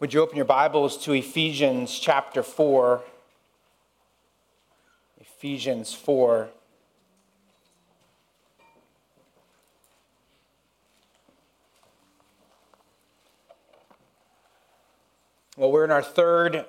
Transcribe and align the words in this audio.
Would 0.00 0.14
you 0.14 0.22
open 0.22 0.34
your 0.34 0.46
Bibles 0.46 0.96
to 1.04 1.12
Ephesians 1.12 1.98
chapter 1.98 2.42
4? 2.42 3.02
Ephesians 5.20 5.92
4. 5.92 6.48
Well, 15.58 15.70
we're 15.70 15.84
in 15.84 15.90
our 15.90 16.02
third 16.02 16.64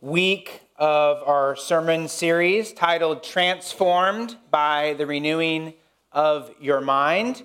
week 0.00 0.60
of 0.76 1.26
our 1.26 1.56
sermon 1.56 2.06
series 2.06 2.72
titled 2.72 3.24
Transformed 3.24 4.36
by 4.52 4.94
the 4.96 5.06
Renewing 5.06 5.74
of 6.12 6.52
Your 6.60 6.80
Mind. 6.80 7.42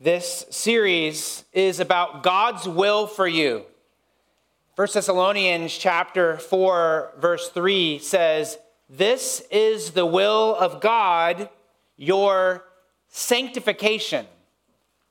This 0.00 0.46
series 0.48 1.44
is 1.52 1.78
about 1.78 2.22
God's 2.22 2.66
will 2.66 3.06
for 3.06 3.28
you. 3.28 3.66
1 4.74 4.88
Thessalonians 4.94 5.76
chapter 5.76 6.38
4 6.38 7.12
verse 7.18 7.50
3 7.50 7.98
says, 7.98 8.58
"This 8.88 9.40
is 9.50 9.90
the 9.90 10.06
will 10.06 10.56
of 10.58 10.80
God, 10.80 11.50
your 11.98 12.64
sanctification." 13.08 14.26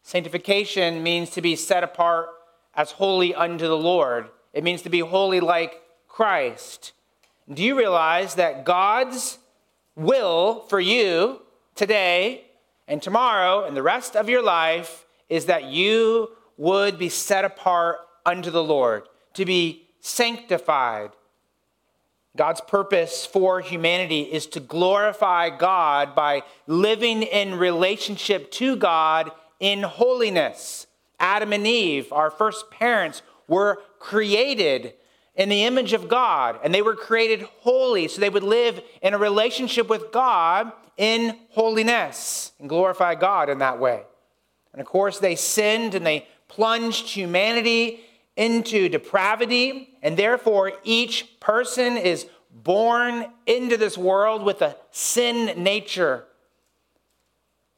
Sanctification 0.02 1.04
means 1.04 1.30
to 1.30 1.44
be 1.44 1.56
set 1.56 1.84
apart 1.84 2.30
as 2.74 2.94
holy 2.94 3.36
unto 3.36 3.68
the 3.68 3.78
Lord. 3.78 4.32
It 4.52 4.64
means 4.64 4.82
to 4.82 4.90
be 4.90 5.02
holy 5.02 5.40
like 5.40 5.80
Christ. 6.08 6.94
Do 7.48 7.62
you 7.62 7.78
realize 7.78 8.34
that 8.36 8.66
God's 8.66 9.38
will 9.96 10.62
for 10.70 10.80
you 10.80 11.40
today 11.76 12.46
and 12.88 13.00
tomorrow 13.00 13.64
and 13.66 13.78
the 13.78 13.84
rest 13.84 14.16
of 14.16 14.28
your 14.28 14.42
life 14.42 15.06
is 15.30 15.46
that 15.46 15.66
you 15.66 16.36
would 16.58 16.98
be 16.98 17.10
set 17.10 17.46
apart 17.46 18.00
unto 18.26 18.50
the 18.50 18.64
Lord? 18.64 19.08
To 19.34 19.46
be 19.46 19.88
sanctified. 20.00 21.12
God's 22.36 22.62
purpose 22.62 23.26
for 23.26 23.60
humanity 23.60 24.22
is 24.22 24.48
to 24.48 24.60
glorify 24.60 25.50
God 25.50 26.16
by 26.16 26.44
living 26.66 27.24
in 27.24 27.56
relationship 27.56 28.52
to 28.52 28.76
God 28.76 29.32
in 29.60 29.84
holiness. 29.84 30.88
Adam 31.20 31.54
and 31.54 31.68
Eve, 31.68 32.12
our 32.14 32.32
first 32.32 32.72
parents, 32.72 33.22
were 33.48 33.80
created 34.00 34.94
in 35.36 35.50
the 35.50 35.64
image 35.64 35.94
of 35.94 36.10
God, 36.10 36.60
and 36.64 36.74
they 36.74 36.82
were 36.82 36.96
created 36.96 37.48
holy, 37.60 38.08
so 38.08 38.20
they 38.20 38.30
would 38.30 38.44
live 38.44 38.82
in 39.02 39.14
a 39.14 39.18
relationship 39.18 39.88
with 39.90 40.12
God 40.12 40.72
in 40.98 41.38
holiness 41.50 42.52
and 42.60 42.70
glorify 42.70 43.16
God 43.16 43.50
in 43.50 43.60
that 43.60 43.80
way. 43.80 44.04
And 44.74 44.82
of 44.82 44.88
course, 44.88 45.20
they 45.20 45.36
sinned 45.36 45.96
and 45.96 46.06
they 46.06 46.28
plunged 46.48 47.10
humanity 47.10 48.02
into 48.36 48.90
depravity, 48.90 49.96
and 50.02 50.18
therefore 50.18 50.74
each 50.84 51.40
person 51.40 51.98
is 51.98 52.28
born 52.52 53.26
into 53.46 53.78
this 53.78 53.98
world 53.98 54.44
with 54.44 54.62
a 54.62 54.76
sin 54.92 55.64
nature. 55.64 56.26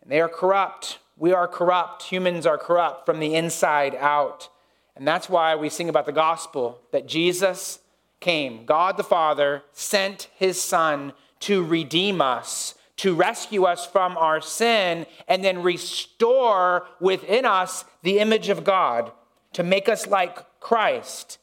And 0.02 0.12
they 0.12 0.22
are 0.22 0.30
corrupt. 0.30 1.00
We 1.18 1.32
are 1.32 1.48
corrupt. 1.48 2.04
Humans 2.04 2.46
are 2.46 2.58
corrupt 2.58 3.06
from 3.06 3.20
the 3.20 3.36
inside 3.36 3.96
out. 3.96 4.50
And 4.96 5.08
that's 5.08 5.30
why 5.30 5.56
we 5.56 5.70
sing 5.70 5.90
about 5.90 6.06
the 6.06 6.12
gospel 6.12 6.80
that 6.92 7.08
Jesus 7.08 7.80
came. 8.20 8.66
God 8.66 8.98
the 8.98 9.04
Father 9.04 9.64
sent 9.74 10.30
his 10.36 10.62
Son 10.62 11.14
to 11.42 11.64
redeem 11.64 12.22
us, 12.22 12.76
to 12.98 13.16
rescue 13.16 13.66
us 13.66 13.86
from 13.86 14.18
our 14.18 14.40
sin, 14.40 15.06
and 15.28 15.44
then 15.44 15.64
restore 15.64 16.88
within 17.00 17.46
us 17.46 17.86
the 18.02 18.20
image 18.20 18.50
of 18.50 18.64
God, 18.64 19.12
to 19.54 19.64
make 19.64 19.88
us 19.90 20.08
like 20.08 20.60
Christ. 20.60 21.38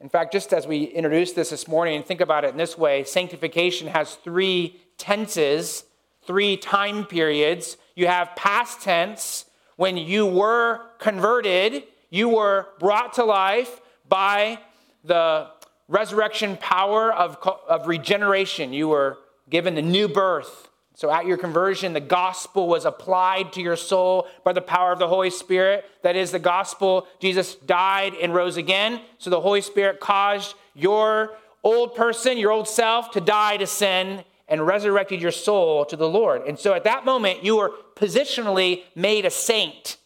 In 0.00 0.08
fact, 0.08 0.32
just 0.32 0.52
as 0.52 0.66
we 0.66 0.84
introduced 0.84 1.36
this 1.36 1.50
this 1.50 1.68
morning 1.68 1.96
and 1.96 2.04
think 2.04 2.20
about 2.20 2.44
it 2.44 2.50
in 2.50 2.56
this 2.56 2.76
way, 2.76 3.04
sanctification 3.04 3.86
has 3.88 4.16
three 4.16 4.80
tenses, 4.98 5.84
three 6.26 6.56
time 6.56 7.04
periods. 7.04 7.76
You 7.94 8.08
have 8.08 8.34
past 8.34 8.80
tense, 8.80 9.44
when 9.76 9.96
you 9.96 10.26
were 10.26 10.80
converted, 10.98 11.84
you 12.10 12.28
were 12.28 12.68
brought 12.78 13.14
to 13.14 13.24
life 13.24 13.80
by 14.08 14.58
the 15.04 15.48
resurrection 15.88 16.56
power 16.58 17.12
of, 17.12 17.36
of 17.68 17.86
regeneration. 17.86 18.72
You 18.72 18.88
were 18.88 19.18
given 19.48 19.74
the 19.74 19.82
new 19.82 20.08
birth. 20.08 20.68
So 21.02 21.10
at 21.10 21.26
your 21.26 21.36
conversion, 21.36 21.94
the 21.94 22.00
gospel 22.00 22.68
was 22.68 22.84
applied 22.84 23.54
to 23.54 23.60
your 23.60 23.74
soul 23.74 24.28
by 24.44 24.52
the 24.52 24.60
power 24.60 24.92
of 24.92 25.00
the 25.00 25.08
Holy 25.08 25.30
Spirit. 25.30 25.84
That 26.02 26.14
is 26.14 26.30
the 26.30 26.38
gospel. 26.38 27.08
Jesus 27.18 27.56
died 27.56 28.14
and 28.22 28.32
rose 28.32 28.56
again. 28.56 29.00
So 29.18 29.28
the 29.28 29.40
Holy 29.40 29.62
Spirit 29.62 29.98
caused 29.98 30.54
your 30.76 31.32
old 31.64 31.96
person, 31.96 32.38
your 32.38 32.52
old 32.52 32.68
self, 32.68 33.10
to 33.10 33.20
die 33.20 33.56
to 33.56 33.66
sin 33.66 34.22
and 34.46 34.64
resurrected 34.64 35.20
your 35.20 35.32
soul 35.32 35.84
to 35.86 35.96
the 35.96 36.08
Lord. 36.08 36.42
And 36.46 36.56
so 36.56 36.72
at 36.72 36.84
that 36.84 37.04
moment, 37.04 37.42
you 37.42 37.56
were 37.56 37.72
positionally 37.96 38.84
made 38.94 39.24
a 39.24 39.30
saint. 39.30 39.96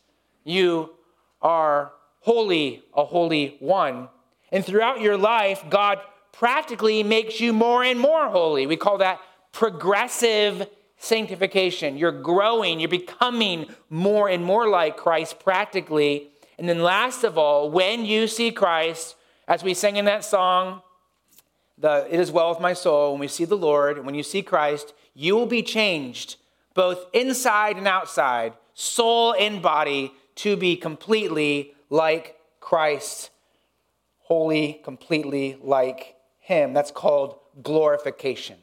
You 0.44 0.94
are 1.42 1.92
holy, 2.20 2.84
a 2.94 3.04
holy 3.04 3.58
one. 3.60 4.08
And 4.50 4.64
throughout 4.64 5.02
your 5.02 5.18
life, 5.18 5.62
God 5.68 5.98
practically 6.32 7.02
makes 7.02 7.38
you 7.38 7.52
more 7.52 7.84
and 7.84 8.00
more 8.00 8.30
holy. 8.30 8.66
We 8.66 8.78
call 8.78 8.96
that 8.96 9.20
progressive 9.52 10.66
sanctification. 10.98 11.96
You're 11.96 12.12
growing, 12.12 12.80
you're 12.80 12.88
becoming 12.88 13.66
more 13.90 14.28
and 14.28 14.44
more 14.44 14.68
like 14.68 14.96
Christ 14.96 15.40
practically. 15.40 16.28
And 16.58 16.68
then, 16.68 16.82
last 16.82 17.24
of 17.24 17.36
all, 17.36 17.70
when 17.70 18.04
you 18.04 18.26
see 18.26 18.50
Christ, 18.50 19.16
as 19.46 19.62
we 19.62 19.74
sang 19.74 19.96
in 19.96 20.06
that 20.06 20.24
song, 20.24 20.82
the 21.78 22.06
It 22.10 22.18
is 22.18 22.32
well 22.32 22.48
with 22.50 22.60
my 22.60 22.72
soul, 22.72 23.12
when 23.12 23.20
we 23.20 23.28
see 23.28 23.44
the 23.44 23.56
Lord, 23.56 24.04
when 24.04 24.14
you 24.14 24.22
see 24.22 24.42
Christ, 24.42 24.94
you 25.14 25.34
will 25.36 25.46
be 25.46 25.62
changed 25.62 26.36
both 26.74 27.06
inside 27.12 27.76
and 27.76 27.88
outside, 27.88 28.52
soul 28.74 29.34
and 29.38 29.62
body, 29.62 30.12
to 30.36 30.56
be 30.56 30.76
completely 30.76 31.74
like 31.88 32.36
Christ, 32.60 33.30
holy, 34.18 34.80
completely 34.84 35.58
like 35.62 36.16
Him. 36.38 36.74
That's 36.74 36.90
called 36.90 37.38
glorification. 37.62 38.58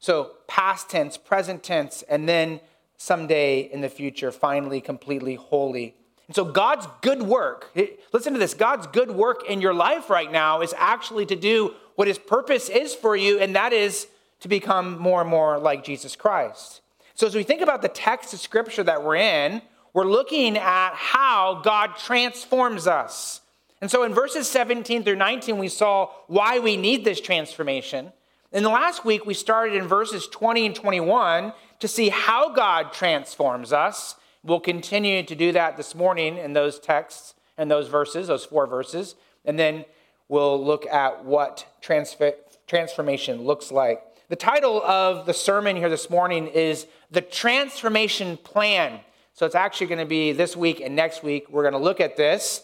So, 0.00 0.32
past 0.46 0.88
tense, 0.88 1.16
present 1.16 1.62
tense, 1.62 2.02
and 2.08 2.28
then 2.28 2.60
someday 2.96 3.60
in 3.60 3.80
the 3.80 3.88
future, 3.88 4.30
finally, 4.30 4.80
completely 4.80 5.34
holy. 5.34 5.94
And 6.26 6.36
so, 6.36 6.44
God's 6.44 6.86
good 7.00 7.22
work, 7.22 7.76
listen 8.12 8.32
to 8.32 8.38
this 8.38 8.54
God's 8.54 8.86
good 8.86 9.10
work 9.10 9.48
in 9.48 9.60
your 9.60 9.74
life 9.74 10.08
right 10.08 10.30
now 10.30 10.60
is 10.60 10.74
actually 10.76 11.26
to 11.26 11.36
do 11.36 11.74
what 11.96 12.06
His 12.06 12.18
purpose 12.18 12.68
is 12.68 12.94
for 12.94 13.16
you, 13.16 13.40
and 13.40 13.56
that 13.56 13.72
is 13.72 14.06
to 14.40 14.48
become 14.48 14.98
more 14.98 15.20
and 15.20 15.28
more 15.30 15.58
like 15.58 15.84
Jesus 15.84 16.14
Christ. 16.14 16.80
So, 17.14 17.26
as 17.26 17.34
we 17.34 17.42
think 17.42 17.60
about 17.60 17.82
the 17.82 17.88
text 17.88 18.32
of 18.32 18.38
Scripture 18.38 18.84
that 18.84 19.02
we're 19.02 19.16
in, 19.16 19.62
we're 19.92 20.04
looking 20.04 20.56
at 20.56 20.92
how 20.94 21.60
God 21.64 21.96
transforms 21.96 22.86
us. 22.86 23.40
And 23.80 23.90
so, 23.90 24.04
in 24.04 24.14
verses 24.14 24.48
17 24.48 25.02
through 25.02 25.16
19, 25.16 25.58
we 25.58 25.68
saw 25.68 26.10
why 26.26 26.60
we 26.60 26.76
need 26.76 27.04
this 27.04 27.20
transformation. 27.20 28.12
In 28.50 28.62
the 28.62 28.70
last 28.70 29.04
week, 29.04 29.26
we 29.26 29.34
started 29.34 29.74
in 29.74 29.86
verses 29.86 30.26
20 30.26 30.64
and 30.64 30.74
21 30.74 31.52
to 31.80 31.88
see 31.88 32.08
how 32.08 32.48
God 32.54 32.94
transforms 32.94 33.74
us. 33.74 34.14
We'll 34.42 34.58
continue 34.58 35.22
to 35.22 35.34
do 35.34 35.52
that 35.52 35.76
this 35.76 35.94
morning 35.94 36.38
in 36.38 36.54
those 36.54 36.78
texts 36.78 37.34
and 37.58 37.70
those 37.70 37.88
verses, 37.88 38.28
those 38.28 38.46
four 38.46 38.66
verses. 38.66 39.16
And 39.44 39.58
then 39.58 39.84
we'll 40.28 40.64
look 40.64 40.86
at 40.86 41.26
what 41.26 41.66
transfer, 41.82 42.32
transformation 42.66 43.42
looks 43.42 43.70
like. 43.70 44.02
The 44.30 44.36
title 44.36 44.82
of 44.82 45.26
the 45.26 45.34
sermon 45.34 45.76
here 45.76 45.90
this 45.90 46.08
morning 46.08 46.46
is 46.46 46.86
The 47.10 47.20
Transformation 47.20 48.38
Plan. 48.38 49.00
So 49.34 49.44
it's 49.44 49.54
actually 49.54 49.88
going 49.88 50.00
to 50.00 50.06
be 50.06 50.32
this 50.32 50.56
week 50.56 50.80
and 50.80 50.96
next 50.96 51.22
week. 51.22 51.50
We're 51.50 51.64
going 51.64 51.72
to 51.72 51.78
look 51.78 52.00
at 52.00 52.16
this. 52.16 52.62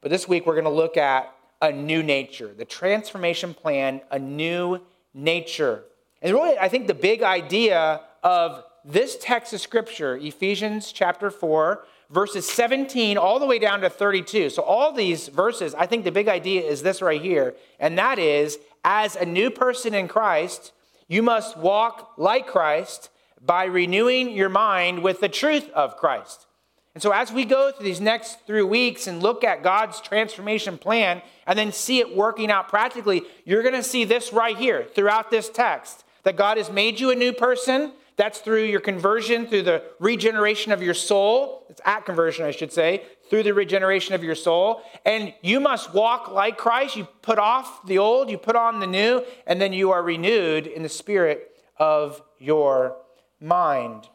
But 0.00 0.12
this 0.12 0.28
week, 0.28 0.46
we're 0.46 0.54
going 0.54 0.64
to 0.64 0.70
look 0.70 0.96
at 0.96 1.34
a 1.60 1.72
new 1.72 2.04
nature, 2.04 2.54
the 2.56 2.64
transformation 2.64 3.52
plan, 3.52 4.00
a 4.10 4.18
new 4.18 4.80
nature. 5.14 5.84
And 6.20 6.34
really, 6.34 6.58
I 6.58 6.68
think 6.68 6.86
the 6.86 6.94
big 6.94 7.22
idea 7.22 8.00
of 8.22 8.64
this 8.84 9.16
text 9.20 9.52
of 9.52 9.60
scripture, 9.60 10.16
Ephesians 10.16 10.92
chapter 10.92 11.30
4, 11.30 11.84
verses 12.10 12.46
17 12.48 13.16
all 13.16 13.38
the 13.38 13.46
way 13.46 13.58
down 13.58 13.80
to 13.80 13.90
32. 13.90 14.50
So, 14.50 14.62
all 14.62 14.92
these 14.92 15.28
verses, 15.28 15.74
I 15.74 15.86
think 15.86 16.04
the 16.04 16.12
big 16.12 16.28
idea 16.28 16.62
is 16.62 16.82
this 16.82 17.00
right 17.00 17.20
here, 17.20 17.54
and 17.78 17.98
that 17.98 18.18
is 18.18 18.58
as 18.84 19.16
a 19.16 19.24
new 19.24 19.50
person 19.50 19.94
in 19.94 20.08
Christ, 20.08 20.72
you 21.08 21.22
must 21.22 21.56
walk 21.56 22.12
like 22.16 22.46
Christ 22.46 23.10
by 23.40 23.64
renewing 23.64 24.30
your 24.30 24.48
mind 24.48 25.02
with 25.02 25.20
the 25.20 25.28
truth 25.28 25.70
of 25.70 25.96
Christ. 25.96 26.46
And 26.94 27.02
so, 27.02 27.10
as 27.10 27.32
we 27.32 27.44
go 27.44 27.72
through 27.72 27.84
these 27.84 28.00
next 28.00 28.46
three 28.46 28.62
weeks 28.62 29.08
and 29.08 29.20
look 29.20 29.42
at 29.42 29.64
God's 29.64 30.00
transformation 30.00 30.78
plan 30.78 31.22
and 31.46 31.58
then 31.58 31.72
see 31.72 31.98
it 31.98 32.16
working 32.16 32.52
out 32.52 32.68
practically, 32.68 33.22
you're 33.44 33.62
going 33.62 33.74
to 33.74 33.82
see 33.82 34.04
this 34.04 34.32
right 34.32 34.56
here 34.56 34.86
throughout 34.94 35.30
this 35.30 35.48
text 35.48 36.04
that 36.22 36.36
God 36.36 36.56
has 36.56 36.70
made 36.70 37.00
you 37.00 37.10
a 37.10 37.14
new 37.14 37.32
person. 37.32 37.92
That's 38.16 38.38
through 38.38 38.64
your 38.64 38.80
conversion, 38.80 39.48
through 39.48 39.62
the 39.62 39.82
regeneration 39.98 40.70
of 40.70 40.80
your 40.80 40.94
soul. 40.94 41.66
It's 41.68 41.80
at 41.84 42.06
conversion, 42.06 42.44
I 42.44 42.52
should 42.52 42.72
say, 42.72 43.02
through 43.28 43.42
the 43.42 43.54
regeneration 43.54 44.14
of 44.14 44.22
your 44.22 44.36
soul. 44.36 44.82
And 45.04 45.34
you 45.42 45.58
must 45.58 45.92
walk 45.92 46.30
like 46.30 46.56
Christ. 46.56 46.94
You 46.94 47.08
put 47.22 47.40
off 47.40 47.84
the 47.86 47.98
old, 47.98 48.30
you 48.30 48.38
put 48.38 48.54
on 48.54 48.78
the 48.78 48.86
new, 48.86 49.24
and 49.48 49.60
then 49.60 49.72
you 49.72 49.90
are 49.90 50.00
renewed 50.00 50.68
in 50.68 50.84
the 50.84 50.88
spirit 50.88 51.56
of 51.76 52.22
your 52.38 52.96
mind. 53.40 54.08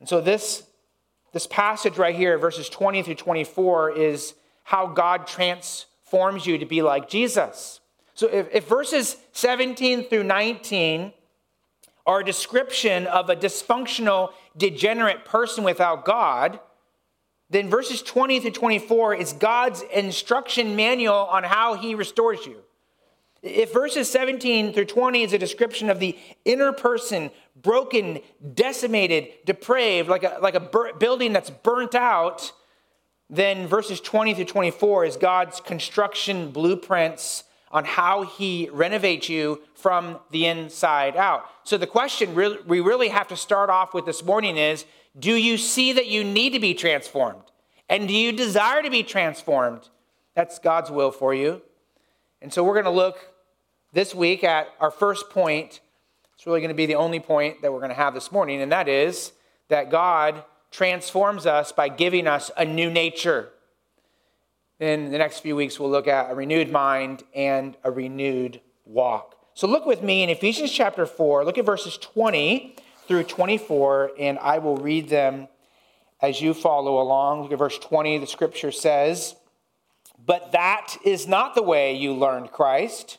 And 0.00 0.08
so 0.08 0.20
this, 0.20 0.64
this 1.36 1.46
passage 1.46 1.98
right 1.98 2.14
here, 2.14 2.38
verses 2.38 2.66
20 2.70 3.02
through 3.02 3.14
24, 3.14 3.90
is 3.90 4.32
how 4.62 4.86
God 4.86 5.26
transforms 5.26 6.46
you 6.46 6.56
to 6.56 6.64
be 6.64 6.80
like 6.80 7.10
Jesus. 7.10 7.80
So 8.14 8.26
if, 8.28 8.48
if 8.54 8.66
verses 8.66 9.18
17 9.32 10.04
through 10.04 10.24
19 10.24 11.12
are 12.06 12.20
a 12.20 12.24
description 12.24 13.06
of 13.08 13.28
a 13.28 13.36
dysfunctional, 13.36 14.32
degenerate 14.56 15.26
person 15.26 15.62
without 15.62 16.06
God, 16.06 16.58
then 17.50 17.68
verses 17.68 18.00
20 18.00 18.40
through 18.40 18.52
24 18.52 19.16
is 19.16 19.34
God's 19.34 19.82
instruction 19.92 20.74
manual 20.74 21.26
on 21.26 21.44
how 21.44 21.74
he 21.74 21.94
restores 21.94 22.46
you. 22.46 22.62
If 23.46 23.72
verses 23.72 24.10
17 24.10 24.72
through 24.72 24.86
20 24.86 25.22
is 25.22 25.32
a 25.32 25.38
description 25.38 25.88
of 25.88 26.00
the 26.00 26.18
inner 26.44 26.72
person, 26.72 27.30
broken, 27.54 28.18
decimated, 28.54 29.28
depraved, 29.44 30.08
like 30.08 30.24
a, 30.24 30.38
like 30.42 30.56
a 30.56 30.60
bur- 30.60 30.94
building 30.94 31.32
that's 31.32 31.50
burnt 31.50 31.94
out, 31.94 32.52
then 33.30 33.68
verses 33.68 34.00
20 34.00 34.34
through 34.34 34.44
24 34.44 35.04
is 35.04 35.16
God's 35.16 35.60
construction 35.60 36.50
blueprints 36.50 37.44
on 37.70 37.84
how 37.84 38.22
he 38.22 38.68
renovates 38.72 39.28
you 39.28 39.60
from 39.74 40.18
the 40.30 40.46
inside 40.46 41.16
out. 41.16 41.44
So 41.64 41.78
the 41.78 41.86
question 41.86 42.34
we 42.34 42.80
really 42.80 43.08
have 43.08 43.28
to 43.28 43.36
start 43.36 43.70
off 43.70 43.94
with 43.94 44.06
this 44.06 44.24
morning 44.24 44.56
is 44.56 44.84
do 45.18 45.34
you 45.34 45.56
see 45.56 45.92
that 45.92 46.06
you 46.06 46.24
need 46.24 46.50
to 46.50 46.60
be 46.60 46.74
transformed? 46.74 47.42
And 47.88 48.08
do 48.08 48.14
you 48.14 48.32
desire 48.32 48.82
to 48.82 48.90
be 48.90 49.02
transformed? 49.02 49.88
That's 50.34 50.58
God's 50.58 50.90
will 50.90 51.10
for 51.10 51.32
you. 51.32 51.62
And 52.42 52.52
so 52.52 52.62
we're 52.62 52.74
going 52.74 52.84
to 52.84 52.90
look 52.90 53.18
this 53.92 54.14
week 54.14 54.44
at 54.44 54.68
our 54.80 54.90
first 54.90 55.30
point. 55.30 55.80
It's 56.34 56.46
really 56.46 56.60
going 56.60 56.68
to 56.68 56.74
be 56.74 56.86
the 56.86 56.96
only 56.96 57.20
point 57.20 57.62
that 57.62 57.72
we're 57.72 57.80
going 57.80 57.90
to 57.90 57.96
have 57.96 58.14
this 58.14 58.30
morning, 58.30 58.60
and 58.60 58.70
that 58.72 58.88
is 58.88 59.32
that 59.68 59.90
God 59.90 60.44
transforms 60.70 61.46
us 61.46 61.72
by 61.72 61.88
giving 61.88 62.26
us 62.26 62.50
a 62.56 62.64
new 62.64 62.90
nature. 62.90 63.50
In 64.78 65.10
the 65.10 65.18
next 65.18 65.40
few 65.40 65.56
weeks, 65.56 65.80
we'll 65.80 65.90
look 65.90 66.06
at 66.06 66.30
a 66.30 66.34
renewed 66.34 66.70
mind 66.70 67.22
and 67.34 67.76
a 67.82 67.90
renewed 67.90 68.60
walk. 68.84 69.34
So 69.54 69.66
look 69.66 69.86
with 69.86 70.02
me 70.02 70.22
in 70.22 70.28
Ephesians 70.28 70.70
chapter 70.70 71.06
4, 71.06 71.44
look 71.46 71.56
at 71.56 71.64
verses 71.64 71.96
20 71.96 72.76
through 73.08 73.24
24, 73.24 74.10
and 74.18 74.38
I 74.38 74.58
will 74.58 74.76
read 74.76 75.08
them 75.08 75.48
as 76.20 76.40
you 76.40 76.54
follow 76.54 77.00
along. 77.00 77.42
Look 77.42 77.52
at 77.52 77.58
verse 77.58 77.78
20. 77.78 78.18
The 78.18 78.26
scripture 78.26 78.72
says, 78.72 79.36
But 80.24 80.52
that 80.52 80.96
is 81.04 81.26
not 81.26 81.54
the 81.54 81.62
way 81.62 81.96
you 81.96 82.12
learned 82.12 82.52
Christ, 82.52 83.18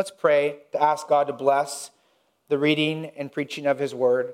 Let's 0.00 0.10
pray 0.10 0.60
to 0.72 0.82
ask 0.82 1.08
God 1.08 1.26
to 1.26 1.34
bless 1.34 1.90
the 2.48 2.56
reading 2.56 3.10
and 3.18 3.30
preaching 3.30 3.66
of 3.66 3.78
his 3.78 3.94
word. 3.94 4.32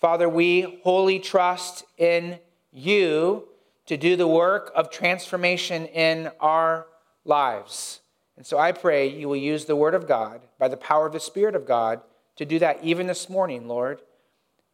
Father, 0.00 0.28
we 0.28 0.80
wholly 0.82 1.20
trust 1.20 1.84
in 1.96 2.40
you 2.72 3.46
to 3.86 3.96
do 3.96 4.16
the 4.16 4.26
work 4.26 4.72
of 4.74 4.90
transformation 4.90 5.86
in 5.86 6.28
our 6.40 6.88
lives. 7.24 8.00
And 8.36 8.44
so 8.44 8.58
I 8.58 8.72
pray 8.72 9.06
you 9.06 9.28
will 9.28 9.36
use 9.36 9.64
the 9.64 9.76
word 9.76 9.94
of 9.94 10.08
God 10.08 10.40
by 10.58 10.66
the 10.66 10.76
power 10.76 11.06
of 11.06 11.12
the 11.12 11.20
Spirit 11.20 11.54
of 11.54 11.68
God 11.68 12.00
to 12.34 12.44
do 12.44 12.58
that 12.58 12.82
even 12.82 13.06
this 13.06 13.30
morning, 13.30 13.68
Lord. 13.68 14.00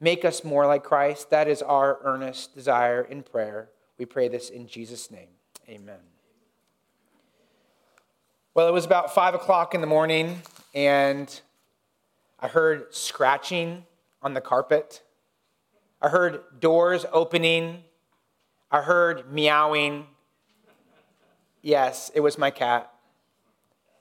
Make 0.01 0.25
us 0.25 0.43
more 0.43 0.67
like 0.67 0.83
Christ. 0.83 1.29
That 1.29 1.47
is 1.47 1.61
our 1.61 1.99
earnest 2.05 2.55
desire 2.55 3.03
in 3.03 3.23
prayer. 3.23 3.69
We 3.99 4.07
pray 4.07 4.29
this 4.29 4.49
in 4.49 4.67
Jesus' 4.67 5.11
name. 5.11 5.29
Amen. 5.69 6.10
Well, 8.55 8.69
it 8.69 8.73
was 8.73 8.85
about 8.85 9.15
five 9.15 9.35
o'clock 9.35 9.75
in 9.75 9.81
the 9.81 9.87
morning, 9.87 10.43
and 10.75 11.41
I 12.39 12.49
heard 12.49 12.95
scratching 12.95 13.85
on 14.23 14.35
the 14.35 14.41
carpet. 14.41 15.03
I 16.03 16.09
heard 16.09 16.43
doors 16.61 17.05
opening. 17.13 17.85
I 18.71 18.83
heard 18.83 19.33
meowing. 19.33 20.07
Yes, 21.63 22.11
it 22.15 22.21
was 22.21 22.39
my 22.39 22.51
cat 22.51 22.93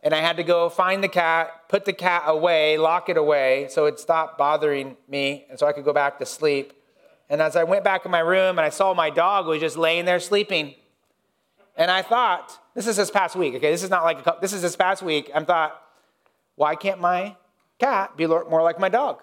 and 0.02 0.14
I 0.14 0.22
had 0.22 0.38
to 0.38 0.44
go 0.44 0.70
find 0.70 1.04
the 1.04 1.10
cat, 1.10 1.68
put 1.68 1.86
the 1.86 1.94
cat 1.94 2.24
away, 2.26 2.78
lock 2.78 3.10
it 3.10 3.18
away 3.18 3.68
so 3.70 3.86
it 3.86 4.00
stopped 4.00 4.38
bothering 4.38 4.96
me 5.08 5.46
and 5.50 5.60
so 5.60 5.68
I 5.68 5.74
could 5.74 5.84
go 5.84 5.94
back 5.94 6.20
to 6.20 6.26
sleep. 6.26 6.74
And 7.30 7.42
as 7.42 7.56
I 7.56 7.64
went 7.64 7.84
back 7.84 8.06
in 8.06 8.12
my 8.12 8.20
room 8.20 8.58
and 8.58 8.66
I 8.66 8.70
saw 8.70 8.94
my 8.94 9.10
dog 9.10 9.46
was 9.46 9.60
just 9.60 9.78
laying 9.78 10.06
there 10.06 10.20
sleeping. 10.20 10.76
And 11.76 11.92
I 11.92 12.02
thought, 12.02 12.58
this 12.80 12.88
is 12.88 12.96
this 12.96 13.12
past 13.12 13.36
week, 13.36 13.56
okay? 13.56 13.72
This 13.72 13.84
is 13.84 13.90
not 13.90 14.06
like 14.06 14.26
a, 14.26 14.38
this 14.40 14.54
is 14.54 14.62
this 14.62 14.78
past 14.78 15.04
week. 15.04 15.30
I 15.36 15.44
thought, 15.44 15.82
why 16.56 16.76
can't 16.76 17.02
my 17.02 17.36
cat 17.78 18.16
be 18.16 18.26
more 18.26 18.64
like 18.64 18.80
my 18.80 18.88
dog? 18.88 19.22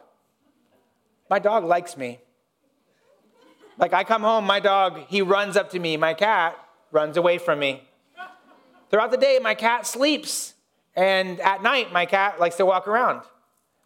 My 1.31 1.39
dog 1.39 1.65
likes 1.65 1.97
me. 1.97 2.21
Like 3.79 3.95
I 3.95 4.05
come 4.05 4.21
home, 4.21 4.45
my 4.45 4.61
dog, 4.61 5.07
he 5.09 5.23
runs 5.23 5.57
up 5.57 5.71
to 5.71 5.79
me. 5.79 5.97
My 5.97 6.13
cat 6.13 6.55
runs 6.93 7.17
away 7.17 7.39
from 7.39 7.59
me. 7.59 7.83
Throughout 8.91 9.11
the 9.11 9.17
day, 9.17 9.39
my 9.43 9.55
cat 9.55 9.87
sleeps. 9.87 10.53
And 10.95 11.41
at 11.41 11.63
night, 11.63 11.91
my 11.95 12.05
cat 12.05 12.39
likes 12.39 12.57
to 12.57 12.67
walk 12.67 12.87
around. 12.87 13.23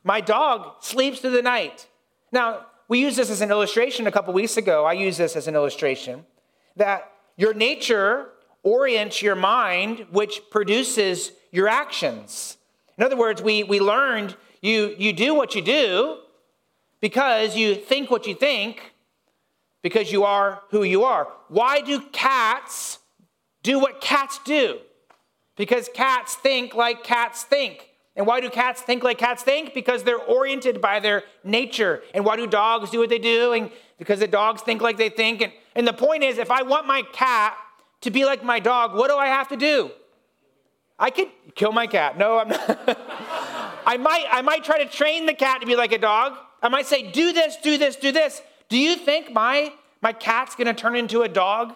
My 0.03 0.21
dog 0.21 0.83
sleeps 0.83 1.21
through 1.21 1.31
the 1.31 1.43
night. 1.43 1.87
Now, 2.33 2.67
we 2.89 2.99
used 2.99 3.17
this 3.17 3.31
as 3.31 3.41
an 3.41 3.53
illustration 3.53 4.09
a 4.09 4.11
couple 4.11 4.35
weeks 4.35 4.57
ago. 4.57 4.85
I 4.85 4.95
use 4.95 5.17
this 5.17 5.37
as 5.37 5.47
an 5.47 5.55
illustration 5.55 6.27
that 6.75 7.13
your 7.37 7.55
nature 7.55 8.31
orients 8.63 9.23
your 9.23 9.35
mind, 9.35 10.07
which 10.11 10.41
produces 10.51 11.33
your 11.51 11.69
actions. 11.69 12.57
In 12.99 13.05
other 13.05 13.17
words, 13.17 13.43
we, 13.43 13.63
we 13.63 13.81
learned 13.81 14.37
you, 14.61 14.95
you 14.99 15.13
do 15.13 15.35
what 15.35 15.55
you 15.55 15.63
do 15.63 16.19
because 17.01 17.57
you 17.57 17.75
think 17.75 18.11
what 18.11 18.27
you 18.27 18.35
think, 18.35 18.93
because 19.83 20.13
you 20.13 20.25
are 20.25 20.63
who 20.71 20.83
you 20.83 21.05
are. 21.05 21.29
Why 21.49 21.81
do 21.81 22.01
cats 22.13 22.99
do 23.63 23.79
what 23.79 24.01
cats 24.01 24.39
do? 24.45 24.79
Because 25.57 25.89
cats 25.95 26.35
think 26.35 26.75
like 26.75 27.03
cats 27.03 27.43
think. 27.43 27.87
And 28.17 28.27
why 28.27 28.41
do 28.41 28.51
cats 28.51 28.83
think 28.83 29.03
like 29.03 29.19
cats 29.19 29.43
think? 29.43 29.73
Because 29.73 30.03
they're 30.03 30.19
oriented 30.19 30.81
by 30.81 31.01
their 31.01 31.23
nature. 31.43 32.03
And 32.13 32.25
why 32.25 32.37
do 32.37 32.47
dogs 32.47 32.91
do 32.91 32.99
what 32.99 33.09
they 33.09 33.19
do? 33.19 33.53
And 33.53 33.71
because 33.99 34.21
the 34.21 34.27
dogs 34.27 34.61
think 34.63 34.83
like 34.83 34.99
they 34.99 35.09
think. 35.09 35.41
And, 35.41 35.53
and 35.75 35.87
the 35.87 35.93
point 35.93 36.23
is, 36.23 36.37
if 36.37 36.51
I 36.51 36.63
want 36.63 36.87
my 36.87 37.03
cat 37.13 37.57
to 38.03 38.11
be 38.11 38.25
like 38.25 38.43
my 38.43 38.61
dog, 38.61 38.95
what 38.95 39.09
do 39.09 39.17
I 39.17 39.27
have 39.27 39.49
to 39.49 39.57
do? 39.57 39.91
I 40.99 41.11
could 41.11 41.29
kill 41.55 41.73
my 41.73 41.87
cat. 41.87 42.19
No, 42.19 42.39
I'm 42.39 42.49
not. 42.49 42.99
I 43.87 43.97
might, 43.97 44.27
I 44.31 44.43
might 44.43 44.65
try 44.65 44.83
to 44.83 44.89
train 44.89 45.27
the 45.27 45.35
cat 45.35 45.61
to 45.61 45.67
be 45.67 45.75
like 45.75 45.93
a 45.93 45.99
dog. 45.99 46.37
I 46.63 46.69
might 46.69 46.87
say, 46.87 47.11
do 47.11 47.33
this, 47.33 47.57
do 47.57 47.79
this, 47.79 47.97
do 47.97 48.13
this. 48.13 48.43
Do 48.69 48.77
you 48.77 48.97
think 48.97 49.33
my, 49.33 49.73
my 50.03 50.13
cat's 50.13 50.55
gonna 50.55 50.75
turn 50.75 50.95
into 50.97 51.23
a 51.23 51.29
dog 51.29 51.75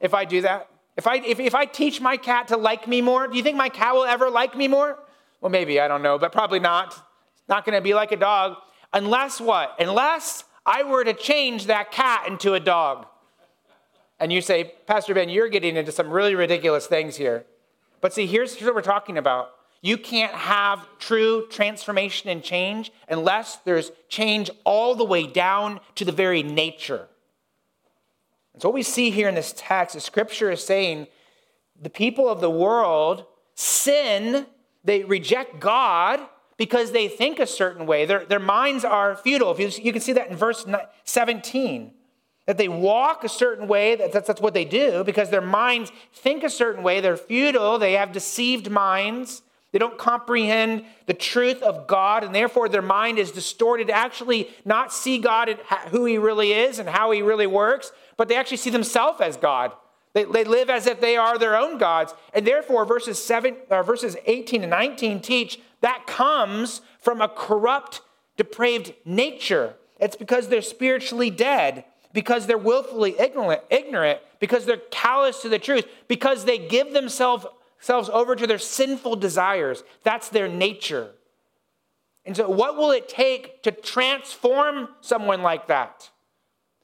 if 0.00 0.12
I 0.12 0.24
do 0.24 0.42
that? 0.42 0.68
If 0.96 1.06
I, 1.06 1.16
if, 1.16 1.40
if 1.40 1.54
I 1.54 1.64
teach 1.64 2.00
my 2.00 2.16
cat 2.16 2.48
to 2.48 2.56
like 2.56 2.86
me 2.86 3.00
more, 3.00 3.26
do 3.26 3.36
you 3.36 3.42
think 3.42 3.56
my 3.56 3.68
cat 3.68 3.94
will 3.94 4.04
ever 4.04 4.30
like 4.30 4.56
me 4.56 4.68
more? 4.68 4.98
Well, 5.40 5.50
maybe, 5.50 5.80
I 5.80 5.88
don't 5.88 6.02
know, 6.02 6.18
but 6.18 6.30
probably 6.30 6.60
not. 6.60 6.88
It's 6.88 7.48
not 7.48 7.64
to 7.66 7.80
be 7.80 7.94
like 7.94 8.12
a 8.12 8.16
dog. 8.16 8.56
Unless 8.92 9.40
what? 9.40 9.74
Unless 9.80 10.44
I 10.64 10.84
were 10.84 11.02
to 11.04 11.14
change 11.14 11.66
that 11.66 11.90
cat 11.90 12.28
into 12.28 12.54
a 12.54 12.60
dog. 12.60 13.06
And 14.24 14.32
you 14.32 14.40
say, 14.40 14.72
Pastor 14.86 15.12
Ben, 15.12 15.28
you're 15.28 15.50
getting 15.50 15.76
into 15.76 15.92
some 15.92 16.08
really 16.08 16.34
ridiculous 16.34 16.86
things 16.86 17.14
here. 17.14 17.44
But 18.00 18.14
see, 18.14 18.26
here's, 18.26 18.58
what 18.58 18.74
we're 18.74 18.80
talking 18.80 19.18
about. 19.18 19.50
You 19.82 19.98
can't 19.98 20.32
have 20.32 20.88
true 20.98 21.46
transformation 21.50 22.30
and 22.30 22.42
change 22.42 22.90
unless 23.06 23.56
there's 23.66 23.92
change 24.08 24.50
all 24.64 24.94
the 24.94 25.04
way 25.04 25.26
down 25.26 25.78
to 25.96 26.06
the 26.06 26.10
very 26.10 26.42
nature. 26.42 27.06
And 28.54 28.62
so, 28.62 28.68
what 28.68 28.74
we 28.74 28.82
see 28.82 29.10
here 29.10 29.28
in 29.28 29.34
this 29.34 29.52
text, 29.54 29.94
the 29.94 30.00
scripture 30.00 30.50
is 30.50 30.64
saying 30.64 31.06
the 31.78 31.90
people 31.90 32.26
of 32.26 32.40
the 32.40 32.48
world 32.48 33.26
sin, 33.54 34.46
they 34.84 35.04
reject 35.04 35.60
God 35.60 36.18
because 36.56 36.92
they 36.92 37.08
think 37.08 37.40
a 37.40 37.46
certain 37.46 37.84
way. 37.84 38.06
Their, 38.06 38.24
their 38.24 38.40
minds 38.40 38.86
are 38.86 39.16
futile. 39.16 39.54
You, 39.60 39.68
you 39.82 39.92
can 39.92 40.00
see 40.00 40.14
that 40.14 40.30
in 40.30 40.36
verse 40.38 40.64
17. 41.04 41.92
That 42.46 42.58
they 42.58 42.68
walk 42.68 43.24
a 43.24 43.28
certain 43.28 43.66
way, 43.68 43.96
that 43.96 44.12
that's, 44.12 44.26
that's 44.26 44.40
what 44.40 44.54
they 44.54 44.64
do, 44.64 45.02
because 45.04 45.30
their 45.30 45.40
minds 45.40 45.90
think 46.12 46.44
a 46.44 46.50
certain 46.50 46.82
way. 46.82 47.00
They're 47.00 47.16
futile, 47.16 47.78
they 47.78 47.94
have 47.94 48.12
deceived 48.12 48.70
minds. 48.70 49.42
They 49.72 49.78
don't 49.80 49.98
comprehend 49.98 50.84
the 51.06 51.14
truth 51.14 51.60
of 51.60 51.88
God, 51.88 52.22
and 52.22 52.32
therefore 52.32 52.68
their 52.68 52.80
mind 52.80 53.18
is 53.18 53.32
distorted 53.32 53.88
to 53.88 53.92
actually 53.92 54.48
not 54.64 54.92
see 54.92 55.18
God 55.18 55.48
and 55.48 55.58
who 55.88 56.04
He 56.04 56.16
really 56.16 56.52
is 56.52 56.78
and 56.78 56.88
how 56.88 57.10
He 57.10 57.22
really 57.22 57.48
works, 57.48 57.90
but 58.16 58.28
they 58.28 58.36
actually 58.36 58.58
see 58.58 58.70
themselves 58.70 59.20
as 59.20 59.36
God. 59.36 59.72
They, 60.12 60.22
they 60.24 60.44
live 60.44 60.70
as 60.70 60.86
if 60.86 61.00
they 61.00 61.16
are 61.16 61.38
their 61.38 61.56
own 61.56 61.78
gods. 61.78 62.14
And 62.32 62.46
therefore, 62.46 62.84
verses, 62.84 63.22
seven, 63.22 63.56
verses 63.68 64.16
18 64.26 64.62
and 64.62 64.70
19 64.70 65.20
teach 65.20 65.58
that 65.80 66.06
comes 66.06 66.80
from 67.00 67.20
a 67.20 67.28
corrupt, 67.28 68.00
depraved 68.36 68.94
nature. 69.04 69.74
It's 69.98 70.14
because 70.14 70.48
they're 70.48 70.62
spiritually 70.62 71.30
dead 71.30 71.84
because 72.14 72.46
they're 72.46 72.56
willfully 72.56 73.16
ignorant, 73.18 73.60
ignorant, 73.68 74.20
because 74.40 74.64
they're 74.64 74.78
callous 74.90 75.42
to 75.42 75.50
the 75.50 75.58
truth, 75.58 75.84
because 76.08 76.46
they 76.46 76.56
give 76.56 76.94
themselves, 76.94 77.44
over 77.90 78.34
to 78.34 78.46
their 78.46 78.58
sinful 78.58 79.16
desires. 79.16 79.84
That's 80.04 80.30
their 80.30 80.48
nature. 80.48 81.10
And 82.24 82.34
so, 82.34 82.48
what 82.48 82.78
will 82.78 82.92
it 82.92 83.10
take 83.10 83.62
to 83.64 83.70
transform 83.70 84.88
someone 85.02 85.42
like 85.42 85.66
that? 85.66 86.08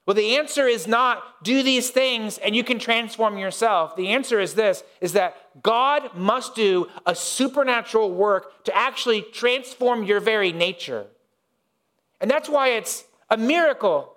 Well, 0.04 0.14
the 0.14 0.36
answer 0.36 0.66
is 0.66 0.86
not 0.86 1.44
do 1.44 1.62
these 1.62 1.90
things 1.90 2.36
and 2.38 2.54
you 2.54 2.64
can 2.64 2.78
transform 2.78 3.38
yourself. 3.38 3.96
The 3.96 4.08
answer 4.08 4.40
is 4.40 4.54
this 4.54 4.82
is 5.00 5.12
that 5.12 5.36
God 5.62 6.14
must 6.14 6.54
do 6.54 6.88
a 7.06 7.14
supernatural 7.14 8.10
work 8.12 8.64
to 8.64 8.76
actually 8.76 9.22
transform 9.22 10.02
your 10.02 10.20
very 10.20 10.52
nature. 10.52 11.06
And 12.20 12.30
that's 12.30 12.48
why 12.48 12.70
it's 12.70 13.04
a 13.30 13.36
miracle 13.36 14.16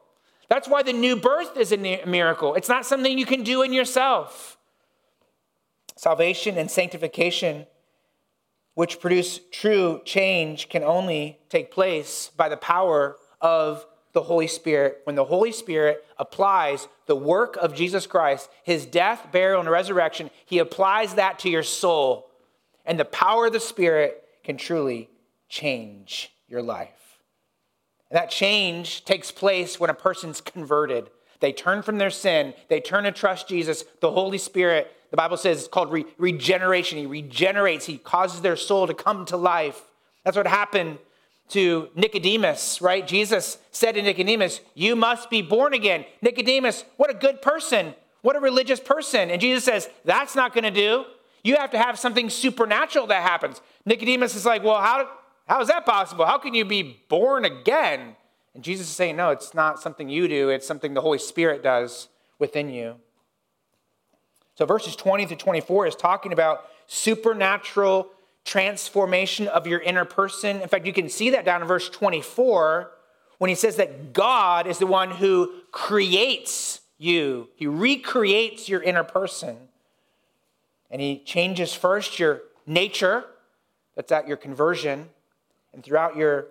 that's 0.54 0.68
why 0.68 0.84
the 0.84 0.94
new 0.94 1.16
birth 1.16 1.58
is 1.58 1.72
a 1.72 2.06
miracle. 2.06 2.54
It's 2.54 2.70
not 2.70 2.86
something 2.86 3.18
you 3.18 3.26
can 3.26 3.42
do 3.42 3.64
in 3.64 3.74
yourself. 3.74 4.56
Salvation 5.96 6.60
and 6.60 6.70
sanctification, 6.70 7.66
which 8.76 9.00
produce 9.00 9.40
true 9.52 10.02
change, 10.06 10.70
can 10.70 10.84
only 10.84 11.40
take 11.50 11.72
place 11.72 12.30
by 12.38 12.50
the 12.50 12.58
power 12.58 13.18
of 13.42 13.88
the 14.12 14.22
Holy 14.22 14.46
Spirit. 14.46 15.02
When 15.06 15.16
the 15.16 15.26
Holy 15.26 15.52
Spirit 15.52 16.06
applies 16.20 16.88
the 17.08 17.16
work 17.16 17.56
of 17.56 17.74
Jesus 17.74 18.06
Christ, 18.06 18.48
his 18.64 18.86
death, 18.86 19.30
burial, 19.32 19.60
and 19.60 19.70
resurrection, 19.72 20.30
he 20.46 20.60
applies 20.60 21.16
that 21.16 21.40
to 21.40 21.50
your 21.50 21.64
soul. 21.64 22.30
And 22.86 23.00
the 23.00 23.06
power 23.06 23.48
of 23.48 23.54
the 23.54 23.60
Spirit 23.60 24.24
can 24.44 24.58
truly 24.58 25.10
change 25.50 26.32
your 26.48 26.62
life. 26.62 27.03
That 28.14 28.30
change 28.30 29.06
takes 29.06 29.32
place 29.32 29.80
when 29.80 29.90
a 29.90 29.96
person's 29.96 30.40
converted. 30.40 31.10
They 31.40 31.52
turn 31.52 31.82
from 31.82 31.98
their 31.98 32.12
sin, 32.12 32.54
they 32.70 32.80
turn 32.80 33.04
to 33.04 33.12
trust 33.12 33.50
Jesus. 33.50 33.84
The 34.02 34.12
Holy 34.12 34.38
Spirit, 34.38 34.96
the 35.10 35.18
Bible 35.18 35.36
says, 35.36 35.58
it's 35.58 35.68
called 35.68 35.92
re- 35.92 36.06
regeneration. 36.18 37.00
He 37.00 37.08
regenerates, 37.08 37.88
He 37.88 37.98
causes 37.98 38.42
their 38.42 38.56
soul 38.56 38.86
to 38.86 38.94
come 38.94 39.26
to 39.26 39.36
life. 39.36 39.82
That's 40.24 40.38
what 40.38 40.48
happened 40.48 41.00
to 41.50 41.90
Nicodemus, 41.96 42.82
right? 42.82 43.06
Jesus 43.06 43.58
said 43.72 43.94
to 43.94 44.02
Nicodemus, 44.02 44.62
You 44.76 44.96
must 44.96 45.32
be 45.32 45.42
born 45.42 45.74
again. 45.74 46.06
Nicodemus, 46.22 46.86
what 46.98 47.10
a 47.10 47.16
good 47.16 47.42
person. 47.42 47.96
What 48.22 48.36
a 48.36 48.40
religious 48.40 48.80
person. 48.80 49.32
And 49.32 49.42
Jesus 49.42 49.64
says, 49.64 49.90
That's 50.06 50.36
not 50.36 50.54
going 50.54 50.64
to 50.66 50.72
do. 50.72 51.06
You 51.44 51.56
have 51.56 51.72
to 51.72 51.80
have 51.80 52.00
something 52.00 52.30
supernatural 52.30 53.08
that 53.08 53.24
happens. 53.24 53.60
Nicodemus 53.86 54.36
is 54.36 54.46
like, 54.46 54.64
Well, 54.64 54.80
how, 54.80 55.10
how 55.48 55.62
is 55.62 55.68
that 55.68 55.86
possible? 55.86 56.26
How 56.26 56.38
can 56.38 56.54
you 56.54 56.66
be 56.66 57.04
born 57.10 57.46
again? 57.46 58.16
And 58.54 58.64
Jesus 58.64 58.88
is 58.88 58.94
saying, 58.94 59.16
no, 59.16 59.32
it's 59.32 59.54
not 59.54 59.82
something 59.82 60.10
you 60.10 60.28
do, 60.28 60.50
it's 60.50 60.68
something 60.68 60.94
the 60.94 61.02
Holy 61.02 61.18
Spirit 61.20 61.64
does 61.64 62.08
within 62.40 62.70
you. 62.70 62.96
So 64.56 64.66
verses 64.66 64.96
20 64.96 65.26
to 65.28 65.36
24 65.36 65.88
is 65.88 65.96
talking 65.96 66.32
about 66.32 66.70
supernatural 66.88 68.10
transformation 68.46 69.48
of 69.48 69.66
your 69.66 69.80
inner 69.80 70.06
person. 70.06 70.62
In 70.62 70.68
fact, 70.68 70.86
you 70.86 70.94
can 70.94 71.10
see 71.10 71.32
that 71.32 71.46
down 71.46 71.62
in 71.62 71.68
verse 71.68 71.90
24 71.90 72.92
when 73.40 73.50
he 73.50 73.56
says 73.56 73.78
that 73.78 74.14
God 74.14 74.68
is 74.68 74.78
the 74.78 74.88
one 74.88 75.12
who 75.12 75.52
creates 75.72 76.82
you, 76.98 77.50
he 77.56 77.68
recreates 77.68 78.70
your 78.70 78.82
inner 78.82 79.04
person. 79.04 79.58
And 80.90 81.02
he 81.02 81.20
changes 81.20 81.74
first 81.74 82.20
your 82.20 82.42
nature, 82.68 83.26
that's 83.96 84.12
at 84.12 84.28
your 84.28 84.38
conversion. 84.38 85.10
And 85.74 85.84
throughout 85.84 86.16
your 86.16 86.48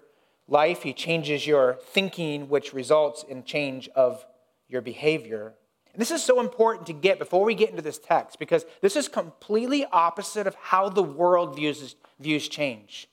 life, 0.48 0.82
He 0.82 0.92
changes 0.92 1.46
your 1.46 1.78
thinking, 1.82 2.48
which 2.48 2.72
results 2.72 3.24
in 3.28 3.44
change 3.44 3.88
of 3.94 4.24
your 4.68 4.80
behavior. 4.80 5.54
And 5.92 6.00
this 6.00 6.10
is 6.10 6.22
so 6.22 6.40
important 6.40 6.86
to 6.86 6.92
get 6.92 7.18
before 7.18 7.44
we 7.44 7.54
get 7.54 7.70
into 7.70 7.82
this 7.82 7.98
text 7.98 8.38
because 8.38 8.64
this 8.80 8.96
is 8.96 9.08
completely 9.08 9.84
opposite 9.92 10.46
of 10.46 10.54
how 10.54 10.88
the 10.88 11.02
world 11.02 11.54
views, 11.54 11.96
views 12.18 12.48
change. 12.48 13.08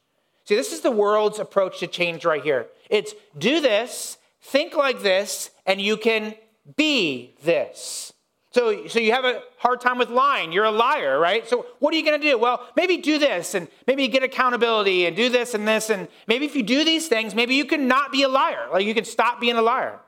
See, 0.45 0.55
this 0.55 0.71
is 0.71 0.81
the 0.81 0.91
world's 0.91 1.39
approach 1.39 1.79
to 1.79 1.87
change 1.87 2.25
right 2.25 2.41
here. 2.41 2.67
It's 2.89 3.13
do 3.37 3.59
this, 3.59 4.17
think 4.41 4.75
like 4.75 5.01
this, 5.01 5.51
and 5.65 5.81
you 5.81 5.97
can 5.97 6.35
be 6.75 7.35
this. 7.43 8.13
So, 8.51 8.87
so 8.87 8.99
you 8.99 9.11
have 9.11 9.25
a 9.25 9.43
hard 9.57 9.79
time 9.79 9.99
with 9.99 10.09
lying. 10.09 10.51
You're 10.51 10.65
a 10.65 10.71
liar, 10.71 11.19
right? 11.19 11.47
So 11.47 11.67
what 11.77 11.93
are 11.93 11.97
you 11.97 12.03
going 12.03 12.19
to 12.19 12.27
do? 12.27 12.37
Well, 12.37 12.65
maybe 12.75 12.97
do 12.97 13.19
this 13.19 13.53
and 13.53 13.67
maybe 13.85 14.07
get 14.07 14.23
accountability 14.23 15.05
and 15.05 15.15
do 15.15 15.29
this 15.29 15.53
and 15.53 15.67
this. 15.67 15.91
And 15.91 16.07
maybe 16.27 16.45
if 16.45 16.55
you 16.55 16.63
do 16.63 16.83
these 16.83 17.07
things, 17.07 17.35
maybe 17.35 17.53
you 17.53 17.65
can 17.65 17.87
not 17.87 18.11
be 18.11 18.23
a 18.23 18.27
liar. 18.27 18.67
Like 18.71 18.85
you 18.85 18.95
can 18.95 19.05
stop 19.05 19.39
being 19.39 19.55
a 19.55 19.61
liar. 19.61 19.99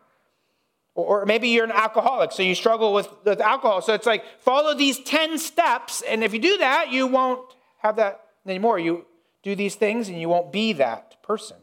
Or, 0.94 1.26
maybe 1.26 1.48
you're 1.48 1.64
an 1.64 1.72
alcoholic, 1.72 2.34
so 2.34 2.44
you 2.44 2.54
struggle 2.54 2.94
with, 2.94 3.08
with 3.24 3.40
alcohol. 3.40 3.82
So 3.82 3.94
it's 3.94 4.06
like 4.06 4.26
follow 4.40 4.76
these 4.76 5.00
10 5.00 5.38
steps. 5.38 6.02
And 6.02 6.22
if 6.22 6.34
you 6.34 6.40
do 6.40 6.58
that, 6.58 6.92
you 6.92 7.08
won't 7.08 7.56
have 7.78 7.96
that 7.96 8.26
anymore. 8.46 8.78
You 8.78 9.06
do 9.42 9.56
these 9.56 9.76
things 9.76 10.10
and 10.10 10.20
you 10.20 10.28
won't 10.28 10.52
be 10.52 10.74
that 10.74 11.24
person. 11.24 11.58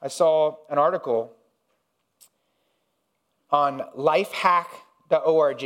I 0.00 0.08
saw 0.08 0.56
an 0.70 0.78
article 0.78 1.35
on 3.50 3.82
lifehack.org. 3.96 5.64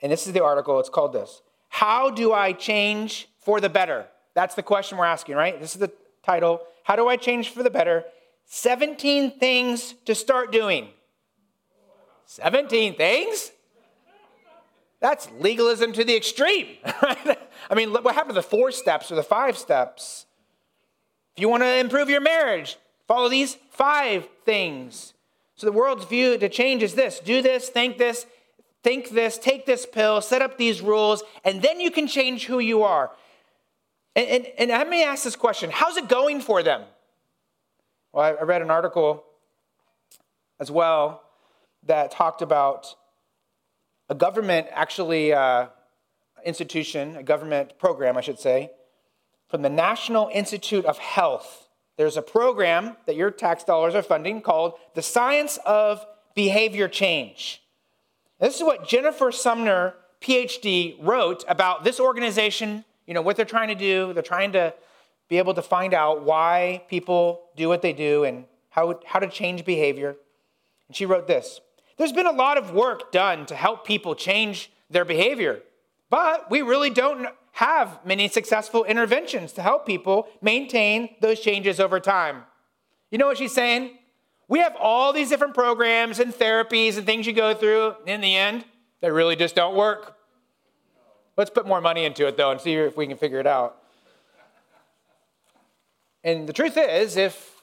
And 0.00 0.10
this 0.10 0.26
is 0.26 0.32
the 0.32 0.42
article, 0.42 0.80
it's 0.80 0.88
called 0.88 1.12
this 1.12 1.42
How 1.68 2.10
do 2.10 2.32
I 2.32 2.52
change 2.52 3.28
for 3.40 3.60
the 3.60 3.68
better? 3.68 4.06
That's 4.34 4.54
the 4.54 4.62
question 4.62 4.98
we're 4.98 5.04
asking, 5.04 5.36
right? 5.36 5.60
This 5.60 5.74
is 5.74 5.80
the 5.80 5.92
title. 6.22 6.62
How 6.84 6.96
do 6.96 7.08
I 7.08 7.16
change 7.16 7.50
for 7.50 7.62
the 7.62 7.70
better? 7.70 8.04
17 8.46 9.38
things 9.38 9.94
to 10.04 10.14
start 10.14 10.52
doing. 10.52 10.88
17 12.26 12.96
things? 12.96 13.52
That's 15.00 15.28
legalism 15.38 15.92
to 15.92 16.04
the 16.04 16.16
extreme. 16.16 16.66
Right? 17.02 17.38
I 17.70 17.74
mean, 17.74 17.92
what 17.92 18.14
happened 18.14 18.30
to 18.30 18.34
the 18.34 18.42
four 18.42 18.70
steps 18.72 19.10
or 19.10 19.14
the 19.14 19.22
five 19.22 19.56
steps? 19.56 20.26
If 21.34 21.40
you 21.40 21.48
want 21.48 21.62
to 21.62 21.78
improve 21.78 22.10
your 22.10 22.20
marriage, 22.20 22.76
follow 23.08 23.28
these 23.28 23.56
five 23.70 24.28
things. 24.44 25.14
So 25.56 25.66
the 25.66 25.72
world's 25.72 26.04
view 26.04 26.38
to 26.38 26.48
change 26.48 26.82
is 26.82 26.94
this 26.94 27.20
do 27.20 27.42
this, 27.42 27.68
think 27.68 27.98
this, 27.98 28.26
think 28.82 29.10
this, 29.10 29.38
take 29.38 29.66
this 29.66 29.86
pill, 29.86 30.20
set 30.20 30.42
up 30.42 30.58
these 30.58 30.80
rules, 30.80 31.22
and 31.44 31.62
then 31.62 31.80
you 31.80 31.90
can 31.90 32.06
change 32.06 32.46
who 32.46 32.58
you 32.58 32.82
are. 32.82 33.10
And, 34.14 34.28
and, 34.28 34.46
and 34.58 34.70
let 34.70 34.88
me 34.88 35.04
ask 35.04 35.24
this 35.24 35.36
question 35.36 35.70
How's 35.70 35.96
it 35.96 36.08
going 36.08 36.40
for 36.40 36.62
them? 36.62 36.82
Well, 38.12 38.36
I 38.38 38.42
read 38.42 38.62
an 38.62 38.70
article 38.70 39.24
as 40.60 40.70
well 40.70 41.22
that 41.84 42.10
talked 42.10 42.42
about 42.42 42.94
a 44.08 44.14
government, 44.14 44.66
actually, 44.70 45.32
uh, 45.32 45.68
institution, 46.44 47.16
a 47.16 47.22
government 47.22 47.78
program, 47.78 48.16
I 48.16 48.20
should 48.20 48.38
say, 48.38 48.70
from 49.48 49.62
the 49.62 49.70
National 49.70 50.30
Institute 50.32 50.84
of 50.84 50.98
Health 50.98 51.61
there's 51.96 52.16
a 52.16 52.22
program 52.22 52.96
that 53.06 53.16
your 53.16 53.30
tax 53.30 53.64
dollars 53.64 53.94
are 53.94 54.02
funding 54.02 54.40
called 54.40 54.74
the 54.94 55.02
Science 55.02 55.58
of 55.66 56.04
Behavior 56.34 56.88
Change. 56.88 57.62
This 58.40 58.56
is 58.56 58.62
what 58.62 58.88
Jennifer 58.88 59.30
Sumner, 59.30 59.94
PhD, 60.20 60.96
wrote 61.00 61.44
about 61.48 61.84
this 61.84 62.00
organization, 62.00 62.84
you 63.06 63.14
know, 63.14 63.22
what 63.22 63.36
they're 63.36 63.44
trying 63.44 63.68
to 63.68 63.74
do. 63.74 64.12
They're 64.12 64.22
trying 64.22 64.52
to 64.52 64.74
be 65.28 65.38
able 65.38 65.54
to 65.54 65.62
find 65.62 65.94
out 65.94 66.24
why 66.24 66.82
people 66.88 67.42
do 67.56 67.68
what 67.68 67.82
they 67.82 67.92
do 67.92 68.24
and 68.24 68.44
how, 68.70 68.98
how 69.06 69.18
to 69.18 69.28
change 69.28 69.64
behavior. 69.64 70.16
And 70.88 70.96
she 70.96 71.06
wrote 71.06 71.26
this 71.26 71.60
There's 71.98 72.12
been 72.12 72.26
a 72.26 72.32
lot 72.32 72.58
of 72.58 72.72
work 72.72 73.12
done 73.12 73.46
to 73.46 73.54
help 73.54 73.86
people 73.86 74.14
change 74.14 74.70
their 74.90 75.04
behavior, 75.04 75.62
but 76.10 76.50
we 76.50 76.62
really 76.62 76.90
don't 76.90 77.28
have 77.52 78.04
many 78.04 78.28
successful 78.28 78.84
interventions 78.84 79.52
to 79.52 79.62
help 79.62 79.86
people 79.86 80.28
maintain 80.40 81.10
those 81.20 81.40
changes 81.40 81.78
over 81.78 82.00
time. 82.00 82.42
You 83.10 83.18
know 83.18 83.26
what 83.26 83.38
she's 83.38 83.54
saying? 83.54 83.98
We 84.48 84.60
have 84.60 84.74
all 84.76 85.12
these 85.12 85.28
different 85.28 85.54
programs 85.54 86.18
and 86.18 86.32
therapies 86.32 86.96
and 86.96 87.06
things 87.06 87.26
you 87.26 87.32
go 87.32 87.54
through. 87.54 87.94
In 88.06 88.20
the 88.20 88.36
end, 88.36 88.64
they 89.00 89.10
really 89.10 89.36
just 89.36 89.54
don't 89.54 89.76
work. 89.76 90.16
Let's 91.36 91.50
put 91.50 91.66
more 91.66 91.80
money 91.80 92.04
into 92.04 92.26
it, 92.26 92.36
though, 92.36 92.50
and 92.50 92.60
see 92.60 92.74
if 92.74 92.96
we 92.96 93.06
can 93.06 93.16
figure 93.16 93.38
it 93.38 93.46
out. 93.46 93.78
And 96.24 96.48
the 96.48 96.52
truth 96.52 96.76
is, 96.76 97.16
if 97.16 97.62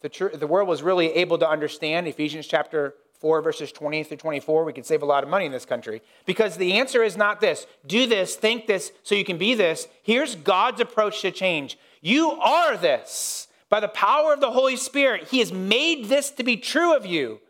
the, 0.00 0.08
tr- 0.08 0.28
the 0.28 0.46
world 0.46 0.68
was 0.68 0.82
really 0.82 1.12
able 1.12 1.38
to 1.38 1.48
understand 1.48 2.08
Ephesians 2.08 2.46
chapter 2.46 2.94
4, 3.20 3.42
verses 3.42 3.70
20 3.70 4.02
through 4.04 4.16
24, 4.16 4.64
we 4.64 4.72
could 4.72 4.86
save 4.86 5.02
a 5.02 5.06
lot 5.06 5.22
of 5.22 5.28
money 5.28 5.46
in 5.46 5.52
this 5.52 5.66
country. 5.66 6.02
Because 6.24 6.56
the 6.56 6.74
answer 6.74 7.02
is 7.02 7.16
not 7.16 7.40
this 7.40 7.66
do 7.86 8.06
this, 8.06 8.34
think 8.34 8.66
this, 8.66 8.92
so 9.02 9.14
you 9.14 9.24
can 9.24 9.38
be 9.38 9.54
this. 9.54 9.88
Here's 10.02 10.34
God's 10.34 10.80
approach 10.80 11.20
to 11.22 11.30
change 11.30 11.78
you 12.00 12.32
are 12.32 12.76
this. 12.76 13.48
By 13.68 13.78
the 13.78 13.88
power 13.88 14.32
of 14.32 14.40
the 14.40 14.50
Holy 14.50 14.76
Spirit, 14.76 15.28
He 15.28 15.38
has 15.38 15.52
made 15.52 16.06
this 16.06 16.30
to 16.32 16.42
be 16.42 16.56
true 16.56 16.96
of 16.96 17.06
you. 17.06 17.40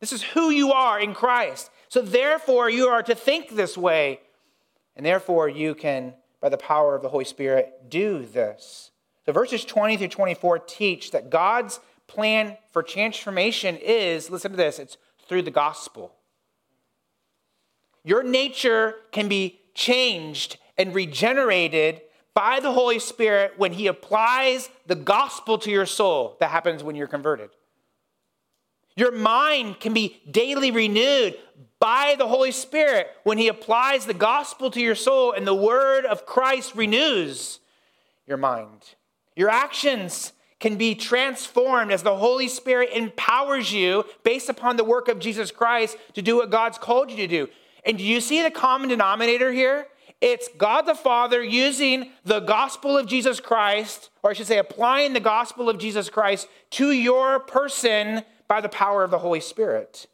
This 0.00 0.12
is 0.12 0.22
who 0.22 0.50
you 0.50 0.72
are 0.72 1.00
in 1.00 1.14
Christ. 1.14 1.70
So, 1.88 2.02
therefore, 2.02 2.68
you 2.68 2.88
are 2.88 3.02
to 3.02 3.14
think 3.14 3.50
this 3.50 3.78
way. 3.78 4.20
And 4.96 5.06
therefore, 5.06 5.48
you 5.48 5.74
can, 5.74 6.14
by 6.40 6.48
the 6.48 6.58
power 6.58 6.94
of 6.94 7.02
the 7.02 7.08
Holy 7.08 7.24
Spirit, 7.24 7.88
do 7.88 8.24
this. 8.24 8.90
So, 9.24 9.32
verses 9.32 9.64
20 9.64 9.96
through 9.96 10.08
24 10.08 10.58
teach 10.58 11.12
that 11.12 11.30
God's 11.30 11.80
plan 12.06 12.58
for 12.72 12.82
transformation 12.82 13.76
is 13.76 14.28
listen 14.28 14.50
to 14.50 14.56
this 14.56 14.78
it's 14.78 14.98
through 15.32 15.40
the 15.40 15.50
gospel. 15.50 16.12
Your 18.04 18.22
nature 18.22 18.96
can 19.12 19.28
be 19.28 19.60
changed 19.74 20.58
and 20.76 20.94
regenerated 20.94 22.02
by 22.34 22.60
the 22.60 22.70
Holy 22.70 22.98
Spirit 22.98 23.54
when 23.56 23.72
He 23.72 23.86
applies 23.86 24.68
the 24.86 24.94
gospel 24.94 25.56
to 25.56 25.70
your 25.70 25.86
soul. 25.86 26.36
That 26.40 26.50
happens 26.50 26.84
when 26.84 26.96
you're 26.96 27.06
converted. 27.06 27.48
Your 28.94 29.10
mind 29.10 29.80
can 29.80 29.94
be 29.94 30.20
daily 30.30 30.70
renewed 30.70 31.38
by 31.80 32.14
the 32.18 32.28
Holy 32.28 32.52
Spirit 32.52 33.08
when 33.22 33.38
He 33.38 33.48
applies 33.48 34.04
the 34.04 34.12
gospel 34.12 34.70
to 34.70 34.82
your 34.82 34.94
soul 34.94 35.32
and 35.32 35.46
the 35.46 35.54
word 35.54 36.04
of 36.04 36.26
Christ 36.26 36.74
renews 36.74 37.58
your 38.26 38.36
mind. 38.36 38.82
Your 39.34 39.48
actions 39.48 40.34
can 40.62 40.76
be 40.76 40.94
transformed 40.94 41.90
as 41.90 42.04
the 42.04 42.16
Holy 42.16 42.46
Spirit 42.46 42.90
empowers 42.92 43.72
you 43.72 44.04
based 44.22 44.48
upon 44.48 44.76
the 44.76 44.84
work 44.84 45.08
of 45.08 45.18
Jesus 45.18 45.50
Christ 45.50 45.96
to 46.14 46.22
do 46.22 46.36
what 46.36 46.50
God's 46.50 46.78
called 46.78 47.10
you 47.10 47.16
to 47.16 47.26
do. 47.26 47.48
And 47.84 47.98
do 47.98 48.04
you 48.04 48.20
see 48.20 48.44
the 48.44 48.50
common 48.50 48.88
denominator 48.88 49.50
here? 49.50 49.88
It's 50.20 50.48
God 50.56 50.82
the 50.82 50.94
Father 50.94 51.42
using 51.42 52.12
the 52.24 52.38
gospel 52.38 52.96
of 52.96 53.08
Jesus 53.08 53.40
Christ, 53.40 54.10
or 54.22 54.30
I 54.30 54.34
should 54.34 54.46
say, 54.46 54.58
applying 54.58 55.14
the 55.14 55.20
gospel 55.20 55.68
of 55.68 55.78
Jesus 55.78 56.08
Christ 56.08 56.46
to 56.70 56.92
your 56.92 57.40
person 57.40 58.22
by 58.46 58.60
the 58.60 58.68
power 58.68 59.02
of 59.02 59.10
the 59.10 59.18
Holy 59.18 59.40
Spirit. 59.40 60.06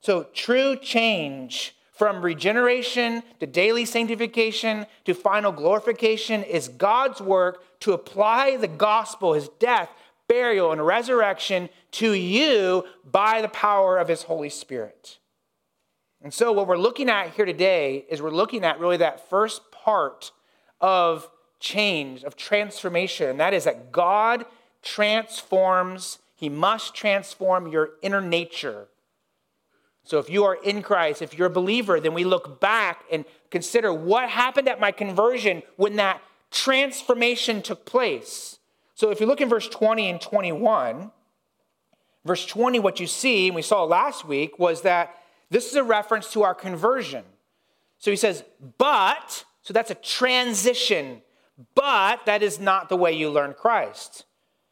So, 0.00 0.26
true 0.34 0.74
change 0.74 1.76
from 2.00 2.22
regeneration 2.22 3.22
to 3.40 3.46
daily 3.46 3.84
sanctification 3.84 4.86
to 5.04 5.12
final 5.12 5.52
glorification 5.52 6.42
is 6.42 6.66
God's 6.66 7.20
work 7.20 7.62
to 7.80 7.92
apply 7.92 8.56
the 8.56 8.68
gospel, 8.68 9.34
his 9.34 9.50
death, 9.58 9.90
burial, 10.26 10.72
and 10.72 10.86
resurrection 10.86 11.68
to 11.90 12.12
you 12.14 12.84
by 13.04 13.42
the 13.42 13.50
power 13.50 13.98
of 13.98 14.08
his 14.08 14.22
Holy 14.22 14.48
Spirit. 14.48 15.18
And 16.22 16.32
so, 16.32 16.52
what 16.52 16.66
we're 16.66 16.78
looking 16.78 17.10
at 17.10 17.34
here 17.34 17.44
today 17.44 18.06
is 18.08 18.22
we're 18.22 18.30
looking 18.30 18.64
at 18.64 18.80
really 18.80 18.96
that 18.96 19.28
first 19.28 19.70
part 19.70 20.32
of 20.80 21.28
change, 21.58 22.24
of 22.24 22.34
transformation, 22.34 23.28
and 23.28 23.40
that 23.40 23.52
is 23.52 23.64
that 23.64 23.92
God 23.92 24.46
transforms, 24.80 26.18
He 26.34 26.48
must 26.48 26.94
transform 26.94 27.68
your 27.68 27.90
inner 28.00 28.22
nature. 28.22 28.88
So, 30.04 30.18
if 30.18 30.30
you 30.30 30.44
are 30.44 30.54
in 30.54 30.82
Christ, 30.82 31.22
if 31.22 31.36
you're 31.36 31.48
a 31.48 31.50
believer, 31.50 32.00
then 32.00 32.14
we 32.14 32.24
look 32.24 32.60
back 32.60 33.04
and 33.12 33.24
consider 33.50 33.92
what 33.92 34.28
happened 34.28 34.68
at 34.68 34.80
my 34.80 34.92
conversion 34.92 35.62
when 35.76 35.96
that 35.96 36.22
transformation 36.50 37.62
took 37.62 37.84
place. 37.84 38.58
So, 38.94 39.10
if 39.10 39.20
you 39.20 39.26
look 39.26 39.40
in 39.40 39.48
verse 39.48 39.68
20 39.68 40.10
and 40.10 40.20
21, 40.20 41.10
verse 42.24 42.46
20, 42.46 42.78
what 42.80 43.00
you 43.00 43.06
see, 43.06 43.46
and 43.48 43.54
we 43.54 43.62
saw 43.62 43.84
last 43.84 44.24
week, 44.24 44.58
was 44.58 44.82
that 44.82 45.14
this 45.50 45.66
is 45.66 45.74
a 45.74 45.84
reference 45.84 46.32
to 46.32 46.42
our 46.42 46.54
conversion. 46.54 47.24
So 47.98 48.10
he 48.10 48.16
says, 48.16 48.44
but, 48.78 49.44
so 49.62 49.72
that's 49.74 49.90
a 49.90 49.96
transition, 49.96 51.22
but 51.74 52.24
that 52.26 52.42
is 52.42 52.58
not 52.58 52.88
the 52.88 52.96
way 52.96 53.12
you 53.12 53.30
learn 53.30 53.54
Christ. 53.54 54.24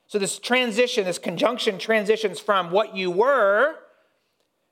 So 0.07 0.19
this 0.19 0.39
transition, 0.39 1.05
this 1.05 1.19
conjunction 1.19 1.79
transitions 1.79 2.41
from 2.41 2.71
what 2.71 2.97
you 2.97 3.11
were 3.11 3.77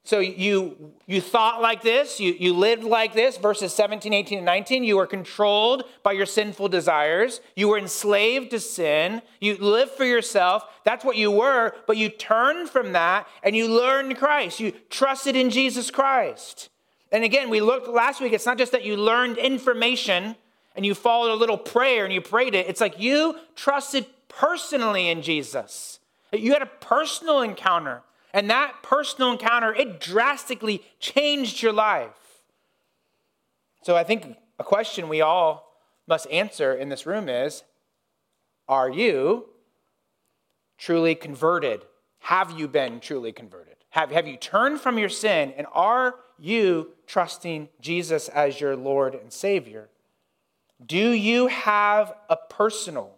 so 0.07 0.21
you, 0.21 0.92
you 1.07 1.21
thought 1.21 1.61
like 1.61 1.83
this, 1.83 2.21
you, 2.21 2.37
you 2.38 2.55
lived 2.55 2.85
like 2.85 3.12
this, 3.12 3.38
verses 3.38 3.75
17, 3.75 4.14
18, 4.14 4.38
and 4.38 4.47
19. 4.47 4.85
You 4.85 4.99
were 4.99 5.07
controlled 5.07 5.83
by 6.05 6.12
your 6.12 6.27
sinful 6.27 6.69
desires. 6.69 7.40
You 7.57 7.66
were 7.66 7.77
enslaved 7.77 8.53
to 8.53 8.61
sin. 8.61 9.21
You 9.40 9.57
lived 9.57 9.90
for 9.90 10.05
yourself. 10.05 10.64
That's 10.85 11.05
what 11.05 11.16
you 11.16 11.33
were, 11.33 11.75
but 11.88 11.97
you 11.97 12.09
turned 12.09 12.71
from 12.71 12.92
that 12.92 13.27
and 13.42 13.57
you 13.57 13.66
learned 13.66 14.16
Christ. 14.16 14.61
You 14.61 14.71
trusted 14.90 15.35
in 15.35 15.51
Jesus 15.51 15.90
Christ. 15.90 16.69
And 17.11 17.25
again, 17.25 17.51
we 17.51 17.61
looked 17.61 17.88
last 17.88 18.21
week, 18.21 18.33
it's 18.33 18.47
not 18.47 18.59
just 18.59 18.71
that 18.71 18.85
you 18.85 18.97
learned 18.97 19.38
information 19.38 20.37
and 20.77 20.87
you 20.87 20.95
followed 20.95 21.33
a 21.33 21.35
little 21.35 21.59
prayer 21.59 22.05
and 22.05 22.14
you 22.14 22.21
prayed 22.21 22.55
it. 22.55 22.69
It's 22.69 22.81
like 22.81 23.01
you 23.01 23.40
trusted 23.57 24.07
personally 24.29 25.09
in 25.09 25.23
Jesus. 25.23 25.99
You 26.33 26.53
had 26.53 26.62
a 26.62 26.66
personal 26.66 27.40
encounter. 27.40 28.05
And 28.33 28.51
that 28.51 28.83
personal 28.83 29.33
encounter, 29.33 29.75
it 29.75 30.01
drastically 30.01 30.83
changed 31.01 31.62
your 31.62 31.73
life. 31.73 32.43
So 33.83 33.97
I 33.97 34.05
think 34.05 34.37
a 34.59 34.65
question 34.65 35.09
we 35.09 35.21
all 35.21 35.73
must 36.07 36.29
answer 36.31 36.75
in 36.75 36.89
this 36.89 37.07
room 37.07 37.29
is 37.29 37.62
Are 38.69 38.91
you 38.91 39.47
truly 40.79 41.15
converted? 41.15 41.83
Have 42.21 42.59
you 42.59 42.69
been 42.69 43.01
truly 43.01 43.33
converted? 43.33 43.77
Have, 43.91 44.11
have 44.11 44.27
you 44.27 44.37
turned 44.37 44.81
from 44.81 44.99
your 44.99 45.09
sin? 45.09 45.55
And 45.57 45.67
are 45.73 46.17
you 46.39 46.93
trusting 47.07 47.69
Jesus 47.81 48.29
as 48.29 48.61
your 48.61 48.77
Lord 48.77 49.15
and 49.15 49.33
Savior? 49.33 49.89
Do 50.85 51.12
you 51.12 51.47
have 51.47 52.12
a 52.29 52.37
personal, 52.37 53.17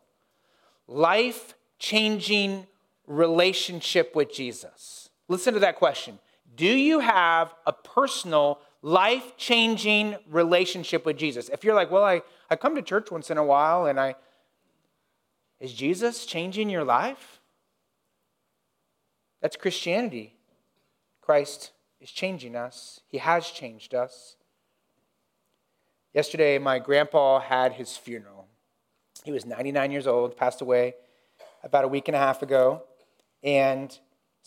life 0.87 1.55
changing 1.79 2.67
relationship 3.07 4.15
with 4.15 4.33
Jesus? 4.33 4.98
Listen 5.29 5.55
to 5.55 5.61
that 5.61 5.77
question. 5.77 6.19
Do 6.57 6.67
you 6.67 7.01
have 7.01 7.55
a 7.67 7.73
personal, 7.73 8.61
life 8.83 9.37
changing 9.37 10.17
relationship 10.29 11.05
with 11.07 11.17
Jesus? 11.17 11.49
If 11.51 11.63
you're 11.63 11.75
like, 11.75 11.91
well, 11.91 12.05
I, 12.05 12.23
I 12.51 12.57
come 12.57 12.75
to 12.75 12.83
church 12.83 13.11
once 13.11 13.31
in 13.31 13.39
a 13.39 13.45
while 13.45 13.87
and 13.87 14.01
I, 14.01 14.15
is 15.61 15.73
Jesus 15.73 16.27
changing 16.27 16.71
your 16.71 16.85
life? 16.85 17.41
That's 19.41 19.57
Christianity. 19.57 20.35
Christ 21.21 21.73
is 22.01 22.11
changing 22.11 22.57
us, 22.57 23.01
He 23.07 23.19
has 23.19 23.51
changed 23.51 23.95
us. 23.95 24.37
Yesterday, 26.15 26.59
my 26.59 26.79
grandpa 26.79 27.39
had 27.39 27.75
his 27.75 27.97
funeral. 27.97 28.47
He 29.25 29.31
was 29.31 29.45
99 29.45 29.91
years 29.93 30.07
old, 30.07 30.37
passed 30.37 30.63
away 30.63 30.95
about 31.63 31.85
a 31.85 31.89
week 31.89 32.09
and 32.09 32.17
a 32.17 32.19
half 32.19 32.43
ago. 32.43 32.83
And 33.43 33.97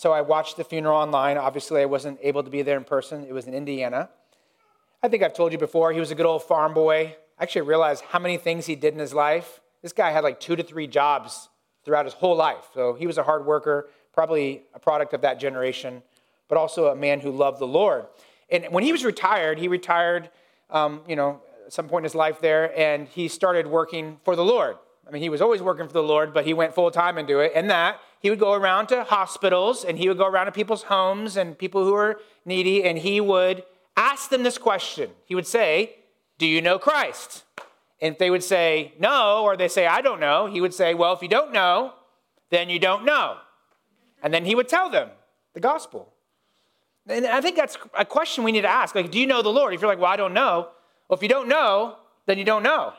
so 0.01 0.11
I 0.11 0.21
watched 0.21 0.57
the 0.57 0.63
funeral 0.63 0.97
online. 0.97 1.37
Obviously, 1.37 1.79
I 1.79 1.85
wasn't 1.85 2.17
able 2.23 2.41
to 2.41 2.49
be 2.49 2.63
there 2.63 2.75
in 2.75 2.83
person. 2.83 3.23
It 3.23 3.33
was 3.33 3.45
in 3.45 3.53
Indiana. 3.53 4.09
I 5.03 5.07
think 5.07 5.21
I've 5.21 5.35
told 5.35 5.51
you 5.51 5.59
before, 5.59 5.91
he 5.91 5.99
was 5.99 6.09
a 6.09 6.15
good 6.15 6.25
old 6.25 6.41
farm 6.41 6.73
boy. 6.73 7.15
I 7.37 7.43
actually 7.43 7.61
realized 7.61 8.03
how 8.05 8.17
many 8.17 8.37
things 8.37 8.65
he 8.65 8.75
did 8.75 8.95
in 8.95 8.99
his 8.99 9.13
life. 9.13 9.61
This 9.83 9.93
guy 9.93 10.09
had 10.09 10.23
like 10.23 10.39
two 10.39 10.55
to 10.55 10.63
three 10.63 10.87
jobs 10.87 11.49
throughout 11.85 12.05
his 12.05 12.15
whole 12.15 12.35
life. 12.35 12.65
So 12.73 12.95
he 12.95 13.05
was 13.05 13.19
a 13.19 13.23
hard 13.23 13.45
worker, 13.45 13.91
probably 14.11 14.63
a 14.73 14.79
product 14.79 15.13
of 15.13 15.21
that 15.21 15.39
generation, 15.39 16.01
but 16.47 16.57
also 16.57 16.87
a 16.87 16.95
man 16.95 17.19
who 17.19 17.29
loved 17.29 17.59
the 17.59 17.67
Lord. 17.67 18.07
And 18.49 18.65
when 18.71 18.83
he 18.83 18.91
was 18.91 19.05
retired, 19.05 19.59
he 19.59 19.67
retired, 19.67 20.31
um, 20.71 21.01
you 21.07 21.15
know, 21.15 21.43
at 21.67 21.73
some 21.73 21.87
point 21.87 22.01
in 22.01 22.05
his 22.05 22.15
life 22.15 22.41
there, 22.41 22.75
and 22.75 23.07
he 23.07 23.27
started 23.27 23.67
working 23.67 24.17
for 24.25 24.35
the 24.35 24.43
Lord. 24.43 24.77
I 25.07 25.11
mean, 25.11 25.21
he 25.21 25.29
was 25.29 25.41
always 25.41 25.61
working 25.61 25.85
for 25.85 25.93
the 25.93 26.01
Lord, 26.01 26.33
but 26.33 26.43
he 26.47 26.55
went 26.55 26.73
full 26.73 26.89
time 26.89 27.19
into 27.19 27.37
it. 27.37 27.51
And 27.53 27.69
that 27.69 27.99
he 28.21 28.29
would 28.29 28.39
go 28.39 28.53
around 28.53 28.87
to 28.87 29.03
hospitals 29.03 29.83
and 29.83 29.97
he 29.97 30.07
would 30.07 30.17
go 30.17 30.27
around 30.27 30.45
to 30.45 30.51
people's 30.51 30.83
homes 30.83 31.35
and 31.35 31.57
people 31.57 31.83
who 31.83 31.93
were 31.93 32.21
needy, 32.45 32.83
and 32.83 32.99
he 32.99 33.19
would 33.19 33.63
ask 33.97 34.29
them 34.29 34.43
this 34.43 34.59
question. 34.59 35.09
He 35.25 35.33
would 35.33 35.47
say, 35.47 35.95
Do 36.37 36.45
you 36.45 36.61
know 36.61 36.77
Christ? 36.77 37.43
And 37.99 38.13
if 38.13 38.19
they 38.19 38.29
would 38.29 38.43
say 38.43 38.93
no, 38.99 39.43
or 39.43 39.57
they 39.57 39.67
say, 39.67 39.87
I 39.87 40.01
don't 40.01 40.19
know, 40.19 40.45
he 40.45 40.61
would 40.61 40.73
say, 40.73 40.93
Well, 40.93 41.13
if 41.13 41.21
you 41.23 41.27
don't 41.27 41.51
know, 41.51 41.93
then 42.51 42.69
you 42.69 42.77
don't 42.77 43.05
know. 43.05 43.37
And 44.21 44.31
then 44.31 44.45
he 44.45 44.53
would 44.53 44.69
tell 44.69 44.89
them 44.89 45.09
the 45.55 45.59
gospel. 45.59 46.13
And 47.07 47.25
I 47.25 47.41
think 47.41 47.55
that's 47.55 47.77
a 47.97 48.05
question 48.05 48.43
we 48.43 48.51
need 48.51 48.61
to 48.61 48.67
ask. 48.69 48.93
Like, 48.93 49.09
do 49.09 49.19
you 49.19 49.25
know 49.25 49.41
the 49.41 49.49
Lord? 49.49 49.73
If 49.73 49.81
you're 49.81 49.89
like, 49.89 49.99
Well, 49.99 50.11
I 50.11 50.15
don't 50.17 50.35
know. 50.35 50.69
Well, 51.07 51.17
if 51.17 51.23
you 51.23 51.29
don't 51.29 51.49
know, 51.49 51.97
then 52.27 52.37
you 52.37 52.45
don't 52.45 52.61
know. 52.61 52.93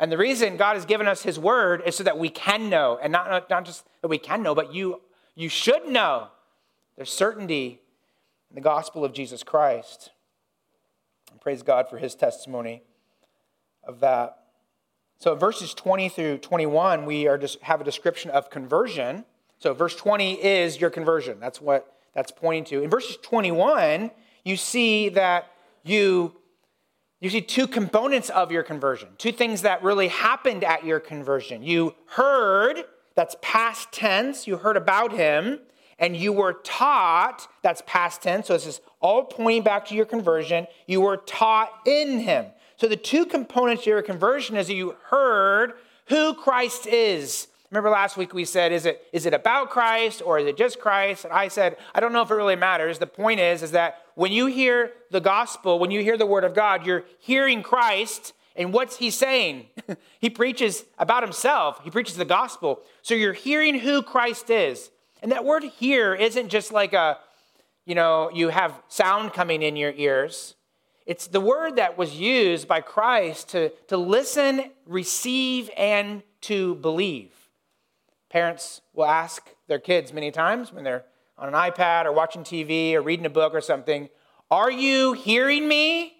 And 0.00 0.10
the 0.10 0.16
reason 0.16 0.56
God 0.56 0.76
has 0.76 0.86
given 0.86 1.06
us 1.06 1.22
his 1.22 1.38
word 1.38 1.82
is 1.84 1.94
so 1.94 2.02
that 2.04 2.18
we 2.18 2.30
can 2.30 2.70
know, 2.70 2.98
and 3.02 3.12
not, 3.12 3.50
not 3.50 3.66
just 3.66 3.84
that 4.00 4.08
we 4.08 4.16
can 4.16 4.42
know, 4.42 4.54
but 4.54 4.74
you, 4.74 5.02
you 5.34 5.50
should 5.50 5.86
know. 5.86 6.28
There's 6.96 7.12
certainty 7.12 7.82
in 8.48 8.54
the 8.54 8.62
gospel 8.62 9.04
of 9.04 9.12
Jesus 9.12 9.42
Christ. 9.42 10.10
And 11.30 11.38
praise 11.38 11.62
God 11.62 11.86
for 11.90 11.98
his 11.98 12.14
testimony 12.14 12.82
of 13.84 14.00
that. 14.00 14.38
So, 15.18 15.34
verses 15.34 15.74
20 15.74 16.08
through 16.08 16.38
21, 16.38 17.04
we 17.04 17.28
are 17.28 17.36
just 17.36 17.60
have 17.60 17.82
a 17.82 17.84
description 17.84 18.30
of 18.30 18.48
conversion. 18.48 19.26
So, 19.58 19.74
verse 19.74 19.94
20 19.94 20.42
is 20.42 20.80
your 20.80 20.88
conversion. 20.88 21.38
That's 21.38 21.60
what 21.60 21.94
that's 22.14 22.32
pointing 22.32 22.64
to. 22.64 22.82
In 22.82 22.88
verses 22.88 23.18
21, 23.20 24.10
you 24.44 24.56
see 24.56 25.10
that 25.10 25.52
you 25.84 26.39
you 27.20 27.28
see 27.28 27.42
two 27.42 27.66
components 27.66 28.30
of 28.30 28.50
your 28.50 28.62
conversion, 28.62 29.08
two 29.18 29.32
things 29.32 29.62
that 29.62 29.82
really 29.82 30.08
happened 30.08 30.64
at 30.64 30.84
your 30.84 30.98
conversion. 30.98 31.62
You 31.62 31.94
heard, 32.06 32.84
that's 33.14 33.36
past 33.42 33.92
tense, 33.92 34.46
you 34.46 34.56
heard 34.56 34.78
about 34.78 35.12
him, 35.12 35.60
and 35.98 36.16
you 36.16 36.32
were 36.32 36.54
taught, 36.64 37.46
that's 37.62 37.82
past 37.86 38.22
tense, 38.22 38.46
so 38.46 38.54
this 38.54 38.66
is 38.66 38.80
all 39.00 39.24
pointing 39.24 39.62
back 39.62 39.86
to 39.88 39.94
your 39.94 40.06
conversion. 40.06 40.66
You 40.86 41.02
were 41.02 41.18
taught 41.18 41.70
in 41.84 42.20
him. 42.20 42.46
So 42.76 42.88
the 42.88 42.96
two 42.96 43.26
components 43.26 43.82
of 43.82 43.88
your 43.88 44.02
conversion 44.02 44.56
is 44.56 44.70
you 44.70 44.96
heard 45.04 45.74
who 46.06 46.32
Christ 46.32 46.86
is. 46.86 47.48
Remember 47.70 47.90
last 47.90 48.16
week 48.16 48.34
we 48.34 48.44
said, 48.44 48.72
is 48.72 48.84
it, 48.84 49.06
is 49.12 49.26
it 49.26 49.34
about 49.34 49.70
Christ 49.70 50.22
or 50.24 50.38
is 50.40 50.46
it 50.46 50.56
just 50.56 50.80
Christ? 50.80 51.24
And 51.24 51.32
I 51.32 51.48
said, 51.48 51.76
I 51.94 52.00
don't 52.00 52.12
know 52.12 52.22
if 52.22 52.30
it 52.30 52.34
really 52.34 52.56
matters. 52.56 52.98
The 52.98 53.06
point 53.06 53.38
is, 53.38 53.62
is 53.62 53.70
that 53.70 54.02
when 54.16 54.32
you 54.32 54.46
hear 54.46 54.92
the 55.10 55.20
gospel, 55.20 55.78
when 55.78 55.92
you 55.92 56.02
hear 56.02 56.16
the 56.16 56.26
word 56.26 56.42
of 56.42 56.54
God, 56.54 56.84
you're 56.84 57.04
hearing 57.20 57.62
Christ 57.62 58.32
and 58.56 58.72
what's 58.72 58.96
he 58.96 59.10
saying? 59.10 59.66
he 60.20 60.28
preaches 60.28 60.84
about 60.98 61.22
himself. 61.22 61.80
He 61.84 61.90
preaches 61.90 62.16
the 62.16 62.24
gospel. 62.24 62.80
So 63.02 63.14
you're 63.14 63.32
hearing 63.32 63.78
who 63.78 64.02
Christ 64.02 64.50
is. 64.50 64.90
And 65.22 65.30
that 65.32 65.44
word 65.44 65.62
hear 65.62 66.14
isn't 66.14 66.48
just 66.48 66.72
like 66.72 66.92
a, 66.92 67.18
you 67.86 67.94
know, 67.94 68.30
you 68.34 68.48
have 68.48 68.74
sound 68.88 69.32
coming 69.32 69.62
in 69.62 69.76
your 69.76 69.92
ears. 69.92 70.56
It's 71.06 71.26
the 71.26 71.40
word 71.40 71.76
that 71.76 71.96
was 71.96 72.16
used 72.16 72.66
by 72.66 72.80
Christ 72.80 73.50
to, 73.50 73.70
to 73.88 73.96
listen, 73.96 74.70
receive, 74.86 75.70
and 75.76 76.22
to 76.42 76.74
believe. 76.76 77.32
Parents 78.30 78.80
will 78.94 79.06
ask 79.06 79.50
their 79.66 79.80
kids 79.80 80.12
many 80.12 80.30
times 80.30 80.72
when 80.72 80.84
they're 80.84 81.04
on 81.36 81.48
an 81.48 81.54
iPad 81.54 82.04
or 82.04 82.12
watching 82.12 82.42
TV 82.42 82.94
or 82.94 83.02
reading 83.02 83.26
a 83.26 83.30
book 83.30 83.54
or 83.54 83.60
something, 83.60 84.08
Are 84.50 84.70
you 84.70 85.14
hearing 85.14 85.66
me? 85.66 86.14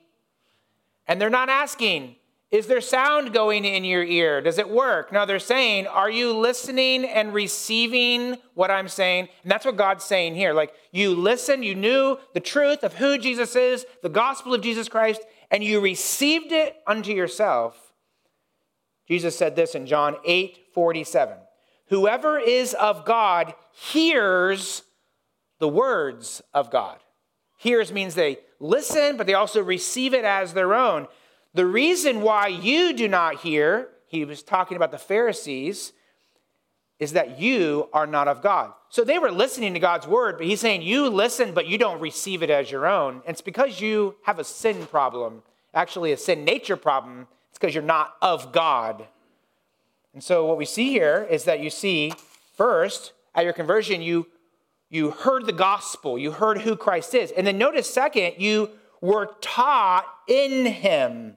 And 1.07 1.21
they're 1.21 1.31
not 1.31 1.49
asking, 1.49 2.17
Is 2.51 2.67
there 2.67 2.81
sound 2.81 3.33
going 3.33 3.65
in 3.65 3.85
your 3.85 4.03
ear? 4.03 4.41
Does 4.41 4.59
it 4.59 4.69
work? 4.69 5.13
No, 5.13 5.25
they're 5.25 5.39
saying, 5.39 5.87
Are 5.87 6.11
you 6.11 6.37
listening 6.37 7.05
and 7.05 7.33
receiving 7.33 8.39
what 8.55 8.73
I'm 8.73 8.89
saying? 8.89 9.29
And 9.45 9.53
that's 9.53 9.65
what 9.65 9.77
God's 9.77 10.05
saying 10.05 10.35
here. 10.35 10.53
Like, 10.53 10.73
you 10.91 11.15
listen, 11.15 11.63
you 11.63 11.77
knew 11.77 12.19
the 12.35 12.41
truth 12.41 12.83
of 12.83 12.95
who 12.95 13.19
Jesus 13.19 13.55
is, 13.55 13.87
the 14.03 14.09
gospel 14.09 14.55
of 14.55 14.63
Jesus 14.63 14.89
Christ, 14.89 15.21
and 15.51 15.63
you 15.63 15.81
received 15.81 16.51
it 16.51 16.77
unto 16.89 17.13
yourself. 17.13 17.93
Jesus 19.07 19.37
said 19.37 19.55
this 19.55 19.75
in 19.75 19.87
John 19.87 20.17
8 20.25 20.59
47. 20.73 21.37
Whoever 21.91 22.39
is 22.39 22.73
of 22.75 23.05
God 23.05 23.55
hears 23.73 24.83
the 25.59 25.69
words 25.69 26.41
of 26.55 26.71
God. 26.71 26.99
Hears 27.59 27.93
means 27.93 28.15
they 28.15 28.39
listen, 28.61 29.17
but 29.17 29.27
they 29.27 29.35
also 29.35 29.63
receive 29.63 30.15
it 30.15 30.25
as 30.25 30.55
their 30.55 30.73
own. 30.73 31.09
The 31.53 31.67
reason 31.67 32.23
why 32.23 32.47
you 32.47 32.93
do 32.93 33.09
not 33.09 33.41
hear, 33.41 33.89
he 34.07 34.25
was 34.25 34.43
talking 34.43 34.77
about 34.77 34.93
the 34.93 34.99
Pharisees, 34.99 35.93
is 37.01 37.13
that 37.15 37.41
you 37.41 37.89
are 37.93 38.07
not 38.07 38.29
of 38.29 38.41
God. 38.41 38.73
So 38.89 39.03
they 39.03 39.19
were 39.19 39.33
listening 39.33 39.75
to 39.75 39.81
God's 39.81 40.07
word, 40.07 40.39
but 40.39 40.47
he's 40.47 40.61
saying 40.61 40.83
you 40.83 41.09
listen, 41.09 41.55
but 41.55 41.67
you 41.67 41.77
don't 41.77 42.01
receive 42.01 42.43
it 42.43 42.51
as 42.51 42.71
your 42.71 42.87
own. 42.87 43.15
And 43.27 43.31
it's 43.35 43.41
because 43.41 43.81
you 43.81 44.15
have 44.25 44.39
a 44.39 44.45
sin 44.45 44.87
problem, 44.87 45.43
actually, 45.75 46.13
a 46.13 46.17
sin 46.17 46.45
nature 46.45 46.77
problem. 46.77 47.27
It's 47.49 47.59
because 47.59 47.75
you're 47.75 47.83
not 47.83 48.15
of 48.23 48.53
God. 48.53 49.07
And 50.13 50.23
so 50.23 50.47
what 50.47 50.59
we 50.59 50.65
see 50.65 50.91
here 50.91 51.27
is 51.31 51.45
that 51.45 51.61
you 51.61 51.71
see, 51.71 52.13
first, 52.57 53.13
at 53.35 53.45
your 53.45 53.53
conversion, 53.53 54.03
you, 54.03 54.27
you 54.89 55.11
heard 55.11 55.47
the 55.47 55.53
gospel, 55.53 56.19
you 56.19 56.33
heard 56.33 56.63
who 56.63 56.77
Christ 56.77 57.15
is. 57.15 57.31
And 57.31 57.47
then 57.47 57.59
notice, 57.59 57.89
second, 57.89 58.35
you 58.39 58.71
were 59.01 59.37
taught 59.41 60.07
in 60.29 60.67
him. 60.67 61.37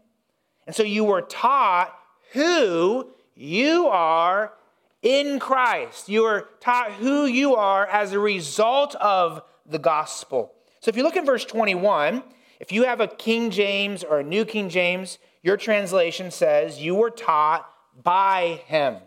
And 0.65 0.75
so 0.75 0.83
you 0.83 1.03
were 1.03 1.21
taught 1.21 1.95
who 2.31 3.11
you 3.35 3.87
are 3.87 4.53
in 5.01 5.39
Christ. 5.39 6.09
You 6.09 6.23
were 6.23 6.49
taught 6.59 6.93
who 6.93 7.25
you 7.25 7.55
are 7.55 7.85
as 7.87 8.13
a 8.13 8.19
result 8.19 8.95
of 8.95 9.43
the 9.65 9.79
gospel. 9.79 10.53
So 10.79 10.89
if 10.89 10.97
you 10.97 11.03
look 11.03 11.15
at 11.15 11.25
verse 11.25 11.45
21, 11.45 12.23
if 12.59 12.71
you 12.71 12.83
have 12.85 13.01
a 13.01 13.07
King 13.07 13.51
James 13.51 14.03
or 14.03 14.19
a 14.19 14.23
New 14.23 14.45
King 14.45 14.69
James, 14.69 15.19
your 15.41 15.57
translation 15.57 16.31
says, 16.31 16.81
You 16.81 16.95
were 16.95 17.09
taught 17.09 17.69
by 18.01 18.61
him. 18.65 18.97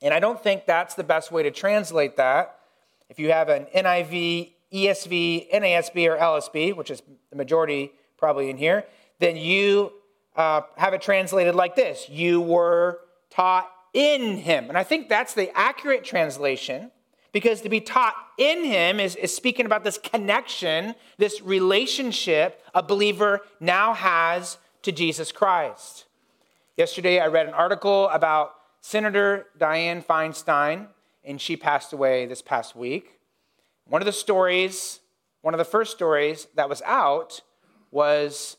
And 0.00 0.12
I 0.12 0.20
don't 0.20 0.42
think 0.42 0.66
that's 0.66 0.94
the 0.94 1.04
best 1.04 1.30
way 1.30 1.42
to 1.42 1.50
translate 1.50 2.16
that. 2.16 2.58
If 3.08 3.18
you 3.18 3.30
have 3.30 3.48
an 3.48 3.66
NIV, 3.74 4.52
ESV, 4.72 5.50
NASB, 5.52 6.08
or 6.08 6.16
LSB, 6.16 6.74
which 6.74 6.90
is 6.90 7.02
the 7.30 7.36
majority 7.36 7.92
probably 8.16 8.50
in 8.50 8.56
here, 8.56 8.84
then 9.18 9.36
you 9.36 9.92
uh, 10.36 10.62
have 10.76 10.94
it 10.94 11.02
translated 11.02 11.54
like 11.54 11.76
this 11.76 12.08
You 12.08 12.40
were 12.40 13.00
taught 13.30 13.70
in 13.92 14.38
him. 14.38 14.68
And 14.68 14.78
I 14.78 14.82
think 14.82 15.08
that's 15.08 15.34
the 15.34 15.56
accurate 15.56 16.04
translation 16.04 16.90
because 17.32 17.60
to 17.62 17.68
be 17.68 17.80
taught 17.80 18.14
in 18.38 18.64
him 18.64 19.00
is, 19.00 19.16
is 19.16 19.34
speaking 19.34 19.66
about 19.66 19.84
this 19.84 19.98
connection, 19.98 20.94
this 21.18 21.40
relationship 21.42 22.62
a 22.74 22.82
believer 22.82 23.40
now 23.60 23.94
has 23.94 24.58
to 24.82 24.92
Jesus 24.92 25.32
Christ. 25.32 26.06
Yesterday, 26.78 27.20
I 27.20 27.26
read 27.26 27.46
an 27.46 27.52
article 27.52 28.08
about 28.08 28.54
Senator 28.80 29.46
Dianne 29.58 30.02
Feinstein, 30.02 30.86
and 31.22 31.38
she 31.38 31.54
passed 31.54 31.92
away 31.92 32.24
this 32.24 32.40
past 32.40 32.74
week. 32.74 33.18
One 33.86 34.00
of 34.00 34.06
the 34.06 34.12
stories, 34.12 35.00
one 35.42 35.52
of 35.52 35.58
the 35.58 35.66
first 35.66 35.92
stories 35.92 36.46
that 36.54 36.70
was 36.70 36.80
out 36.86 37.42
was 37.90 38.56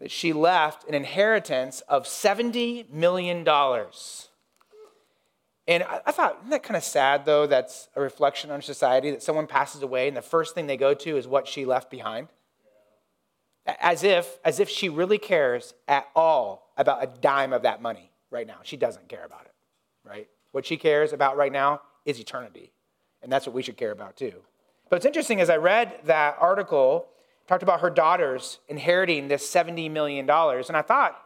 that 0.00 0.10
she 0.10 0.32
left 0.32 0.88
an 0.88 0.94
inheritance 0.94 1.80
of 1.82 2.06
$70 2.06 2.90
million. 2.90 3.46
And 5.68 5.84
I, 5.84 6.10
thought, 6.10 6.38
isn't 6.40 6.50
that 6.50 6.64
kind 6.64 6.76
of 6.76 6.82
sad, 6.82 7.24
though? 7.24 7.46
That's 7.46 7.88
a 7.94 8.00
reflection 8.00 8.50
on 8.50 8.62
society 8.62 9.12
that 9.12 9.22
someone 9.22 9.46
passes 9.46 9.82
away 9.82 10.08
and 10.08 10.16
the 10.16 10.22
first 10.22 10.56
thing 10.56 10.66
they 10.66 10.76
go 10.76 10.92
to 10.92 11.16
is 11.16 11.28
what 11.28 11.46
she 11.46 11.64
left 11.64 11.88
behind 11.88 12.28
as 13.80 14.02
if 14.02 14.38
as 14.44 14.60
if 14.60 14.68
she 14.68 14.88
really 14.88 15.18
cares 15.18 15.74
at 15.86 16.08
all 16.16 16.67
about 16.78 17.02
a 17.02 17.06
dime 17.20 17.52
of 17.52 17.62
that 17.62 17.82
money 17.82 18.10
right 18.30 18.46
now. 18.46 18.58
She 18.62 18.76
doesn't 18.76 19.08
care 19.08 19.24
about 19.24 19.44
it, 19.44 19.54
right? 20.08 20.28
What 20.52 20.64
she 20.64 20.76
cares 20.76 21.12
about 21.12 21.36
right 21.36 21.52
now 21.52 21.82
is 22.06 22.18
eternity. 22.18 22.72
And 23.22 23.30
that's 23.30 23.46
what 23.46 23.54
we 23.54 23.62
should 23.62 23.76
care 23.76 23.90
about 23.90 24.16
too. 24.16 24.32
But 24.88 24.96
it's 24.96 25.06
interesting 25.06 25.40
as 25.40 25.50
I 25.50 25.56
read 25.56 26.00
that 26.04 26.36
article, 26.40 27.08
talked 27.46 27.62
about 27.62 27.80
her 27.80 27.90
daughters 27.90 28.60
inheriting 28.68 29.28
this 29.28 29.46
$70 29.52 29.90
million. 29.90 30.28
And 30.30 30.76
I 30.76 30.82
thought, 30.82 31.20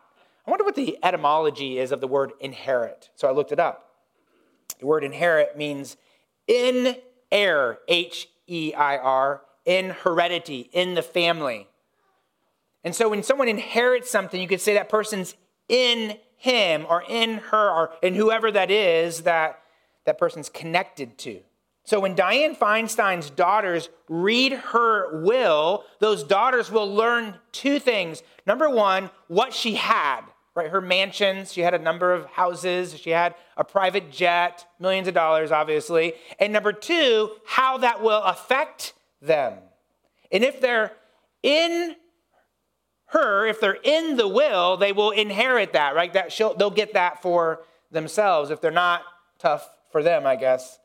I 0.47 0.51
wonder 0.51 0.65
what 0.65 0.75
the 0.75 0.99
etymology 1.03 1.79
is 1.79 1.93
of 1.93 2.01
the 2.01 2.09
word 2.09 2.33
inherit. 2.41 3.11
So 3.15 3.29
I 3.29 3.33
looked 3.33 3.53
it 3.53 3.61
up. 3.61 3.91
The 4.81 4.87
word 4.87 5.05
inherit 5.05 5.57
means 5.57 5.97
in 6.49 6.97
heir, 7.31 7.79
H 7.87 8.29
E 8.49 8.75
I 8.75 8.97
R, 8.97 9.43
in 9.65 9.91
heredity, 9.91 10.71
in 10.73 10.95
the 10.95 11.03
family. 11.03 11.69
And 12.83 12.95
so 12.95 13.09
when 13.09 13.23
someone 13.23 13.47
inherits 13.47 14.11
something, 14.11 14.41
you 14.41 14.49
could 14.49 14.61
say 14.61 14.75
that 14.75 14.89
person's 14.89 15.37
in 15.73 16.19
him 16.37 16.87
or 16.89 17.03
in 17.09 17.39
her 17.39 17.71
or 17.71 17.93
in 18.03 18.15
whoever 18.15 18.53
that 18.53 18.71
is 18.71 19.23
that 19.23 19.59
that 20.05 20.19
person's 20.19 20.49
connected 20.49 21.17
to. 21.17 21.41
So 21.85 21.99
when 21.99 22.15
Dianne 22.15 22.57
Feinstein's 22.57 23.31
daughters 23.31 23.89
read 24.09 24.53
her 24.53 25.23
will, 25.23 25.85
those 25.99 26.23
daughters 26.23 26.71
will 26.71 26.93
learn 26.93 27.39
two 27.51 27.79
things. 27.79 28.23
Number 28.47 28.69
one, 28.69 29.11
what 29.29 29.53
she 29.53 29.75
had, 29.75 30.21
right? 30.55 30.69
Her 30.69 30.81
mansions, 30.81 31.53
she 31.53 31.63
had 31.63 31.75
a 31.75 31.79
number 31.79 32.13
of 32.13 32.27
houses, 32.27 32.97
she 32.99 33.11
had 33.11 33.35
a 33.57 33.65
private 33.65 34.13
jet, 34.13 34.67
millions 34.79 35.09
of 35.09 35.15
dollars, 35.15 35.51
obviously. 35.51 36.13
And 36.39 36.53
number 36.53 36.73
two, 36.73 37.31
how 37.47 37.79
that 37.79 38.03
will 38.03 38.23
affect 38.23 38.93
them. 39.21 39.55
And 40.31 40.45
if 40.45 40.61
they're 40.61 40.93
in 41.43 41.97
her, 43.13 43.47
if 43.47 43.61
they're 43.61 43.79
in 43.83 44.17
the 44.17 44.29
will, 44.29 44.77
they 44.77 44.93
will 44.93 45.11
inherit 45.11 45.73
that, 45.75 45.95
right? 45.95 46.13
That 46.13 46.35
they'll 46.59 46.71
get 46.71 46.95
that 46.95 47.23
for 47.23 47.63
themselves. 47.91 48.51
If 48.51 48.61
they're 48.61 48.71
not, 48.71 49.03
tough 49.39 49.69
for 49.91 50.03
them, 50.03 50.27
I 50.27 50.37
guess. 50.37 50.79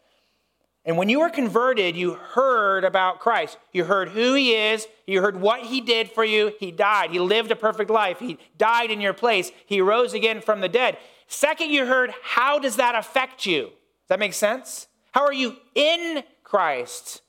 And 0.84 0.98
when 0.98 1.10
you 1.10 1.20
were 1.20 1.30
converted, 1.30 1.98
you 1.98 2.14
heard 2.14 2.86
about 2.86 3.20
Christ. 3.20 3.58
You 3.74 3.84
heard 3.84 4.10
who 4.10 4.34
he 4.34 4.54
is. 4.54 4.88
You 5.06 5.22
heard 5.22 5.40
what 5.40 5.62
he 5.62 5.82
did 5.82 6.10
for 6.10 6.24
you. 6.24 6.54
He 6.60 6.72
died. 6.72 7.12
He 7.12 7.20
lived 7.20 7.52
a 7.52 7.58
perfect 7.58 7.90
life. 7.90 8.20
He 8.20 8.38
died 8.58 8.90
in 8.90 9.02
your 9.02 9.14
place. 9.14 9.52
He 9.66 9.82
rose 9.82 10.14
again 10.14 10.40
from 10.40 10.62
the 10.62 10.70
dead. 10.70 10.98
Second, 11.28 11.72
you 11.72 11.86
heard 11.86 12.14
how 12.24 12.58
does 12.58 12.78
that 12.78 12.96
affect 12.96 13.46
you? 13.46 13.64
Does 13.64 14.10
that 14.10 14.20
make 14.20 14.34
sense? 14.34 14.88
How 15.12 15.26
are 15.26 15.34
you 15.34 15.58
in 15.76 16.24
Christ? 16.44 17.22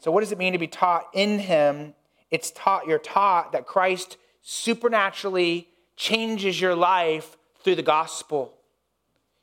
So, 0.00 0.10
what 0.10 0.20
does 0.20 0.32
it 0.32 0.38
mean 0.38 0.54
to 0.54 0.58
be 0.58 0.68
taught 0.68 1.08
in 1.12 1.40
him 1.40 1.94
it's 2.30 2.50
taught, 2.50 2.86
you're 2.86 2.98
taught 2.98 3.52
that 3.52 3.66
Christ 3.66 4.16
supernaturally 4.42 5.68
changes 5.96 6.60
your 6.60 6.74
life 6.74 7.36
through 7.62 7.76
the 7.76 7.82
gospel. 7.82 8.54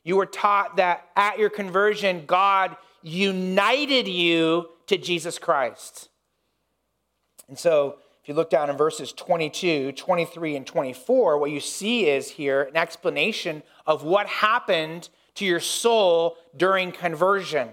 You 0.04 0.16
were 0.16 0.26
taught 0.26 0.76
that 0.76 1.08
at 1.16 1.38
your 1.38 1.50
conversion, 1.50 2.24
God 2.26 2.76
united 3.02 4.08
you 4.08 4.68
to 4.86 4.96
Jesus 4.96 5.38
Christ. 5.38 6.08
And 7.48 7.58
so, 7.58 7.98
if 8.22 8.28
you 8.28 8.34
look 8.34 8.50
down 8.50 8.70
in 8.70 8.76
verses 8.76 9.12
22, 9.12 9.92
23, 9.92 10.56
and 10.56 10.66
24, 10.66 11.38
what 11.38 11.52
you 11.52 11.60
see 11.60 12.08
is 12.08 12.30
here 12.30 12.62
an 12.62 12.76
explanation 12.76 13.62
of 13.86 14.02
what 14.02 14.26
happened 14.26 15.08
to 15.36 15.44
your 15.44 15.60
soul 15.60 16.36
during 16.56 16.90
conversion. 16.90 17.68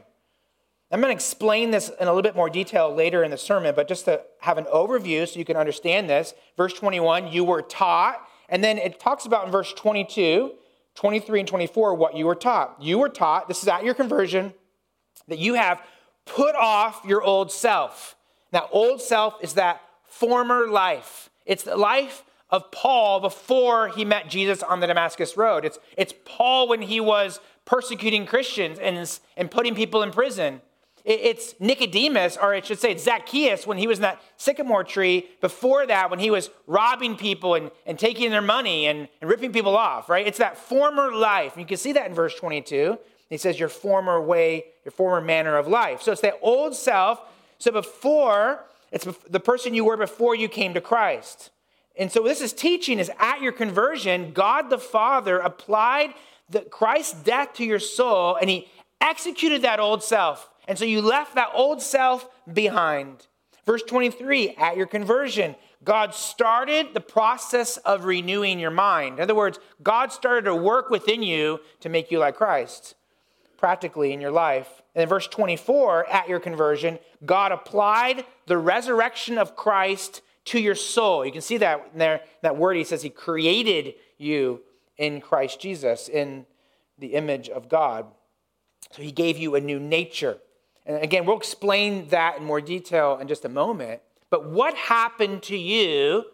I'm 0.94 1.02
going 1.02 1.10
to 1.10 1.16
explain 1.16 1.72
this 1.72 1.90
in 1.90 2.08
a 2.08 2.14
little 2.14 2.22
bit 2.22 2.36
more 2.36 2.52
detail 2.52 2.94
later 2.94 3.24
in 3.24 3.32
the 3.32 3.38
sermon, 3.38 3.74
but 3.76 3.88
just 3.88 4.06
to 4.06 4.22
have 4.42 4.60
an 4.60 4.66
overview 4.66 5.28
so 5.28 5.40
you 5.40 5.46
can 5.46 5.58
understand 5.58 6.08
this. 6.08 6.36
Verse 6.56 6.72
21, 6.74 7.30
you 7.30 7.44
were 7.44 7.64
taught. 7.64 8.28
And 8.48 8.64
then 8.64 8.78
it 8.78 9.00
talks 9.00 9.26
about 9.26 9.48
in 9.48 9.52
verse 9.52 9.74
22, 9.74 10.52
23, 10.94 11.40
and 11.40 11.50
24 11.50 11.96
what 11.96 12.16
you 12.16 12.28
were 12.28 12.36
taught. 12.36 12.78
You 12.80 13.00
were 13.00 13.10
taught, 13.10 13.48
this 13.48 13.64
is 13.64 13.68
at 13.68 13.84
your 13.84 13.96
conversion, 13.96 14.54
that 15.28 15.40
you 15.40 15.56
have 15.56 15.82
put 16.26 16.54
off 16.54 17.02
your 17.08 17.24
old 17.24 17.52
self. 17.52 18.16
Now, 18.52 18.70
old 18.72 19.02
self 19.02 19.38
is 19.42 19.56
that 19.56 19.82
former 20.04 20.68
life. 20.68 21.32
It's 21.48 21.64
the 21.64 21.76
life 21.76 22.24
of 22.52 22.70
Paul 22.70 23.20
before 23.20 23.88
he 23.88 24.06
met 24.06 24.30
Jesus 24.30 24.62
on 24.62 24.80
the 24.80 24.86
Damascus 24.86 25.36
Road. 25.36 25.66
It's, 25.66 25.80
it's 25.98 26.14
Paul 26.24 26.68
when 26.68 26.84
he 26.84 27.00
was 27.00 27.40
persecuting 27.66 28.28
Christians 28.28 28.78
and, 28.78 29.20
and 29.36 29.50
putting 29.50 29.74
people 29.74 30.04
in 30.04 30.12
prison. 30.12 30.62
It's 31.06 31.54
Nicodemus, 31.60 32.38
or 32.38 32.54
I 32.54 32.62
should 32.62 32.80
say, 32.80 32.94
it's 32.94 33.04
Zacchaeus 33.04 33.68
when 33.68 33.78
he 33.78 33.88
was 33.88 33.98
in 33.98 34.04
that 34.04 34.22
sycamore 34.38 34.86
tree. 34.86 35.28
Before 35.42 35.86
that, 35.86 36.10
when 36.10 36.20
he 36.20 36.32
was 36.32 36.50
robbing 36.66 37.18
people 37.18 37.56
and, 37.56 37.72
and 37.86 38.00
taking 38.00 38.32
their 38.32 38.42
money 38.42 38.86
and, 38.86 39.10
and 39.20 39.30
ripping 39.30 39.52
people 39.52 39.76
off, 39.76 40.08
right? 40.08 40.26
It's 40.26 40.38
that 40.38 40.58
former 40.58 41.14
life. 41.14 41.58
You 41.58 41.66
can 41.66 41.76
see 41.76 41.92
that 41.92 42.08
in 42.08 42.14
verse 42.14 42.36
22. 42.36 42.98
He 43.30 43.38
says, 43.38 43.60
Your 43.60 43.68
former 43.68 44.22
way, 44.22 44.66
your 44.86 44.94
former 44.94 45.20
manner 45.20 45.58
of 45.58 45.68
life. 45.68 46.02
So 46.02 46.14
it's 46.14 46.22
that 46.22 46.40
old 46.42 46.74
self. 46.74 47.20
So 47.58 47.72
before, 47.72 48.64
it's 48.92 49.06
the 49.30 49.42
person 49.42 49.74
you 49.74 49.84
were 49.84 49.98
before 49.98 50.36
you 50.36 50.48
came 50.48 50.74
to 50.74 50.82
Christ. 50.82 51.52
And 51.98 52.12
so 52.12 52.24
this 52.24 52.40
is 52.40 52.54
teaching 52.54 52.98
is 52.98 53.12
at 53.20 53.42
your 53.42 53.52
conversion, 53.52 54.32
God 54.32 54.70
the 54.70 54.78
Father 54.78 55.40
applied 55.40 56.14
the 56.50 56.62
Christ's 56.62 57.22
death 57.24 57.54
to 57.56 57.66
your 57.66 57.80
soul 57.80 58.36
and 58.36 58.50
he 58.50 58.70
executed 59.02 59.64
that 59.64 59.80
old 59.80 60.04
self. 60.04 60.50
And 60.68 60.78
so 60.78 60.86
you 60.86 61.02
left 61.02 61.36
that 61.36 61.52
old 61.54 61.82
self 61.82 62.28
behind. 62.52 63.28
Verse 63.66 63.84
23, 63.84 64.56
at 64.58 64.76
your 64.76 64.88
conversion, 64.88 65.56
God 65.84 66.14
started 66.14 66.94
the 66.94 67.02
process 67.02 67.78
of 67.78 68.06
renewing 68.06 68.60
your 68.60 68.72
mind. 68.72 69.20
In 69.20 69.24
other 69.24 69.36
words, 69.36 69.60
God 69.82 70.12
started 70.12 70.46
to 70.46 70.56
work 70.56 70.90
within 70.90 71.24
you 71.24 71.60
to 71.82 71.90
make 71.90 72.12
you 72.12 72.20
like 72.20 72.36
Christ 72.36 72.96
practically 73.58 74.12
in 74.12 74.20
your 74.20 74.32
life. 74.32 74.82
And 74.94 75.04
in 75.04 75.08
verse 75.08 75.26
24, 75.28 76.10
at 76.10 76.28
your 76.28 76.42
conversion, 76.42 77.00
God 77.26 77.54
applied 77.54 78.26
the 78.46 78.58
resurrection 78.58 79.38
of 79.38 79.56
Christ 79.56 80.22
to 80.46 80.60
your 80.60 80.76
soul. 80.76 81.26
You 81.26 81.32
can 81.32 81.42
see 81.42 81.56
that 81.58 81.90
in 81.94 82.00
there, 82.00 82.22
that 82.42 82.58
word. 82.58 82.76
He 82.76 82.84
says 82.84 83.02
he 83.02 83.10
created 83.10 83.96
you 84.18 84.62
in 84.98 85.22
Christ 85.22 85.62
Jesus, 85.62 86.10
in 86.10 86.46
the 87.00 87.14
image 87.14 87.48
of 87.48 87.70
God. 87.70 88.08
So 88.92 89.02
he 89.02 89.14
gave 89.14 89.38
you 89.38 89.56
a 89.56 89.62
new 89.62 89.80
nature. 89.80 90.40
And 90.86 91.02
again, 91.02 91.26
we'll 91.26 91.38
explain 91.38 92.08
that 92.10 92.38
in 92.38 92.44
more 92.44 92.62
detail 92.62 93.18
in 93.20 93.28
just 93.28 93.46
a 93.46 93.50
moment. 93.50 94.02
But 94.30 94.50
what 94.50 94.76
happened 94.76 95.44
to 95.44 95.58
you 95.58 96.26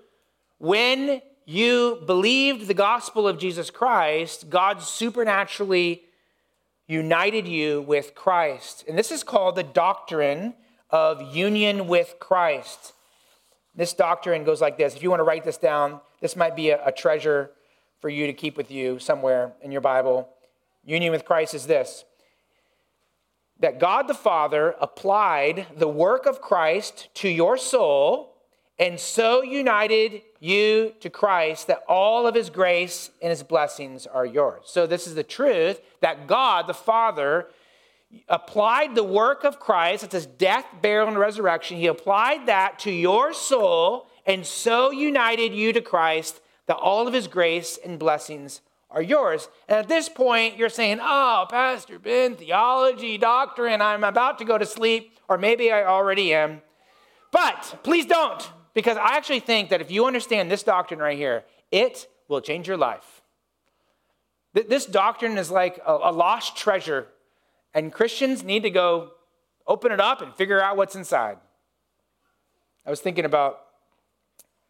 when 0.57 1.21
you 1.45 2.01
believed 2.05 2.67
the 2.67 2.73
gospel 2.73 3.27
of 3.27 3.37
Jesus 3.37 3.69
Christ? 3.69 4.49
God 4.49 4.81
supernaturally 4.81 6.03
united 6.87 7.47
you 7.47 7.81
with 7.81 8.15
Christ. 8.15 8.83
And 8.87 8.97
this 8.97 9.11
is 9.11 9.23
called 9.23 9.55
the 9.55 9.63
doctrine 9.63 10.55
of 10.89 11.35
union 11.35 11.87
with 11.87 12.15
Christ. 12.19 12.93
This 13.75 13.93
doctrine 13.93 14.43
goes 14.43 14.59
like 14.59 14.77
this. 14.77 14.95
If 14.95 15.03
you 15.03 15.09
want 15.09 15.19
to 15.19 15.23
write 15.23 15.43
this 15.43 15.57
down, 15.57 16.01
this 16.19 16.35
might 16.35 16.55
be 16.55 16.71
a, 16.71 16.85
a 16.87 16.91
treasure 16.91 17.51
for 18.01 18.09
you 18.09 18.25
to 18.27 18.33
keep 18.33 18.57
with 18.57 18.71
you 18.71 18.97
somewhere 18.97 19.53
in 19.61 19.71
your 19.71 19.81
Bible. 19.81 20.27
Union 20.83 21.11
with 21.11 21.25
Christ 21.25 21.53
is 21.53 21.67
this 21.67 22.05
that 23.59 23.79
God 23.79 24.07
the 24.07 24.13
Father 24.13 24.75
applied 24.79 25.67
the 25.75 25.87
work 25.87 26.25
of 26.25 26.41
Christ 26.41 27.09
to 27.15 27.29
your 27.29 27.57
soul 27.57 28.35
and 28.77 28.97
so 28.97 29.43
united 29.43 30.21
you 30.39 30.93
to 31.01 31.09
Christ 31.09 31.67
that 31.67 31.83
all 31.87 32.25
of 32.25 32.33
his 32.33 32.49
grace 32.49 33.11
and 33.21 33.29
his 33.29 33.43
blessings 33.43 34.07
are 34.07 34.25
yours. 34.25 34.63
So, 34.65 34.87
this 34.87 35.05
is 35.05 35.15
the 35.15 35.23
truth 35.23 35.81
that 35.99 36.27
God 36.27 36.67
the 36.67 36.73
Father 36.73 37.47
applied 38.29 38.95
the 38.95 39.03
work 39.03 39.43
of 39.43 39.59
Christ, 39.59 40.03
it's 40.03 40.13
his 40.13 40.25
death, 40.25 40.65
burial, 40.81 41.09
and 41.09 41.19
resurrection. 41.19 41.77
He 41.77 41.87
applied 41.87 42.47
that 42.47 42.79
to 42.79 42.91
your 42.91 43.33
soul 43.33 44.07
and 44.25 44.45
so 44.45 44.91
united 44.91 45.53
you 45.53 45.73
to 45.73 45.81
Christ 45.81 46.41
that 46.67 46.77
all 46.77 47.07
of 47.07 47.13
his 47.13 47.27
grace 47.27 47.77
and 47.83 47.99
blessings 47.99 48.61
are 48.91 49.01
yours. 49.01 49.49
And 49.67 49.79
at 49.79 49.87
this 49.87 50.09
point, 50.09 50.57
you're 50.57 50.69
saying, 50.69 50.99
Oh, 51.01 51.45
Pastor 51.49 51.99
Ben, 51.99 52.35
theology, 52.35 53.17
doctrine, 53.17 53.81
I'm 53.81 54.03
about 54.03 54.39
to 54.39 54.45
go 54.45 54.57
to 54.57 54.65
sleep, 54.65 55.17
or 55.27 55.37
maybe 55.37 55.71
I 55.71 55.83
already 55.83 56.33
am. 56.33 56.61
But 57.31 57.79
please 57.83 58.05
don't, 58.05 58.49
because 58.73 58.97
I 58.97 59.15
actually 59.15 59.41
think 59.41 59.69
that 59.69 59.81
if 59.81 59.91
you 59.91 60.05
understand 60.05 60.49
this 60.49 60.63
doctrine 60.63 60.99
right 60.99 61.17
here, 61.17 61.43
it 61.71 62.07
will 62.27 62.41
change 62.41 62.67
your 62.67 62.77
life. 62.77 63.21
This 64.53 64.87
doctrine 64.87 65.37
is 65.37 65.51
like 65.51 65.79
a 65.85 66.11
lost 66.11 66.57
treasure, 66.57 67.07
and 67.75 67.93
Christians 67.93 68.43
need 68.43 68.63
to 68.63 68.71
go 68.71 69.11
open 69.67 69.91
it 69.91 69.99
up 69.99 70.21
and 70.21 70.33
figure 70.33 70.59
out 70.59 70.75
what's 70.75 70.95
inside. 70.95 71.37
I 72.85 72.89
was 72.89 72.99
thinking 72.99 73.25
about 73.25 73.61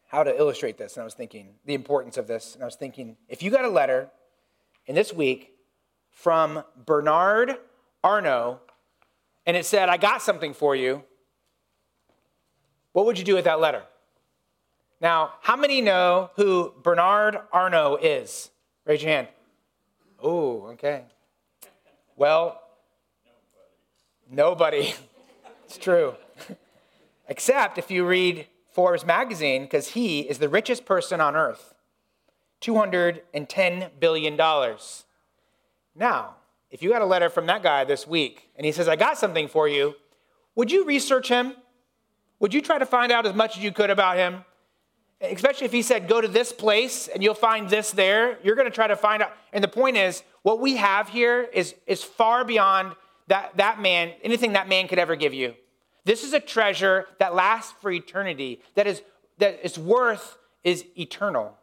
how 0.09 0.23
to 0.23 0.35
illustrate 0.35 0.77
this, 0.77 0.95
and 0.95 1.01
I 1.01 1.05
was 1.05 1.13
thinking 1.13 1.53
the 1.65 1.75
importance 1.75 2.17
of 2.17 2.27
this, 2.27 2.55
and 2.55 2.63
I 2.63 2.65
was 2.65 2.75
thinking 2.75 3.15
if 3.27 3.43
you 3.43 3.51
got 3.51 3.63
a 3.63 3.69
letter 3.69 4.09
in 4.87 4.95
this 4.95 5.13
week 5.13 5.51
from 6.09 6.63
Bernard 6.85 7.57
Arnault, 8.03 8.59
and 9.45 9.55
it 9.55 9.67
said, 9.67 9.87
I 9.87 9.97
got 9.97 10.23
something 10.23 10.55
for 10.55 10.75
you, 10.75 11.03
what 12.91 13.05
would 13.05 13.19
you 13.19 13.23
do 13.23 13.35
with 13.35 13.45
that 13.45 13.59
letter? 13.59 13.83
Now, 14.99 15.33
how 15.41 15.55
many 15.55 15.79
know 15.79 16.31
who 16.35 16.73
Bernard 16.81 17.37
Arnault 17.53 17.99
is? 18.01 18.49
Raise 18.85 19.03
your 19.03 19.11
hand. 19.11 19.27
Oh, 20.21 20.69
okay. 20.73 21.03
Well, 22.15 22.59
nobody. 24.27 24.79
nobody. 24.79 24.95
it's 25.65 25.77
true. 25.77 26.15
Except 27.29 27.77
if 27.77 27.91
you 27.91 28.07
read 28.07 28.47
Forbes 28.71 29.05
magazine 29.05 29.63
because 29.63 29.89
he 29.89 30.21
is 30.21 30.39
the 30.39 30.49
richest 30.49 30.85
person 30.85 31.19
on 31.21 31.35
earth 31.35 31.73
$210 32.61 33.89
billion. 33.99 34.37
Now, 35.95 36.35
if 36.69 36.83
you 36.83 36.89
got 36.89 37.01
a 37.01 37.05
letter 37.05 37.29
from 37.29 37.47
that 37.47 37.63
guy 37.63 37.83
this 37.83 38.05
week 38.05 38.49
and 38.55 38.65
he 38.65 38.71
says, 38.71 38.87
I 38.87 38.95
got 38.95 39.17
something 39.17 39.47
for 39.47 39.67
you, 39.67 39.95
would 40.55 40.71
you 40.71 40.85
research 40.85 41.29
him? 41.29 41.53
Would 42.39 42.53
you 42.53 42.61
try 42.61 42.77
to 42.77 42.85
find 42.85 43.11
out 43.11 43.25
as 43.25 43.33
much 43.33 43.57
as 43.57 43.63
you 43.63 43.71
could 43.71 43.89
about 43.89 44.17
him? 44.17 44.45
Especially 45.21 45.65
if 45.65 45.73
he 45.73 45.81
said, 45.81 46.07
go 46.07 46.21
to 46.21 46.27
this 46.27 46.53
place 46.53 47.09
and 47.09 47.21
you'll 47.21 47.33
find 47.33 47.69
this 47.69 47.91
there. 47.91 48.39
You're 48.43 48.55
going 48.55 48.67
to 48.67 48.73
try 48.73 48.87
to 48.87 48.95
find 48.95 49.21
out. 49.21 49.33
And 49.51 49.63
the 49.63 49.67
point 49.67 49.97
is, 49.97 50.23
what 50.43 50.61
we 50.61 50.77
have 50.77 51.09
here 51.09 51.41
is, 51.53 51.75
is 51.87 52.03
far 52.03 52.45
beyond 52.45 52.95
that, 53.27 53.57
that 53.57 53.81
man, 53.81 54.13
anything 54.23 54.53
that 54.53 54.69
man 54.69 54.87
could 54.87 54.99
ever 54.99 55.15
give 55.15 55.33
you. 55.33 55.55
This 56.05 56.23
is 56.23 56.33
a 56.33 56.39
treasure 56.39 57.05
that 57.19 57.35
lasts 57.35 57.73
for 57.81 57.91
eternity, 57.91 58.61
that 58.75 58.87
is 58.87 59.01
that 59.37 59.59
its 59.63 59.77
worth 59.77 60.37
is 60.63 60.85
eternal. 60.97 61.55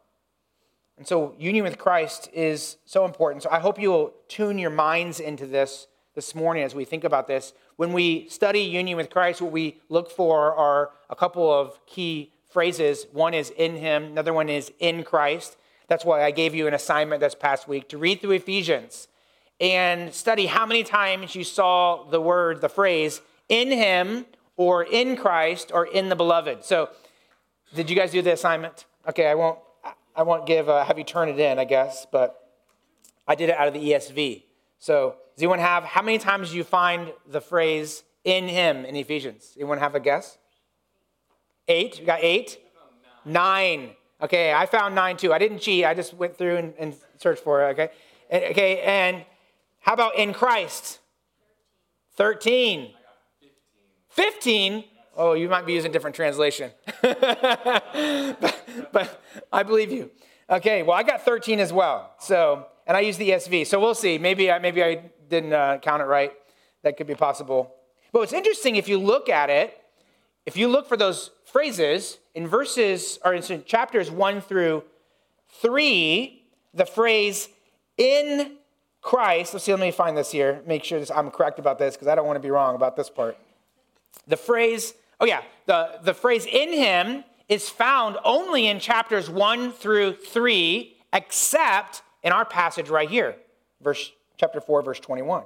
And 0.98 1.06
so 1.06 1.34
union 1.38 1.62
with 1.64 1.78
Christ 1.78 2.30
is 2.32 2.78
so 2.86 3.04
important. 3.04 3.42
So 3.42 3.50
I 3.50 3.58
hope 3.58 3.78
you 3.78 3.90
will 3.90 4.14
tune 4.28 4.58
your 4.58 4.70
minds 4.70 5.20
into 5.20 5.46
this 5.46 5.86
this 6.14 6.34
morning 6.34 6.62
as 6.64 6.74
we 6.74 6.86
think 6.86 7.04
about 7.04 7.28
this. 7.28 7.52
When 7.76 7.92
we 7.92 8.26
study 8.30 8.60
union 8.60 8.96
with 8.96 9.10
Christ, 9.10 9.42
what 9.42 9.52
we 9.52 9.78
look 9.90 10.10
for 10.10 10.54
are 10.54 10.92
a 11.10 11.14
couple 11.14 11.52
of 11.52 11.78
key 11.84 12.32
phrases. 12.48 13.06
One 13.12 13.34
is 13.34 13.50
in 13.50 13.76
him, 13.76 14.04
another 14.04 14.32
one 14.32 14.48
is 14.48 14.72
in 14.78 15.04
Christ. 15.04 15.58
That's 15.88 16.04
why 16.04 16.24
I 16.24 16.30
gave 16.30 16.54
you 16.54 16.66
an 16.66 16.72
assignment 16.72 17.20
this 17.20 17.34
past 17.34 17.68
week 17.68 17.90
to 17.90 17.98
read 17.98 18.22
through 18.22 18.32
Ephesians 18.32 19.08
and 19.60 20.12
study 20.12 20.46
how 20.46 20.64
many 20.64 20.82
times 20.82 21.34
you 21.34 21.44
saw 21.44 22.04
the 22.04 22.20
word, 22.20 22.62
the 22.62 22.68
phrase 22.70 23.20
in 23.48 23.70
him 23.70 24.26
or 24.56 24.82
in 24.82 25.16
Christ 25.16 25.70
or 25.72 25.86
in 25.86 26.08
the 26.08 26.16
beloved. 26.16 26.64
So, 26.64 26.90
did 27.74 27.90
you 27.90 27.96
guys 27.96 28.10
do 28.10 28.22
the 28.22 28.32
assignment? 28.32 28.86
Okay, 29.08 29.26
I 29.26 29.34
won't 29.34 29.58
I 30.14 30.22
won't 30.22 30.46
give 30.46 30.68
uh, 30.68 30.84
have 30.84 30.98
you 30.98 31.04
turn 31.04 31.28
it 31.28 31.38
in, 31.38 31.58
I 31.58 31.64
guess, 31.64 32.06
but 32.10 32.50
I 33.28 33.34
did 33.34 33.50
it 33.50 33.56
out 33.56 33.68
of 33.68 33.74
the 33.74 33.90
ESV. 33.90 34.44
So, 34.78 35.16
does 35.34 35.42
anyone 35.42 35.58
have 35.58 35.84
how 35.84 36.02
many 36.02 36.18
times 36.18 36.50
do 36.50 36.56
you 36.56 36.64
find 36.64 37.12
the 37.28 37.40
phrase 37.40 38.02
in 38.24 38.48
him 38.48 38.84
in 38.84 38.96
Ephesians? 38.96 39.52
Anyone 39.56 39.78
have 39.78 39.94
a 39.94 40.00
guess? 40.00 40.38
Eight? 41.68 42.00
You 42.00 42.06
got 42.06 42.20
eight? 42.22 42.58
Nine. 43.24 43.90
Okay, 44.22 44.54
I 44.54 44.66
found 44.66 44.94
nine 44.94 45.16
too. 45.16 45.32
I 45.32 45.38
didn't 45.38 45.58
cheat. 45.58 45.84
I 45.84 45.92
just 45.92 46.14
went 46.14 46.38
through 46.38 46.56
and, 46.56 46.74
and 46.78 46.94
searched 47.18 47.42
for 47.42 47.62
it. 47.62 47.72
Okay, 47.72 47.90
okay, 48.32 48.80
and 48.80 49.24
how 49.80 49.92
about 49.92 50.16
in 50.16 50.32
Christ? 50.32 51.00
13. 52.16 52.92
15? 54.16 54.84
Oh, 55.16 55.34
you 55.34 55.48
might 55.48 55.66
be 55.66 55.74
using 55.74 55.92
different 55.92 56.16
translation. 56.16 56.70
but, 57.02 58.58
but 58.92 59.22
I 59.52 59.62
believe 59.62 59.92
you. 59.92 60.10
Okay, 60.48 60.82
well, 60.82 60.96
I 60.96 61.02
got 61.02 61.22
13 61.22 61.60
as 61.60 61.72
well. 61.72 62.14
So, 62.18 62.66
and 62.86 62.96
I 62.96 63.00
use 63.00 63.18
the 63.18 63.30
ESV. 63.30 63.66
So 63.66 63.78
we'll 63.78 63.94
see. 63.94 64.16
Maybe 64.18 64.50
I, 64.50 64.58
maybe 64.58 64.82
I 64.82 65.10
didn't 65.28 65.52
uh, 65.52 65.78
count 65.78 66.02
it 66.02 66.06
right. 66.06 66.32
That 66.82 66.96
could 66.96 67.06
be 67.06 67.14
possible. 67.14 67.74
But 68.12 68.20
what's 68.20 68.32
interesting, 68.32 68.76
if 68.76 68.88
you 68.88 68.98
look 68.98 69.28
at 69.28 69.50
it, 69.50 69.76
if 70.46 70.56
you 70.56 70.68
look 70.68 70.88
for 70.88 70.96
those 70.96 71.30
phrases 71.44 72.18
in 72.34 72.46
verses 72.46 73.18
or 73.24 73.34
in 73.34 73.64
chapters 73.64 74.10
one 74.10 74.40
through 74.40 74.84
three, 75.60 76.44
the 76.72 76.86
phrase 76.86 77.48
in 77.98 78.52
Christ, 79.02 79.52
let's 79.52 79.64
see, 79.64 79.72
let 79.72 79.80
me 79.80 79.90
find 79.90 80.16
this 80.16 80.30
here, 80.30 80.62
make 80.66 80.84
sure 80.84 81.00
this, 81.00 81.10
I'm 81.10 81.30
correct 81.30 81.58
about 81.58 81.78
this 81.78 81.96
because 81.96 82.08
I 82.08 82.14
don't 82.14 82.26
want 82.26 82.36
to 82.36 82.42
be 82.42 82.50
wrong 82.50 82.74
about 82.74 82.96
this 82.96 83.10
part. 83.10 83.36
The 84.26 84.36
phrase, 84.36 84.94
oh 85.20 85.26
yeah, 85.26 85.42
the, 85.66 85.98
the 86.02 86.14
phrase 86.14 86.46
in 86.46 86.72
him 86.72 87.24
is 87.48 87.68
found 87.68 88.16
only 88.24 88.66
in 88.66 88.80
chapters 88.80 89.30
one 89.30 89.72
through 89.72 90.14
three, 90.14 90.96
except 91.12 92.02
in 92.22 92.32
our 92.32 92.44
passage 92.44 92.88
right 92.88 93.08
here, 93.08 93.36
verse 93.80 94.10
chapter 94.36 94.60
4, 94.60 94.82
verse 94.82 95.00
21. 95.00 95.44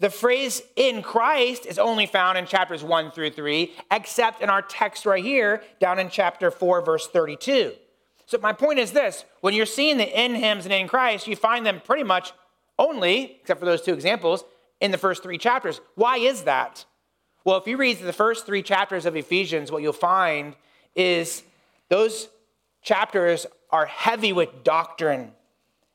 The 0.00 0.10
phrase 0.10 0.62
in 0.74 1.00
Christ 1.02 1.64
is 1.64 1.78
only 1.78 2.06
found 2.06 2.36
in 2.36 2.46
chapters 2.46 2.82
1 2.82 3.12
through 3.12 3.30
3, 3.30 3.72
except 3.92 4.42
in 4.42 4.50
our 4.50 4.62
text 4.62 5.06
right 5.06 5.22
here, 5.22 5.62
down 5.78 6.00
in 6.00 6.08
chapter 6.08 6.50
4, 6.50 6.80
verse 6.80 7.06
32. 7.06 7.72
So, 8.26 8.38
my 8.38 8.52
point 8.52 8.80
is 8.80 8.90
this 8.90 9.24
when 9.42 9.54
you're 9.54 9.66
seeing 9.66 9.98
the 9.98 10.20
in 10.20 10.34
hymns 10.34 10.64
and 10.64 10.72
in 10.72 10.88
Christ, 10.88 11.28
you 11.28 11.36
find 11.36 11.64
them 11.64 11.80
pretty 11.84 12.02
much 12.02 12.32
only, 12.78 13.36
except 13.42 13.60
for 13.60 13.66
those 13.66 13.82
two 13.82 13.92
examples, 13.92 14.44
in 14.80 14.90
the 14.90 14.98
first 14.98 15.22
three 15.22 15.38
chapters. 15.38 15.80
Why 15.94 16.16
is 16.16 16.42
that? 16.42 16.84
Well, 17.44 17.56
if 17.56 17.66
you 17.66 17.76
read 17.76 17.98
the 17.98 18.12
first 18.12 18.46
three 18.46 18.62
chapters 18.62 19.06
of 19.06 19.16
Ephesians, 19.16 19.72
what 19.72 19.82
you'll 19.82 19.92
find 19.92 20.54
is 20.94 21.42
those 21.88 22.28
chapters 22.82 23.46
are 23.70 23.86
heavy 23.86 24.32
with 24.32 24.64
doctrine. 24.64 25.32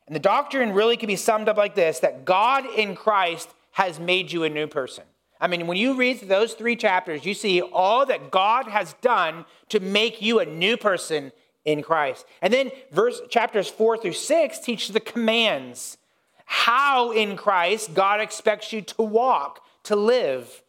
And 0.06 0.14
the 0.14 0.20
doctrine 0.20 0.72
really 0.72 0.96
can 0.96 1.06
be 1.06 1.16
summed 1.16 1.48
up 1.48 1.56
like 1.56 1.74
this 1.74 2.00
that 2.00 2.24
God 2.24 2.64
in 2.76 2.94
Christ 2.94 3.48
has 3.72 4.00
made 4.00 4.32
you 4.32 4.44
a 4.44 4.50
new 4.50 4.66
person. 4.66 5.04
I 5.40 5.46
mean, 5.46 5.66
when 5.66 5.76
you 5.76 5.94
read 5.94 6.20
those 6.22 6.54
three 6.54 6.74
chapters, 6.74 7.24
you 7.24 7.32
see 7.32 7.60
all 7.60 8.04
that 8.06 8.30
God 8.30 8.66
has 8.66 8.94
done 9.00 9.44
to 9.68 9.78
make 9.80 10.20
you 10.20 10.40
a 10.40 10.46
new 10.46 10.76
person 10.76 11.30
in 11.64 11.82
Christ. 11.82 12.26
And 12.42 12.52
then 12.52 12.72
verse 12.90 13.20
chapters 13.28 13.68
4 13.68 13.98
through 13.98 14.14
6 14.14 14.58
teach 14.58 14.88
the 14.88 15.00
commands. 15.00 15.98
How 16.44 17.12
in 17.12 17.36
Christ 17.36 17.94
God 17.94 18.20
expects 18.20 18.72
you 18.72 18.80
to 18.80 19.02
walk, 19.02 19.62
to 19.84 19.94
live. 19.94 20.62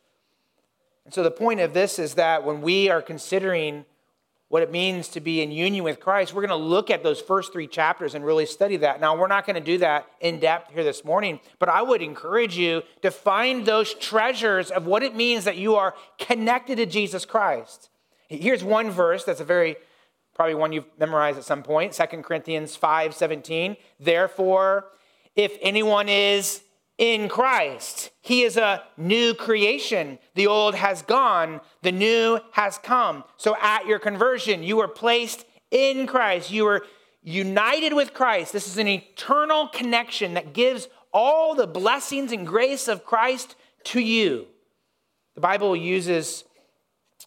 And 1.10 1.14
so 1.16 1.24
the 1.24 1.32
point 1.32 1.60
of 1.60 1.74
this 1.74 1.98
is 1.98 2.14
that 2.14 2.44
when 2.44 2.62
we 2.62 2.88
are 2.88 3.02
considering 3.02 3.84
what 4.50 4.62
it 4.62 4.72
means 4.72 5.08
to 5.08 5.20
be 5.20 5.42
in 5.42 5.52
union 5.52 5.84
with 5.84 6.00
Christ, 6.00 6.36
we're 6.36 6.46
going 6.46 6.50
to 6.50 6.68
look 6.68 6.92
at 6.92 7.02
those 7.02 7.20
first 7.20 7.52
three 7.52 7.66
chapters 7.66 8.14
and 8.14 8.24
really 8.24 8.46
study 8.46 8.78
that. 8.78 9.02
Now, 9.02 9.18
we're 9.18 9.26
not 9.26 9.48
going 9.48 9.56
to 9.56 9.60
do 9.60 9.80
that 9.80 10.06
in 10.22 10.40
depth 10.40 10.72
here 10.72 10.84
this 10.84 11.04
morning, 11.04 11.40
but 11.58 11.68
I 11.68 11.82
would 11.82 12.04
encourage 12.04 12.56
you 12.60 12.84
to 13.02 13.10
find 13.10 13.66
those 13.66 13.96
treasures 13.96 14.70
of 14.70 14.86
what 14.86 15.02
it 15.02 15.16
means 15.16 15.46
that 15.46 15.58
you 15.58 15.78
are 15.78 15.96
connected 16.20 16.76
to 16.76 16.86
Jesus 16.86 17.26
Christ. 17.26 17.90
Here's 18.28 18.64
one 18.64 18.92
verse 18.92 19.24
that's 19.24 19.42
a 19.42 19.46
very 19.46 19.78
probably 20.36 20.54
one 20.54 20.72
you've 20.72 20.86
memorized 21.00 21.40
at 21.40 21.44
some 21.44 21.64
point 21.64 21.94
2 21.94 22.06
corinthians 22.22 22.76
5 22.76 23.16
17 23.16 23.76
therefore 24.00 24.86
if 25.36 25.58
anyone 25.62 26.08
is 26.08 26.62
in 27.00 27.30
Christ. 27.30 28.12
He 28.22 28.44
is 28.44 28.58
a 28.58 28.84
new 28.98 29.34
creation. 29.34 30.20
The 30.36 30.48
old 30.48 30.76
has 30.76 31.02
gone, 31.02 31.62
the 31.82 31.94
new 31.94 32.40
has 32.52 32.78
come. 32.78 33.24
So 33.38 33.56
at 33.60 33.88
your 33.88 34.00
conversion, 34.00 34.62
you 34.62 34.76
were 34.76 34.90
placed 34.90 35.46
in 35.72 36.06
Christ. 36.06 36.52
You 36.52 36.66
were 36.66 36.86
united 37.24 37.94
with 37.94 38.14
Christ. 38.14 38.52
This 38.52 38.68
is 38.68 38.78
an 38.78 38.88
eternal 38.88 39.70
connection 39.70 40.34
that 40.34 40.54
gives 40.54 40.90
all 41.14 41.56
the 41.56 41.68
blessings 41.68 42.34
and 42.34 42.46
grace 42.46 42.88
of 42.90 43.06
Christ 43.06 43.56
to 43.86 44.02
you. 44.02 44.48
The 45.36 45.42
Bible 45.42 45.76
uses 45.76 46.44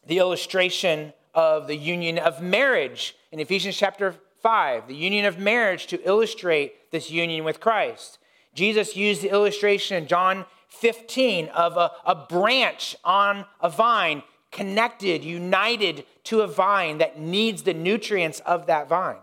the 0.06 0.18
illustration 0.18 1.14
of 1.34 1.66
the 1.66 1.76
union 1.76 2.18
of 2.18 2.42
marriage 2.42 3.16
in 3.32 3.40
Ephesians 3.40 3.76
chapter 3.76 4.16
5, 4.42 4.86
the 4.86 4.94
union 4.94 5.24
of 5.24 5.38
marriage 5.38 5.86
to 5.86 6.06
illustrate 6.06 6.90
this 6.90 7.10
union 7.10 7.42
with 7.42 7.58
Christ. 7.58 8.18
Jesus 8.54 8.96
used 8.96 9.22
the 9.22 9.30
illustration 9.30 9.96
in 9.96 10.06
John 10.06 10.44
15 10.68 11.48
of 11.48 11.76
a, 11.76 11.90
a 12.04 12.14
branch 12.14 12.96
on 13.04 13.44
a 13.60 13.68
vine 13.68 14.22
connected, 14.50 15.24
united 15.24 16.04
to 16.24 16.42
a 16.42 16.46
vine 16.46 16.98
that 16.98 17.18
needs 17.18 17.62
the 17.62 17.74
nutrients 17.74 18.40
of 18.40 18.66
that 18.66 18.88
vine. 18.88 19.16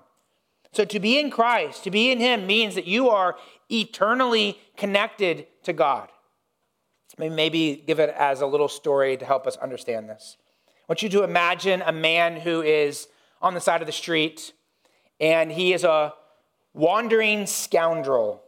So 0.72 0.86
to 0.86 1.00
be 1.00 1.20
in 1.20 1.32
Christ, 1.32 1.84
to 1.84 1.92
be 1.92 2.12
in 2.12 2.20
Him, 2.20 2.46
means 2.46 2.76
that 2.76 2.86
you 2.86 3.10
are 3.10 3.36
eternally 3.70 4.60
connected 4.78 5.48
to 5.64 5.74
God. 5.74 6.10
Maybe 7.18 7.84
give 7.86 8.00
it 8.00 8.14
as 8.18 8.42
a 8.42 8.46
little 8.46 8.70
story 8.70 9.18
to 9.18 9.26
help 9.26 9.46
us 9.46 9.58
understand 9.58 10.10
this. 10.10 10.38
I 10.68 10.84
want 10.88 11.04
you 11.04 11.10
to 11.10 11.24
imagine 11.24 11.84
a 11.86 11.92
man 11.92 12.40
who 12.40 12.62
is 12.62 13.08
on 13.42 13.54
the 13.54 13.60
side 13.60 13.82
of 13.82 13.88
the 13.88 13.92
street 13.92 14.54
and 15.20 15.52
he 15.52 15.74
is 15.74 15.84
a 15.84 16.14
wandering 16.74 17.46
scoundrel 17.46 18.42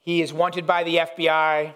he 0.00 0.22
is 0.22 0.32
wanted 0.32 0.66
by 0.66 0.82
the 0.82 0.96
FBI. 0.96 1.74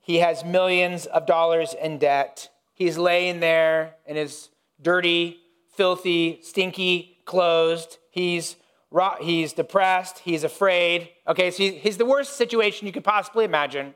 He 0.00 0.16
has 0.16 0.44
millions 0.44 1.06
of 1.06 1.26
dollars 1.26 1.74
in 1.74 1.98
debt. 1.98 2.48
He's 2.74 2.96
laying 2.96 3.40
there 3.40 3.96
in 4.06 4.16
his 4.16 4.48
dirty, 4.80 5.38
filthy, 5.76 6.40
stinky 6.42 7.18
clothes. 7.26 7.98
He's, 8.10 8.56
he's 9.20 9.52
depressed. 9.52 10.20
He's 10.20 10.42
afraid. 10.42 11.10
Okay, 11.28 11.50
so 11.50 11.62
he's 11.62 11.98
the 11.98 12.06
worst 12.06 12.36
situation 12.36 12.86
you 12.86 12.92
could 12.92 13.04
possibly 13.04 13.44
imagine. 13.44 13.94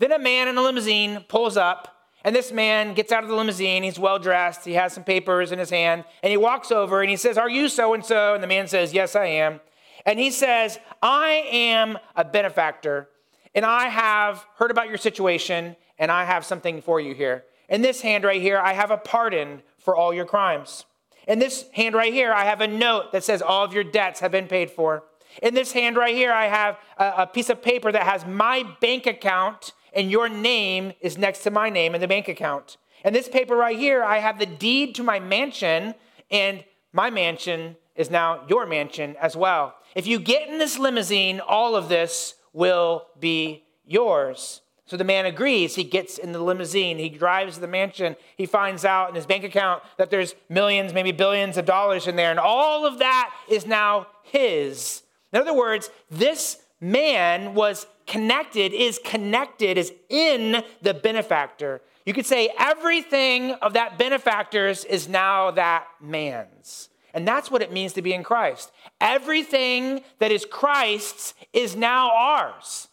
Then 0.00 0.12
a 0.12 0.18
man 0.18 0.48
in 0.48 0.56
a 0.56 0.62
limousine 0.62 1.24
pulls 1.28 1.56
up, 1.56 1.96
and 2.24 2.34
this 2.34 2.52
man 2.52 2.94
gets 2.94 3.12
out 3.12 3.22
of 3.22 3.28
the 3.28 3.34
limousine. 3.34 3.84
He's 3.84 3.98
well 3.98 4.18
dressed. 4.18 4.64
He 4.64 4.74
has 4.74 4.92
some 4.92 5.04
papers 5.04 5.52
in 5.52 5.58
his 5.58 5.70
hand, 5.70 6.04
and 6.22 6.30
he 6.30 6.36
walks 6.36 6.70
over 6.72 7.00
and 7.00 7.10
he 7.10 7.16
says, 7.16 7.38
Are 7.38 7.48
you 7.48 7.68
so 7.68 7.94
and 7.94 8.04
so? 8.04 8.34
And 8.34 8.42
the 8.42 8.48
man 8.48 8.66
says, 8.66 8.92
Yes, 8.92 9.16
I 9.16 9.26
am. 9.26 9.60
And 10.06 10.18
he 10.18 10.30
says, 10.30 10.78
I 11.02 11.44
am 11.50 11.98
a 12.16 12.24
benefactor, 12.24 13.08
and 13.54 13.64
I 13.64 13.88
have 13.88 14.44
heard 14.56 14.70
about 14.70 14.88
your 14.88 14.98
situation, 14.98 15.76
and 15.98 16.10
I 16.10 16.24
have 16.24 16.44
something 16.44 16.80
for 16.80 17.00
you 17.00 17.14
here. 17.14 17.44
In 17.68 17.82
this 17.82 18.00
hand 18.00 18.24
right 18.24 18.40
here, 18.40 18.58
I 18.58 18.72
have 18.72 18.90
a 18.90 18.96
pardon 18.96 19.62
for 19.78 19.96
all 19.96 20.14
your 20.14 20.24
crimes. 20.24 20.84
In 21.26 21.38
this 21.38 21.66
hand 21.72 21.94
right 21.94 22.12
here, 22.12 22.32
I 22.32 22.44
have 22.44 22.60
a 22.60 22.66
note 22.66 23.12
that 23.12 23.24
says 23.24 23.42
all 23.42 23.64
of 23.64 23.74
your 23.74 23.84
debts 23.84 24.20
have 24.20 24.32
been 24.32 24.48
paid 24.48 24.70
for. 24.70 25.04
In 25.42 25.54
this 25.54 25.72
hand 25.72 25.96
right 25.96 26.14
here, 26.14 26.32
I 26.32 26.46
have 26.46 26.78
a, 26.96 27.26
piece 27.26 27.50
of 27.50 27.62
paper 27.62 27.92
that 27.92 28.04
has 28.04 28.24
my 28.24 28.64
bank 28.80 29.06
account, 29.06 29.72
and 29.92 30.10
your 30.10 30.28
name 30.28 30.92
is 31.00 31.18
next 31.18 31.40
to 31.40 31.50
my 31.50 31.68
name 31.68 31.94
in 31.94 32.00
the 32.00 32.08
bank 32.08 32.28
account. 32.28 32.78
In 33.04 33.12
this 33.12 33.28
paper 33.28 33.54
right 33.56 33.78
here, 33.78 34.02
I 34.02 34.18
have 34.18 34.38
the 34.38 34.46
deed 34.46 34.94
to 34.96 35.02
my 35.02 35.20
mansion, 35.20 35.94
and 36.30 36.64
my 36.92 37.10
mansion 37.10 37.76
is 37.98 38.10
now 38.10 38.44
your 38.48 38.64
mansion 38.64 39.16
as 39.20 39.36
well. 39.36 39.74
If 39.94 40.06
you 40.06 40.18
get 40.18 40.48
in 40.48 40.58
this 40.58 40.78
limousine, 40.78 41.40
all 41.40 41.76
of 41.76 41.90
this 41.90 42.36
will 42.54 43.06
be 43.20 43.64
yours. 43.84 44.62
So 44.86 44.96
the 44.96 45.04
man 45.04 45.26
agrees. 45.26 45.74
He 45.74 45.84
gets 45.84 46.16
in 46.16 46.32
the 46.32 46.38
limousine. 46.38 46.96
He 46.96 47.10
drives 47.10 47.56
to 47.56 47.60
the 47.60 47.66
mansion. 47.66 48.16
He 48.36 48.46
finds 48.46 48.86
out 48.86 49.10
in 49.10 49.14
his 49.16 49.26
bank 49.26 49.44
account 49.44 49.82
that 49.98 50.10
there's 50.10 50.34
millions, 50.48 50.94
maybe 50.94 51.12
billions 51.12 51.58
of 51.58 51.66
dollars 51.66 52.06
in 52.06 52.16
there. 52.16 52.30
And 52.30 52.40
all 52.40 52.86
of 52.86 53.00
that 53.00 53.34
is 53.50 53.66
now 53.66 54.06
his. 54.22 55.02
In 55.32 55.40
other 55.40 55.52
words, 55.52 55.90
this 56.10 56.62
man 56.80 57.54
was 57.54 57.86
connected, 58.06 58.72
is 58.72 58.98
connected, 59.04 59.76
is 59.76 59.92
in 60.08 60.62
the 60.80 60.94
benefactor. 60.94 61.82
You 62.06 62.14
could 62.14 62.24
say 62.24 62.50
everything 62.58 63.52
of 63.60 63.74
that 63.74 63.98
benefactor's 63.98 64.86
is 64.86 65.06
now 65.06 65.50
that 65.50 65.86
man's. 66.00 66.88
And 67.14 67.26
that's 67.26 67.50
what 67.50 67.62
it 67.62 67.72
means 67.72 67.94
to 67.94 68.02
be 68.02 68.12
in 68.12 68.22
Christ. 68.22 68.70
Everything 69.00 70.02
that 70.18 70.30
is 70.30 70.44
Christ's 70.44 71.34
is 71.52 71.74
now 71.74 72.10
ours. 72.10 72.88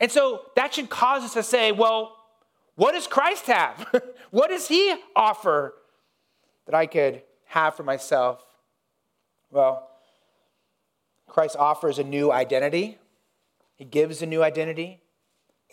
And 0.00 0.10
so 0.12 0.42
that 0.56 0.74
should 0.74 0.90
cause 0.90 1.22
us 1.22 1.32
to 1.34 1.42
say, 1.42 1.72
well, 1.72 2.16
what 2.74 2.92
does 2.92 3.06
Christ 3.06 3.46
have? 3.46 3.86
what 4.30 4.50
does 4.50 4.68
he 4.68 4.94
offer 5.14 5.74
that 6.66 6.74
I 6.74 6.86
could 6.86 7.22
have 7.46 7.74
for 7.74 7.82
myself? 7.82 8.44
Well, 9.50 9.88
Christ 11.26 11.56
offers 11.58 11.98
a 11.98 12.04
new 12.04 12.30
identity. 12.30 12.98
He 13.76 13.84
gives 13.84 14.22
a 14.22 14.26
new 14.26 14.42
identity. 14.42 15.00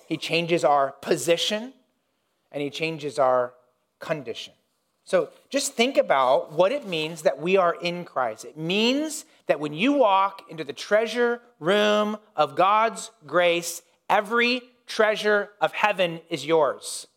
He 0.07 0.17
changes 0.17 0.63
our 0.63 0.91
position 0.91 1.73
and 2.51 2.61
he 2.61 2.69
changes 2.69 3.19
our 3.19 3.53
condition. 3.99 4.53
So 5.05 5.29
just 5.49 5.73
think 5.73 5.97
about 5.97 6.53
what 6.53 6.71
it 6.71 6.87
means 6.87 7.23
that 7.23 7.41
we 7.41 7.57
are 7.57 7.75
in 7.75 8.05
Christ. 8.05 8.45
It 8.45 8.57
means 8.57 9.25
that 9.47 9.59
when 9.59 9.73
you 9.73 9.93
walk 9.93 10.43
into 10.49 10.63
the 10.63 10.73
treasure 10.73 11.41
room 11.59 12.17
of 12.35 12.55
God's 12.55 13.11
grace, 13.25 13.81
every 14.09 14.61
treasure 14.87 15.49
of 15.59 15.73
heaven 15.73 16.21
is 16.29 16.45
yours. 16.45 17.07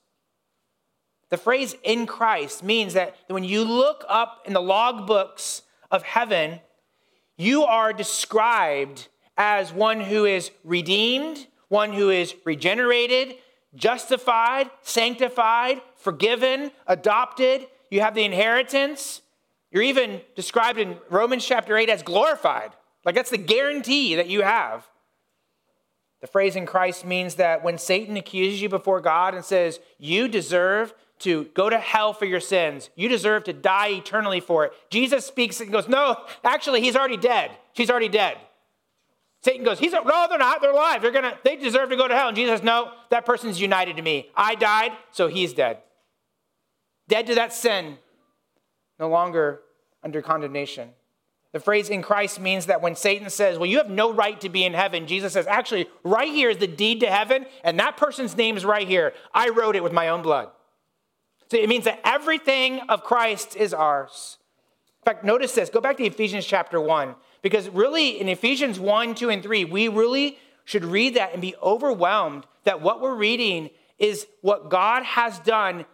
The 1.29 1.37
phrase 1.37 1.77
in 1.83 2.07
Christ 2.07 2.63
means 2.63 2.95
that 2.95 3.17
when 3.29 3.45
you 3.45 3.65
look 3.65 4.05
up 4.09 4.43
in 4.47 4.53
the 4.53 4.63
log 4.63 5.07
books 5.07 5.63
of 5.91 6.03
heaven, 6.03 6.61
you 7.37 7.65
are 7.65 7.93
described 7.93 9.09
as 9.37 9.73
one 9.73 10.01
who 10.01 10.25
is 10.25 10.51
redeemed, 10.65 11.47
one 11.69 11.93
who 11.93 12.11
is 12.11 12.35
regenerated, 12.45 13.37
justified, 13.75 14.71
sanctified, 14.83 15.83
forgiven, 15.97 16.71
adopted. 16.87 17.67
You 17.91 18.01
have 18.01 18.15
the 18.15 18.25
inheritance. 18.25 19.23
You're 19.71 19.83
even 19.83 20.21
described 20.35 20.79
in 20.79 20.97
Romans 21.11 21.45
chapter 21.45 21.77
8 21.77 21.89
as 21.89 22.03
glorified. 22.03 22.73
Like 23.05 23.15
that's 23.15 23.31
the 23.31 23.39
guarantee 23.39 24.17
that 24.17 24.29
you 24.29 24.43
have. 24.43 24.87
The 26.21 26.27
phrase 26.27 26.57
in 26.57 26.67
Christ 26.67 27.05
means 27.05 27.37
that 27.37 27.63
when 27.63 27.79
Satan 27.79 28.17
accuses 28.17 28.61
you 28.61 28.69
before 28.69 29.01
God 29.01 29.35
and 29.35 29.45
says, 29.45 29.81
You 29.99 30.29
deserve 30.29 30.95
to 31.21 31.45
go 31.55 31.71
to 31.71 31.79
hell 31.79 32.13
for 32.13 32.25
your 32.25 32.41
sins, 32.41 32.91
you 32.95 33.09
deserve 33.09 33.45
to 33.45 33.53
die 33.53 33.91
eternally 33.91 34.41
for 34.41 34.65
it, 34.65 34.73
Jesus 34.91 35.25
speaks 35.25 35.61
and 35.61 35.71
goes, 35.71 35.89
No, 35.89 36.17
actually, 36.43 36.81
he's 36.81 36.97
already 36.97 37.17
dead. 37.17 37.51
She's 37.75 37.91
already 37.91 38.09
dead. 38.09 38.39
Satan 39.47 39.65
goes, 39.65 39.79
he's, 39.79 39.93
no, 39.93 40.27
they're 40.29 40.39
not. 40.39 40.61
They're 40.61 40.73
alive. 40.73 41.03
They're 41.03 41.13
gonna, 41.13 41.39
they 41.45 41.55
deserve 41.55 41.91
to 41.91 41.97
go 41.97 42.09
to 42.09 42.15
hell. 42.17 42.27
And 42.27 42.37
Jesus 42.37 42.65
no, 42.65 42.91
that 43.11 43.25
person's 43.25 43.61
united 43.61 43.95
to 43.95 44.03
me. 44.03 44.29
I 44.35 44.57
died, 44.57 44.91
so 45.13 45.29
he's 45.29 45.53
dead. 45.53 45.79
Dead 47.09 47.27
to 47.27 47.35
that 47.37 47.53
sin, 47.53 47.99
no 48.99 49.09
longer 49.09 49.61
under 50.03 50.23
condemnation. 50.23 50.91
The 51.53 51.61
phrase 51.61 51.89
in 51.89 52.03
Christ 52.03 52.41
means 52.41 52.67
that 52.67 52.83
when 52.83 52.97
Satan 52.97 53.31
says, 53.31 53.59
Well, 53.59 53.67
you 53.67 53.79
have 53.79 53.89
no 53.89 54.13
right 54.13 54.39
to 54.43 54.49
be 54.49 54.65
in 54.65 54.75
heaven, 54.75 55.07
Jesus 55.07 55.33
says, 55.33 55.47
Actually, 55.47 55.87
right 56.05 56.29
here 56.29 56.51
is 56.51 56.59
the 56.59 56.67
deed 56.67 57.01
to 57.01 57.07
heaven, 57.07 57.47
and 57.65 57.79
that 57.79 57.97
person's 57.97 58.37
name 58.37 58.57
is 58.57 58.65
right 58.65 58.87
here. 58.87 59.15
I 59.33 59.49
wrote 59.49 59.77
it 59.77 59.83
with 59.83 59.93
my 59.93 60.09
own 60.09 60.23
blood. 60.23 60.51
So 61.51 61.57
it 61.57 61.69
means 61.69 61.85
that 61.85 62.01
everything 62.05 62.81
of 62.89 63.05
Christ 63.05 63.57
is 63.57 63.73
ours. 63.73 64.39
In 65.01 65.05
fact, 65.05 65.25
notice 65.25 65.55
this. 65.55 65.71
Go 65.71 65.81
back 65.81 65.97
to 65.99 66.05
Ephesians 66.05 66.45
chapter 66.45 66.81
1. 66.81 67.15
Because 67.41 67.69
really, 67.69 68.21
in 68.21 68.29
Ephesians 68.29 68.81
1, 68.81 69.15
2, 69.15 69.31
and 69.31 69.43
3, 69.43 69.65
we 69.65 69.89
really 69.89 70.39
should 70.65 70.85
read 70.85 71.15
that 71.15 71.33
and 71.33 71.41
be 71.41 71.55
overwhelmed 71.63 72.45
that 72.65 72.83
what 72.83 73.01
we're 73.01 73.15
reading 73.15 73.71
is 73.99 74.27
what 74.43 74.69
God 74.69 75.05
has 75.05 75.39
done 75.39 75.87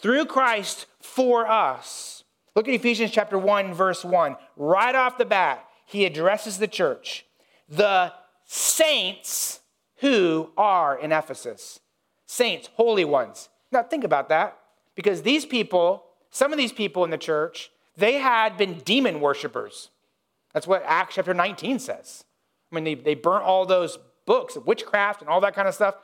through 0.00 0.26
Christ 0.26 0.86
for 1.00 1.46
us. 1.46 2.24
Look 2.54 2.68
at 2.68 2.74
Ephesians 2.74 3.10
chapter 3.10 3.38
1, 3.38 3.74
verse 3.74 4.04
1. 4.04 4.36
Right 4.56 4.94
off 4.94 5.18
the 5.18 5.24
bat, 5.24 5.64
he 5.86 6.04
addresses 6.04 6.58
the 6.58 6.68
church, 6.68 7.24
the 7.68 8.12
saints 8.44 9.60
who 9.96 10.50
are 10.56 10.98
in 10.98 11.12
Ephesus. 11.12 11.80
Saints, 12.26 12.68
holy 12.74 13.04
ones. 13.04 13.48
Now, 13.70 13.82
think 13.82 14.04
about 14.04 14.28
that. 14.28 14.56
Because 14.94 15.22
these 15.22 15.46
people, 15.46 16.04
some 16.30 16.52
of 16.52 16.58
these 16.58 16.72
people 16.72 17.04
in 17.04 17.10
the 17.10 17.18
church, 17.18 17.70
they 17.96 18.14
had 18.14 18.56
been 18.56 18.78
demon 18.80 19.20
worshippers. 19.20 19.90
That's 20.52 20.66
what 20.66 20.82
Acts 20.84 21.14
chapter 21.14 21.34
19 21.34 21.78
says. 21.78 22.24
I 22.70 22.74
mean, 22.74 22.84
they, 22.84 22.94
they 22.94 23.14
burnt 23.14 23.44
all 23.44 23.66
those 23.66 23.98
books 24.26 24.56
of 24.56 24.66
witchcraft 24.66 25.20
and 25.20 25.30
all 25.30 25.40
that 25.40 25.54
kind 25.54 25.68
of 25.68 25.74
stuff. 25.74 25.96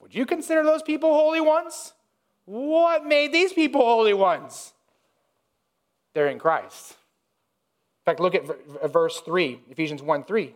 Would 0.00 0.14
you 0.14 0.26
consider 0.26 0.62
those 0.62 0.82
people 0.82 1.12
holy 1.12 1.40
ones? 1.40 1.92
What 2.44 3.04
made 3.04 3.32
these 3.32 3.52
people 3.52 3.80
holy 3.80 4.14
ones? 4.14 4.72
They're 6.14 6.28
in 6.28 6.38
Christ. 6.38 6.90
In 6.90 8.04
fact, 8.04 8.20
look 8.20 8.34
at 8.34 8.44
verse 8.92 9.20
3, 9.20 9.60
Ephesians 9.70 10.02
1 10.02 10.24
3. 10.24 10.54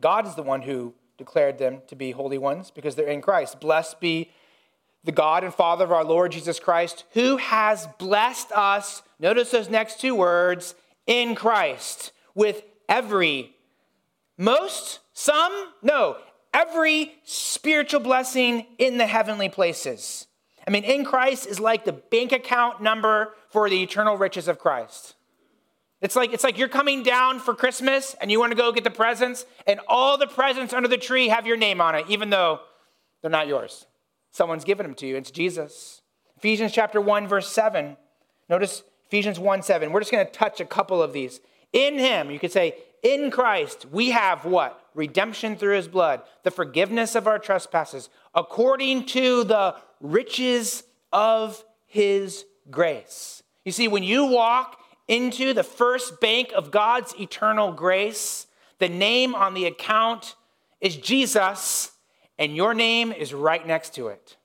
God 0.00 0.26
is 0.26 0.34
the 0.34 0.42
one 0.42 0.62
who 0.62 0.94
declared 1.18 1.58
them 1.58 1.82
to 1.88 1.96
be 1.96 2.10
holy 2.12 2.38
ones 2.38 2.70
because 2.70 2.94
they're 2.94 3.06
in 3.06 3.20
Christ. 3.20 3.60
Blessed 3.60 4.00
be 4.00 4.30
the 5.04 5.12
God 5.12 5.44
and 5.44 5.52
Father 5.52 5.84
of 5.84 5.92
our 5.92 6.04
Lord 6.04 6.32
Jesus 6.32 6.60
Christ, 6.60 7.04
who 7.12 7.36
has 7.36 7.88
blessed 7.98 8.52
us. 8.52 9.02
Notice 9.18 9.50
those 9.50 9.68
next 9.68 10.00
two 10.00 10.14
words 10.14 10.74
in 11.06 11.34
Christ 11.34 12.12
with 12.34 12.62
every, 12.88 13.54
most, 14.38 15.00
some, 15.12 15.72
no, 15.82 16.18
every 16.52 17.14
spiritual 17.24 18.00
blessing 18.00 18.66
in 18.78 18.98
the 18.98 19.06
heavenly 19.06 19.48
places. 19.48 20.26
I 20.66 20.70
mean, 20.70 20.84
in 20.84 21.04
Christ 21.04 21.46
is 21.46 21.58
like 21.58 21.84
the 21.84 21.92
bank 21.92 22.32
account 22.32 22.80
number 22.82 23.34
for 23.50 23.68
the 23.68 23.82
eternal 23.82 24.16
riches 24.16 24.48
of 24.48 24.58
Christ. 24.58 25.14
It's 26.00 26.16
like, 26.16 26.32
it's 26.32 26.44
like 26.44 26.58
you're 26.58 26.68
coming 26.68 27.02
down 27.02 27.38
for 27.38 27.54
Christmas 27.54 28.16
and 28.20 28.30
you 28.30 28.40
want 28.40 28.50
to 28.50 28.56
go 28.56 28.72
get 28.72 28.84
the 28.84 28.90
presents, 28.90 29.44
and 29.66 29.80
all 29.86 30.18
the 30.18 30.26
presents 30.26 30.72
under 30.72 30.88
the 30.88 30.98
tree 30.98 31.28
have 31.28 31.46
your 31.46 31.56
name 31.56 31.80
on 31.80 31.94
it, 31.94 32.06
even 32.08 32.30
though 32.30 32.60
they're 33.20 33.30
not 33.30 33.46
yours. 33.46 33.86
Someone's 34.32 34.64
given 34.64 34.84
them 34.84 34.94
to 34.96 35.06
you. 35.06 35.16
It's 35.16 35.30
Jesus. 35.30 36.02
Ephesians 36.36 36.72
chapter 36.72 37.00
1, 37.00 37.28
verse 37.28 37.48
7. 37.48 37.96
Notice 38.48 38.82
Ephesians 39.06 39.38
1 39.38 39.62
7. 39.62 39.92
We're 39.92 40.00
just 40.00 40.10
going 40.10 40.26
to 40.26 40.32
touch 40.32 40.60
a 40.60 40.64
couple 40.64 41.00
of 41.00 41.12
these. 41.12 41.40
In 41.72 41.98
him, 41.98 42.30
you 42.30 42.38
could 42.38 42.52
say, 42.52 42.74
in 43.02 43.30
Christ, 43.30 43.86
we 43.90 44.10
have 44.10 44.44
what? 44.44 44.80
Redemption 44.94 45.56
through 45.56 45.76
his 45.76 45.88
blood, 45.88 46.22
the 46.44 46.50
forgiveness 46.50 47.14
of 47.14 47.26
our 47.26 47.38
trespasses, 47.38 48.08
according 48.34 49.06
to 49.06 49.44
the 49.44 49.76
riches 50.00 50.84
of 51.12 51.64
his 51.86 52.44
grace. 52.70 53.42
You 53.64 53.72
see, 53.72 53.88
when 53.88 54.02
you 54.02 54.26
walk 54.26 54.78
into 55.08 55.52
the 55.52 55.64
first 55.64 56.20
bank 56.20 56.52
of 56.54 56.70
God's 56.70 57.14
eternal 57.18 57.72
grace, 57.72 58.46
the 58.78 58.88
name 58.88 59.34
on 59.34 59.54
the 59.54 59.66
account 59.66 60.36
is 60.80 60.96
Jesus, 60.96 61.92
and 62.38 62.56
your 62.56 62.74
name 62.74 63.12
is 63.12 63.34
right 63.34 63.64
next 63.66 63.94
to 63.94 64.08
it. 64.08 64.36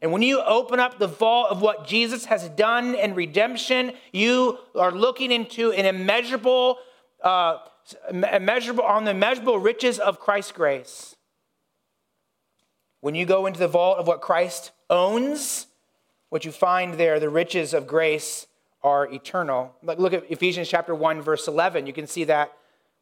And 0.00 0.10
when 0.10 0.22
you 0.22 0.40
open 0.40 0.80
up 0.80 0.98
the 0.98 1.06
vault 1.06 1.50
of 1.50 1.62
what 1.62 1.86
Jesus 1.86 2.24
has 2.24 2.48
done 2.50 2.94
in 2.94 3.14
redemption, 3.14 3.92
you 4.12 4.58
are 4.74 4.90
looking 4.90 5.30
into 5.30 5.70
an 5.72 5.86
immeasurable, 5.86 6.78
uh, 7.22 7.58
immeasurable 8.10 8.84
on 8.84 9.04
the 9.04 9.12
immeasurable 9.12 9.58
riches 9.58 9.98
of 9.98 10.20
Christ's 10.20 10.52
grace. 10.52 11.16
When 13.00 13.14
you 13.14 13.26
go 13.26 13.46
into 13.46 13.58
the 13.58 13.68
vault 13.68 13.98
of 13.98 14.06
what 14.06 14.20
Christ 14.20 14.70
owns, 14.88 15.66
what 16.28 16.44
you 16.44 16.52
find 16.52 16.94
there, 16.94 17.18
the 17.18 17.28
riches 17.28 17.74
of 17.74 17.86
grace 17.86 18.46
are 18.82 19.06
eternal. 19.12 19.74
Look 19.82 20.12
at 20.12 20.30
Ephesians 20.30 20.68
chapter 20.68 20.94
1, 20.94 21.20
verse 21.20 21.48
11. 21.48 21.86
You 21.86 21.92
can 21.92 22.06
see 22.06 22.24
that 22.24 22.52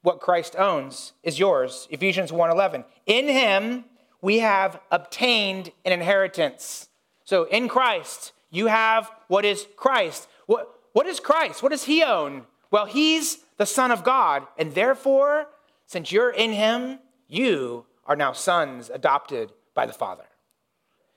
what 0.02 0.20
Christ 0.20 0.56
owns 0.56 1.12
is 1.22 1.38
yours. 1.38 1.86
Ephesians 1.90 2.32
1 2.32 2.50
11. 2.50 2.84
In 3.06 3.28
him 3.28 3.84
we 4.22 4.38
have 4.38 4.80
obtained 4.90 5.72
an 5.84 5.92
inheritance 5.92 6.88
so 7.30 7.44
in 7.44 7.68
Christ, 7.68 8.32
you 8.50 8.66
have 8.66 9.08
what 9.28 9.44
is 9.44 9.68
Christ. 9.76 10.26
What, 10.46 10.68
what 10.94 11.06
is 11.06 11.20
Christ? 11.20 11.62
What 11.62 11.70
does 11.70 11.84
he 11.84 12.02
own? 12.02 12.44
Well, 12.72 12.86
he's 12.86 13.38
the 13.60 13.66
Son 13.66 13.90
of 13.90 14.02
God. 14.02 14.46
And 14.56 14.74
therefore, 14.74 15.46
since 15.84 16.10
you're 16.10 16.30
in 16.30 16.50
him, 16.50 16.98
you 17.28 17.84
are 18.06 18.16
now 18.16 18.32
sons 18.32 18.88
adopted 18.88 19.52
by 19.74 19.84
the 19.84 19.92
Father. 19.92 20.24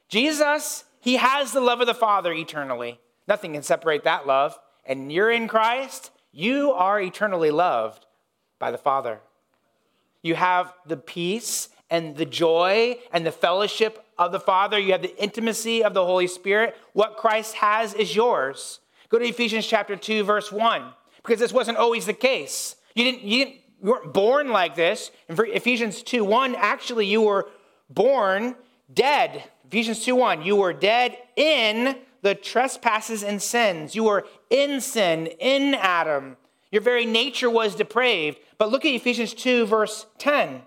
Jesus, 0.10 0.84
he 1.00 1.16
has 1.16 1.54
the 1.54 1.62
love 1.62 1.80
of 1.80 1.88
the 1.88 1.94
Father 1.94 2.34
eternally. 2.34 3.00
Nothing 3.30 3.54
can 3.54 3.64
separate 3.64 4.04
that 4.04 4.28
love. 4.28 4.60
And 4.84 5.10
you're 5.10 5.32
in 5.32 5.48
Christ, 5.48 6.12
you 6.34 6.74
are 6.74 7.00
eternally 7.00 7.50
loved 7.50 8.08
by 8.60 8.72
the 8.72 8.78
Father. 8.78 9.22
You 10.22 10.36
have 10.36 10.74
the 10.86 10.98
peace 10.98 11.70
and 11.90 12.18
the 12.18 12.26
joy 12.26 12.98
and 13.14 13.26
the 13.26 13.32
fellowship 13.32 14.04
of 14.18 14.34
the 14.34 14.40
Father. 14.42 14.78
You 14.78 14.92
have 14.92 15.02
the 15.02 15.18
intimacy 15.18 15.82
of 15.82 15.94
the 15.94 16.06
Holy 16.06 16.28
Spirit. 16.28 16.76
What 16.92 17.16
Christ 17.16 17.56
has 17.56 17.94
is 17.94 18.14
yours. 18.14 18.82
Go 19.08 19.18
to 19.18 19.26
Ephesians 19.26 19.66
chapter 19.66 19.96
2, 19.96 20.26
verse 20.26 20.52
1, 20.52 20.92
because 21.24 21.40
this 21.40 21.54
wasn't 21.54 21.78
always 21.78 22.06
the 22.06 22.14
case. 22.14 22.76
You 22.96 23.04
didn't, 23.06 23.24
you 23.24 23.46
didn't 23.46 23.60
you 23.84 23.92
weren't 23.92 24.14
born 24.14 24.50
like 24.50 24.76
this. 24.76 25.12
In 25.28 25.38
Ephesians 25.40 26.04
2 26.04 26.24
1, 26.24 26.56
actually, 26.56 27.06
you 27.06 27.22
were 27.22 27.50
born 27.90 28.56
dead. 28.94 29.44
Ephesians 29.66 30.04
2 30.06 30.16
1, 30.16 30.42
you 30.44 30.56
were 30.56 30.74
dead 30.74 31.18
in 31.36 31.98
the 32.22 32.34
trespasses 32.34 33.24
and 33.24 33.42
sins. 33.42 33.94
You 33.94 34.06
were 34.06 34.26
in 34.50 34.80
sin, 34.80 35.28
in 35.40 35.76
Adam. 35.76 36.38
Your 36.72 36.82
very 36.82 37.06
nature 37.06 37.50
was 37.50 37.76
depraved. 37.76 38.40
But 38.58 38.72
look 38.72 38.86
at 38.86 38.94
Ephesians 38.94 39.34
2, 39.34 39.66
verse 39.66 40.06
10. 40.18 40.62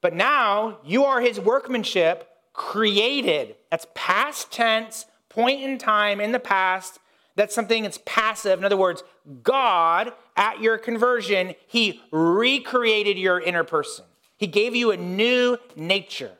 But 0.00 0.14
now 0.14 0.78
you 0.84 1.04
are 1.04 1.20
his 1.20 1.38
workmanship, 1.38 2.28
created. 2.54 3.56
That's 3.70 3.86
past 3.94 4.50
tense, 4.50 5.06
point 5.28 5.62
in 5.62 5.78
time 5.78 6.20
in 6.20 6.32
the 6.32 6.40
past. 6.40 6.98
That's 7.34 7.54
something 7.54 7.82
that's 7.82 8.00
passive. 8.04 8.58
In 8.58 8.64
other 8.64 8.76
words, 8.76 9.02
God, 9.42 10.12
at 10.36 10.60
your 10.60 10.78
conversion, 10.78 11.54
he 11.66 12.00
recreated 12.10 13.18
your 13.18 13.40
inner 13.40 13.64
person. 13.64 14.04
He 14.36 14.46
gave 14.46 14.74
you 14.74 14.90
a 14.90 14.96
new 14.96 15.56
nature. 15.76 16.32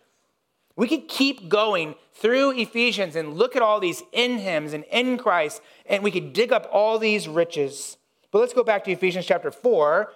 We 0.76 0.88
could 0.88 1.08
keep 1.08 1.48
going 1.48 1.94
through 2.14 2.58
Ephesians 2.58 3.16
and 3.16 3.34
look 3.34 3.56
at 3.56 3.62
all 3.62 3.80
these 3.80 4.02
in 4.12 4.38
hymns 4.38 4.72
and 4.72 4.84
in 4.84 5.18
Christ, 5.18 5.60
and 5.86 6.02
we 6.02 6.10
could 6.10 6.32
dig 6.32 6.52
up 6.52 6.68
all 6.72 6.98
these 6.98 7.28
riches. 7.28 7.96
But 8.30 8.40
let's 8.40 8.54
go 8.54 8.64
back 8.64 8.84
to 8.84 8.90
Ephesians 8.90 9.26
chapter 9.26 9.50
4, 9.50 10.12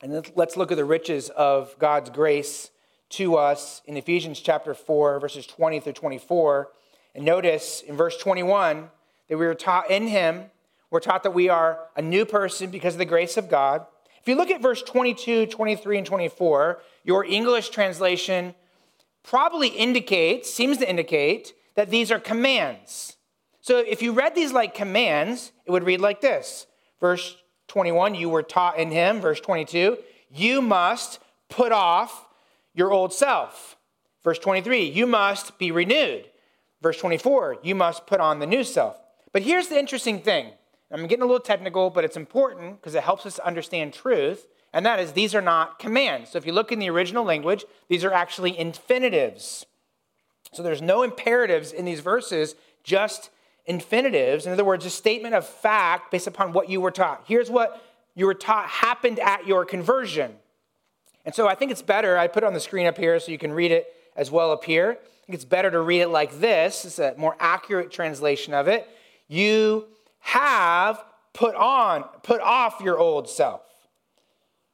and 0.00 0.30
let's 0.34 0.56
look 0.56 0.70
at 0.70 0.76
the 0.76 0.84
riches 0.84 1.28
of 1.30 1.78
God's 1.78 2.10
grace 2.10 2.70
to 3.10 3.36
us 3.36 3.82
in 3.86 3.96
Ephesians 3.96 4.40
chapter 4.40 4.74
4, 4.74 5.20
verses 5.20 5.46
20 5.46 5.80
through 5.80 5.92
24. 5.92 6.68
And 7.14 7.24
notice 7.24 7.82
in 7.82 7.96
verse 7.96 8.16
21 8.16 8.90
that 9.28 9.38
we 9.38 9.46
were 9.46 9.54
taught 9.54 9.90
in 9.90 10.08
him, 10.08 10.46
we're 10.90 11.00
taught 11.00 11.22
that 11.22 11.32
we 11.34 11.48
are 11.48 11.78
a 11.96 12.02
new 12.02 12.24
person 12.24 12.70
because 12.70 12.94
of 12.94 12.98
the 12.98 13.04
grace 13.04 13.36
of 13.36 13.48
God. 13.48 13.86
If 14.20 14.28
you 14.28 14.34
look 14.36 14.50
at 14.50 14.62
verse 14.62 14.82
22, 14.82 15.46
23, 15.46 15.98
and 15.98 16.06
24, 16.06 16.80
your 17.04 17.24
English 17.24 17.70
translation 17.70 18.54
probably 19.22 19.68
indicates, 19.68 20.52
seems 20.52 20.78
to 20.78 20.88
indicate, 20.88 21.54
that 21.74 21.90
these 21.90 22.10
are 22.10 22.18
commands. 22.18 23.16
So 23.60 23.78
if 23.78 24.02
you 24.02 24.12
read 24.12 24.34
these 24.34 24.52
like 24.52 24.74
commands, 24.74 25.52
it 25.66 25.70
would 25.70 25.84
read 25.84 26.00
like 26.00 26.20
this. 26.20 26.66
Verse 27.00 27.36
21, 27.68 28.14
you 28.14 28.28
were 28.30 28.42
taught 28.42 28.78
in 28.78 28.90
him. 28.90 29.20
Verse 29.20 29.40
22, 29.40 29.98
you 30.30 30.62
must 30.62 31.20
put 31.48 31.70
off 31.70 32.26
your 32.74 32.92
old 32.92 33.12
self. 33.12 33.76
Verse 34.24 34.38
23, 34.38 34.88
you 34.88 35.06
must 35.06 35.58
be 35.58 35.70
renewed. 35.70 36.24
Verse 36.80 36.98
24, 36.98 37.58
you 37.62 37.74
must 37.74 38.06
put 38.06 38.20
on 38.20 38.38
the 38.38 38.46
new 38.46 38.64
self. 38.64 38.98
But 39.38 39.44
here's 39.44 39.68
the 39.68 39.78
interesting 39.78 40.18
thing. 40.18 40.50
I'm 40.90 41.06
getting 41.06 41.22
a 41.22 41.24
little 41.24 41.38
technical, 41.38 41.90
but 41.90 42.02
it's 42.04 42.16
important 42.16 42.80
because 42.80 42.96
it 42.96 43.04
helps 43.04 43.24
us 43.24 43.38
understand 43.38 43.92
truth. 43.92 44.48
And 44.72 44.84
that 44.84 44.98
is, 44.98 45.12
these 45.12 45.32
are 45.32 45.40
not 45.40 45.78
commands. 45.78 46.30
So 46.30 46.38
if 46.38 46.44
you 46.44 46.52
look 46.52 46.72
in 46.72 46.80
the 46.80 46.90
original 46.90 47.22
language, 47.22 47.64
these 47.86 48.04
are 48.04 48.12
actually 48.12 48.58
infinitives. 48.58 49.64
So 50.52 50.64
there's 50.64 50.82
no 50.82 51.04
imperatives 51.04 51.70
in 51.70 51.84
these 51.84 52.00
verses, 52.00 52.56
just 52.82 53.30
infinitives. 53.64 54.44
In 54.44 54.50
other 54.52 54.64
words, 54.64 54.84
a 54.84 54.90
statement 54.90 55.36
of 55.36 55.46
fact 55.46 56.10
based 56.10 56.26
upon 56.26 56.52
what 56.52 56.68
you 56.68 56.80
were 56.80 56.90
taught. 56.90 57.22
Here's 57.28 57.48
what 57.48 57.80
you 58.16 58.26
were 58.26 58.34
taught 58.34 58.66
happened 58.66 59.20
at 59.20 59.46
your 59.46 59.64
conversion. 59.64 60.34
And 61.24 61.32
so 61.32 61.46
I 61.46 61.54
think 61.54 61.70
it's 61.70 61.80
better, 61.80 62.18
I 62.18 62.26
put 62.26 62.42
it 62.42 62.46
on 62.48 62.54
the 62.54 62.60
screen 62.60 62.88
up 62.88 62.98
here 62.98 63.20
so 63.20 63.30
you 63.30 63.38
can 63.38 63.52
read 63.52 63.70
it 63.70 63.86
as 64.16 64.32
well 64.32 64.50
up 64.50 64.64
here. 64.64 64.98
I 65.00 65.26
think 65.26 65.36
it's 65.36 65.44
better 65.44 65.70
to 65.70 65.80
read 65.80 66.00
it 66.00 66.08
like 66.08 66.40
this. 66.40 66.84
It's 66.84 66.98
a 66.98 67.14
more 67.16 67.36
accurate 67.38 67.92
translation 67.92 68.52
of 68.52 68.66
it. 68.66 68.88
You 69.28 69.86
have 70.20 71.04
put 71.32 71.54
on, 71.54 72.04
put 72.22 72.40
off 72.40 72.80
your 72.82 72.98
old 72.98 73.28
self. 73.28 73.62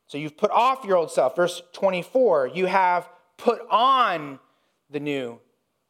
So 0.06 0.18
you've 0.18 0.36
put 0.36 0.50
off 0.50 0.84
your 0.84 0.96
old 0.96 1.10
self. 1.10 1.36
Verse 1.36 1.62
24, 1.72 2.48
you 2.54 2.66
have 2.66 3.08
put 3.36 3.60
on 3.70 4.38
the 4.90 5.00
new 5.00 5.40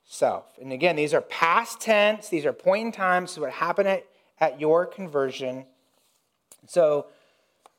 self. 0.04 0.58
And 0.60 0.72
again, 0.72 0.96
these 0.96 1.14
are 1.14 1.20
past 1.20 1.80
tense, 1.80 2.28
these 2.28 2.46
are 2.46 2.52
point 2.52 2.86
in 2.86 2.92
time, 2.92 3.26
so 3.26 3.42
what 3.42 3.52
happened 3.52 3.88
at, 3.88 4.06
at 4.40 4.60
your 4.60 4.86
conversion. 4.86 5.64
So, 6.66 7.06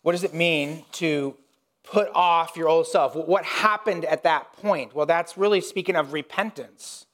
what 0.01 0.11
does 0.11 0.23
it 0.23 0.33
mean 0.33 0.86
to 0.93 1.36
put 1.83 2.09
off 2.13 2.55
your 2.55 2.69
old 2.69 2.88
self? 2.88 3.15
What 3.15 3.43
happened 3.43 4.05
at 4.05 4.23
that 4.23 4.53
point? 4.53 4.93
Well, 4.93 5.07
that's 5.07 5.38
really 5.38 5.61
speaking 5.61 5.95
of 5.95 6.13
repentance. 6.13 7.05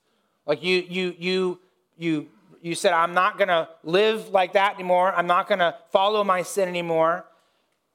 Like 0.45 0.61
you, 0.61 0.85
you, 0.89 1.15
you, 1.17 1.59
you, 1.97 2.27
you 2.61 2.75
said, 2.75 2.93
I'm 2.93 3.13
not 3.13 3.37
going 3.37 3.47
to 3.47 3.67
live 3.83 4.29
like 4.29 4.53
that 4.53 4.75
anymore. 4.75 5.11
I'm 5.13 5.27
not 5.27 5.47
going 5.47 5.59
to 5.59 5.75
follow 5.91 6.23
my 6.23 6.43
sin 6.43 6.69
anymore. 6.69 7.25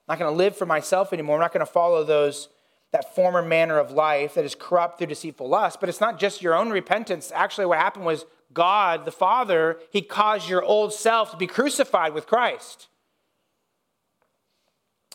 I'm 0.09 0.13
not 0.13 0.19
going 0.19 0.31
to 0.31 0.37
live 0.37 0.57
for 0.57 0.67
myself 0.67 1.13
anymore. 1.13 1.37
I'm 1.37 1.43
not 1.43 1.53
going 1.53 1.65
to 1.65 1.73
follow 1.73 2.05
those 2.05 2.49
that 2.93 3.15
former 3.15 3.43
manner 3.43 3.79
of 3.79 3.91
life 3.91 4.35
that 4.35 4.45
is 4.45 4.55
corrupt 4.55 4.99
through 4.99 5.09
deceitful 5.09 5.49
lust. 5.49 5.81
But 5.81 5.89
it's 5.89 6.01
not 6.01 6.19
just 6.19 6.43
your 6.43 6.55
own 6.55 6.71
repentance. 6.71 7.33
Actually, 7.35 7.67
what 7.67 7.79
happened 7.79 8.05
was 8.05 8.25
God, 8.53 9.05
the 9.05 9.13
Father, 9.13 9.79
He 9.91 10.03
caused 10.03 10.49
your 10.49 10.63
old 10.63 10.93
self 10.93 11.31
to 11.33 11.37
be 11.37 11.47
crucified 11.47 12.15
with 12.15 12.27
Christ. 12.27 12.89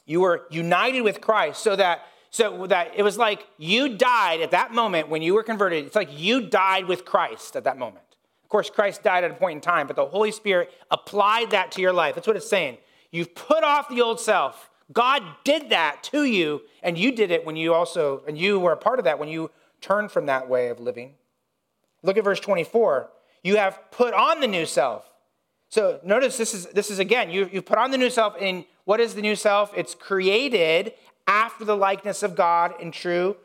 You 0.05 0.21
were 0.21 0.43
united 0.51 1.01
with 1.01 1.21
Christ 1.21 1.61
so 1.61 1.75
that 1.75 2.05
so 2.29 2.67
that 2.67 2.93
it 2.95 3.03
was 3.03 3.17
like 3.17 3.45
you 3.57 3.97
died 3.97 4.41
at 4.41 4.51
that 4.51 4.73
moment 4.73 5.09
when 5.09 5.21
you 5.21 5.33
were 5.33 5.43
converted. 5.43 5.85
It's 5.85 5.95
like 5.95 6.17
you 6.17 6.47
died 6.47 6.85
with 6.85 7.03
Christ 7.03 7.55
at 7.55 7.65
that 7.65 7.77
moment. 7.77 8.05
Course, 8.51 8.69
Christ 8.69 9.01
died 9.01 9.23
at 9.23 9.31
a 9.31 9.35
point 9.35 9.55
in 9.55 9.61
time, 9.61 9.87
but 9.87 9.95
the 9.95 10.05
Holy 10.05 10.31
Spirit 10.31 10.73
applied 10.91 11.51
that 11.51 11.71
to 11.71 11.81
your 11.81 11.93
life. 11.93 12.15
That's 12.15 12.27
what 12.27 12.35
it's 12.35 12.49
saying. 12.49 12.77
You've 13.09 13.33
put 13.33 13.63
off 13.63 13.87
the 13.87 14.01
old 14.01 14.19
self 14.19 14.69
God 14.91 15.23
did 15.45 15.69
that 15.69 16.03
to 16.11 16.25
you, 16.25 16.63
and 16.83 16.97
you 16.97 17.13
did 17.13 17.31
it 17.31 17.45
when 17.45 17.55
you 17.55 17.73
also, 17.73 18.23
and 18.27 18.37
you 18.37 18.59
were 18.59 18.73
a 18.73 18.77
part 18.77 18.99
of 18.99 19.05
that 19.05 19.19
when 19.19 19.29
you 19.29 19.49
turned 19.79 20.11
from 20.11 20.25
that 20.25 20.49
way 20.49 20.67
of 20.67 20.81
living. 20.81 21.13
Look 22.03 22.17
at 22.17 22.25
verse 22.25 22.41
24. 22.41 23.09
You 23.41 23.55
have 23.55 23.79
put 23.91 24.13
on 24.13 24.41
the 24.41 24.47
new 24.47 24.65
self. 24.65 25.09
So 25.69 26.01
notice 26.03 26.35
this 26.35 26.53
is 26.53 26.65
this 26.67 26.91
is 26.91 26.99
again, 26.99 27.29
you, 27.29 27.49
you 27.53 27.61
put 27.61 27.77
on 27.77 27.91
the 27.91 27.97
new 27.97 28.09
self, 28.09 28.35
and 28.39 28.65
what 28.83 28.99
is 28.99 29.15
the 29.15 29.21
new 29.21 29.37
self? 29.37 29.71
It's 29.77 29.95
created 29.95 30.91
after 31.25 31.63
the 31.63 31.77
likeness 31.77 32.21
of 32.21 32.35
God 32.35 32.73
in 32.81 32.91
true 32.91 33.37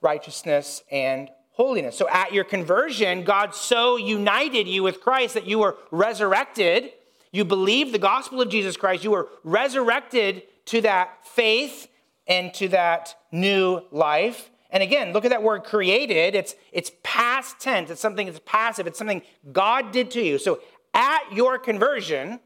righteousness 0.00 0.84
and 0.90 1.30
holiness. 1.52 1.96
So 1.96 2.08
at 2.08 2.32
your 2.32 2.44
conversion, 2.44 3.24
God 3.24 3.54
so 3.54 3.96
united 3.96 4.66
you 4.66 4.82
with 4.82 5.00
Christ 5.00 5.34
that 5.34 5.46
you 5.46 5.58
were 5.58 5.76
resurrected. 5.90 6.92
You 7.30 7.44
believed 7.44 7.92
the 7.92 7.98
gospel 7.98 8.40
of 8.40 8.48
Jesus 8.48 8.76
Christ. 8.76 9.04
You 9.04 9.12
were 9.12 9.28
resurrected 9.44 10.42
to 10.66 10.80
that 10.82 11.26
faith 11.26 11.88
and 12.26 12.52
to 12.54 12.68
that 12.68 13.14
new 13.30 13.82
life. 13.90 14.50
And 14.70 14.82
again, 14.82 15.12
look 15.12 15.24
at 15.24 15.30
that 15.30 15.42
word 15.42 15.64
created. 15.64 16.34
It's, 16.34 16.54
it's 16.72 16.90
past 17.02 17.60
tense. 17.60 17.90
It's 17.90 18.00
something 18.00 18.26
that's 18.26 18.40
passive. 18.46 18.86
It's 18.86 18.98
something 18.98 19.22
God 19.52 19.92
did 19.92 20.10
to 20.12 20.22
you. 20.22 20.38
So 20.38 20.60
at 20.94 21.20
your 21.32 21.58
conversion, 21.58 22.40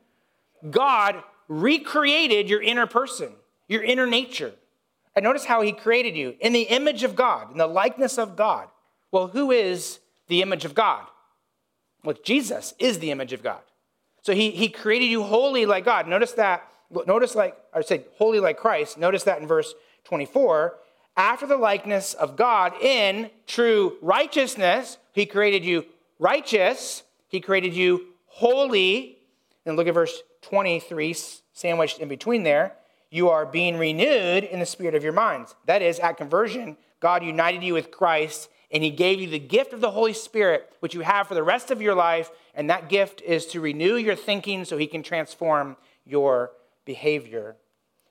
God 0.69 1.23
recreated 1.49 2.49
your 2.49 2.61
inner 2.61 2.87
person, 2.87 3.33
your 3.69 3.83
inner 3.83 4.07
nature. 4.07 4.53
And 5.15 5.23
notice 5.23 5.45
how 5.45 5.63
he 5.63 5.73
created 5.73 6.17
you 6.17 6.35
in 6.41 6.53
the 6.53 6.63
image 6.63 7.05
of 7.05 7.15
God, 7.15 7.53
in 7.53 7.59
the 7.59 7.67
likeness 7.67 8.19
of 8.19 8.37
God. 8.37 8.69
Well, 9.13 9.29
who 9.29 9.51
is 9.51 10.01
the 10.29 10.43
image 10.43 10.65
of 10.65 10.75
God? 10.75 11.07
Well, 12.05 12.17
Jesus 12.25 12.75
is 12.79 12.99
the 12.99 13.11
image 13.11 13.33
of 13.33 13.43
God. 13.43 13.61
So 14.23 14.33
he, 14.33 14.51
he 14.51 14.69
created 14.69 15.07
you 15.07 15.23
holy 15.23 15.67
like 15.67 15.85
God. 15.85 16.09
Notice 16.09 16.33
that 16.33 16.69
notice 16.91 17.35
like, 17.35 17.57
I 17.73 17.81
say 17.81 18.05
holy 18.17 18.41
like 18.41 18.59
Christ, 18.59 18.99
notice 18.99 19.25
that 19.25 19.41
in 19.41 19.47
verse 19.47 19.75
24. 20.05 20.75
After 21.17 21.47
the 21.47 21.57
likeness 21.57 22.15
of 22.15 22.37
God 22.37 22.75
in 22.81 23.31
true 23.47 23.97
righteousness, 24.03 24.99
he 25.13 25.27
created 25.27 25.65
you 25.65 25.87
righteous, 26.19 27.03
he 27.29 27.41
created 27.41 27.75
you 27.75 28.07
holy. 28.27 29.19
And 29.65 29.77
look 29.77 29.89
at 29.89 29.95
verse 29.95 30.23
23, 30.43 31.15
sandwiched 31.53 31.99
in 31.99 32.09
between 32.09 32.43
there. 32.43 32.75
You 33.11 33.31
are 33.31 33.47
being 33.47 33.79
renewed 33.79 34.45
in 34.45 34.61
the 34.61 34.67
spirit 34.67 34.95
of 34.95 35.03
your 35.03 35.13
minds. 35.13 35.55
That 35.65 35.83
is, 35.83 35.99
at 35.99 36.19
conversion, 36.19 36.77
God 37.01 37.25
united 37.25 37.63
you 37.63 37.75
with 37.75 37.91
Christ 37.91 38.49
and 38.77 38.85
he 38.85 38.91
gave 38.91 39.23
you 39.23 39.27
the 39.27 39.39
gift 39.39 39.73
of 39.73 39.81
the 39.81 39.91
Holy 39.91 40.13
Spirit, 40.13 40.71
which 40.81 40.93
you 40.93 41.01
have 41.01 41.27
for 41.29 41.35
the 41.35 41.43
rest 41.43 41.71
of 41.71 41.81
your 41.81 41.95
life. 41.95 42.31
And 42.55 42.69
that 42.69 42.91
gift 42.91 43.23
is 43.23 43.47
to 43.47 43.61
renew 43.63 43.97
your 43.97 44.15
thinking 44.15 44.67
so 44.67 44.77
he 44.77 44.87
can 44.87 45.03
transform 45.03 45.79
your 46.05 46.51
behavior. 46.85 47.57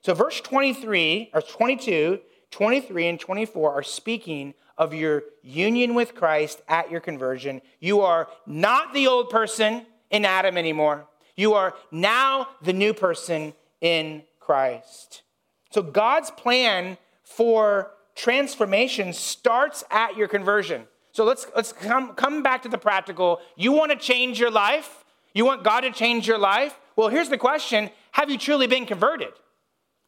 So, 0.02 0.12
verse 0.12 0.40
23, 0.40 1.30
or 1.32 1.40
22, 1.40 2.18
23, 2.50 3.06
and 3.06 3.20
24 3.20 3.74
are 3.74 3.82
speaking 3.84 4.54
of 4.76 4.92
your 4.92 5.22
union 5.40 5.94
with 5.94 6.16
Christ 6.16 6.60
at 6.66 6.90
your 6.90 7.00
conversion. 7.00 7.62
You 7.78 8.00
are 8.00 8.26
not 8.44 8.92
the 8.92 9.06
old 9.06 9.30
person 9.30 9.86
in 10.10 10.24
Adam 10.24 10.58
anymore. 10.58 11.06
You 11.36 11.54
are 11.54 11.74
now 11.92 12.48
the 12.60 12.72
new 12.72 12.92
person 12.92 13.54
in 13.80 14.24
Christ. 14.40 15.22
So, 15.70 15.80
God's 15.80 16.32
plan 16.32 16.98
for 17.22 17.92
transformation 18.16 19.12
starts 19.12 19.84
at 19.90 20.16
your 20.16 20.26
conversion. 20.26 20.84
So 21.12 21.24
let's, 21.24 21.46
let's 21.54 21.72
come, 21.72 22.14
come 22.14 22.42
back 22.42 22.62
to 22.62 22.68
the 22.68 22.78
practical. 22.78 23.40
You 23.56 23.72
want 23.72 23.92
to 23.92 23.96
change 23.96 24.40
your 24.40 24.50
life? 24.50 25.04
You 25.32 25.44
want 25.44 25.62
God 25.62 25.82
to 25.82 25.92
change 25.92 26.26
your 26.26 26.38
life? 26.38 26.78
Well, 26.96 27.08
here's 27.08 27.28
the 27.28 27.38
question 27.38 27.90
have 28.12 28.30
you 28.30 28.38
truly 28.38 28.66
been 28.66 28.86
converted? 28.86 29.32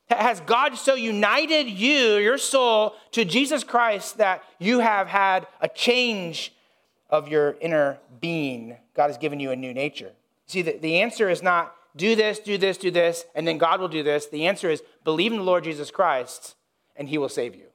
Has 0.08 0.40
God 0.40 0.76
so 0.76 0.94
united 0.94 1.68
you, 1.68 2.16
your 2.16 2.38
soul, 2.38 2.94
to 3.12 3.26
Jesus 3.26 3.62
Christ 3.62 4.16
that 4.16 4.42
you 4.58 4.78
have 4.78 5.06
had 5.06 5.46
a 5.60 5.68
change 5.68 6.54
of 7.10 7.28
your 7.28 7.56
inner 7.60 7.98
being? 8.18 8.78
God 8.94 9.08
has 9.08 9.18
given 9.18 9.38
you 9.38 9.50
a 9.50 9.56
new 9.56 9.74
nature. 9.74 10.12
See, 10.46 10.62
the, 10.62 10.78
the 10.78 11.02
answer 11.02 11.28
is 11.28 11.42
not 11.42 11.74
do 11.94 12.16
this, 12.16 12.38
do 12.38 12.56
this, 12.56 12.78
do 12.78 12.90
this, 12.90 13.26
and 13.34 13.46
then 13.46 13.58
God 13.58 13.80
will 13.80 13.88
do 13.88 14.02
this. 14.02 14.26
The 14.26 14.46
answer 14.46 14.70
is 14.70 14.82
believe 15.04 15.32
in 15.32 15.38
the 15.38 15.44
Lord 15.44 15.64
Jesus 15.64 15.90
Christ, 15.90 16.54
and 16.96 17.08
he 17.08 17.18
will 17.18 17.28
save 17.28 17.54
you. 17.54 17.67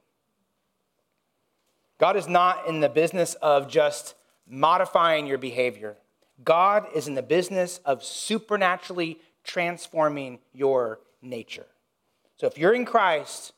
God 1.99 2.15
is 2.15 2.27
not 2.27 2.67
in 2.67 2.79
the 2.79 2.89
business 2.89 3.35
of 3.35 3.67
just 3.67 4.15
modifying 4.47 5.27
your 5.27 5.37
behavior. 5.37 5.95
God 6.43 6.87
is 6.95 7.07
in 7.07 7.15
the 7.15 7.21
business 7.21 7.79
of 7.85 8.03
supernaturally 8.03 9.19
transforming 9.43 10.39
your 10.53 10.99
nature. 11.21 11.65
So 12.37 12.47
if 12.47 12.57
you're 12.57 12.73
in 12.73 12.85
Christ, 12.85 13.53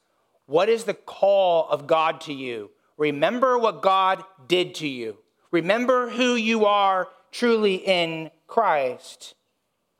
what 0.45 0.69
is 0.69 0.83
the 0.83 0.93
call 0.93 1.67
of 1.69 1.87
God 1.87 2.21
to 2.21 2.33
you? 2.33 2.71
Remember 2.97 3.57
what 3.57 3.81
God 3.81 4.23
did 4.47 4.75
to 4.75 4.87
you. 4.87 5.17
Remember 5.51 6.09
who 6.09 6.35
you 6.35 6.65
are 6.65 7.07
truly 7.31 7.75
in 7.75 8.31
Christ. 8.47 9.35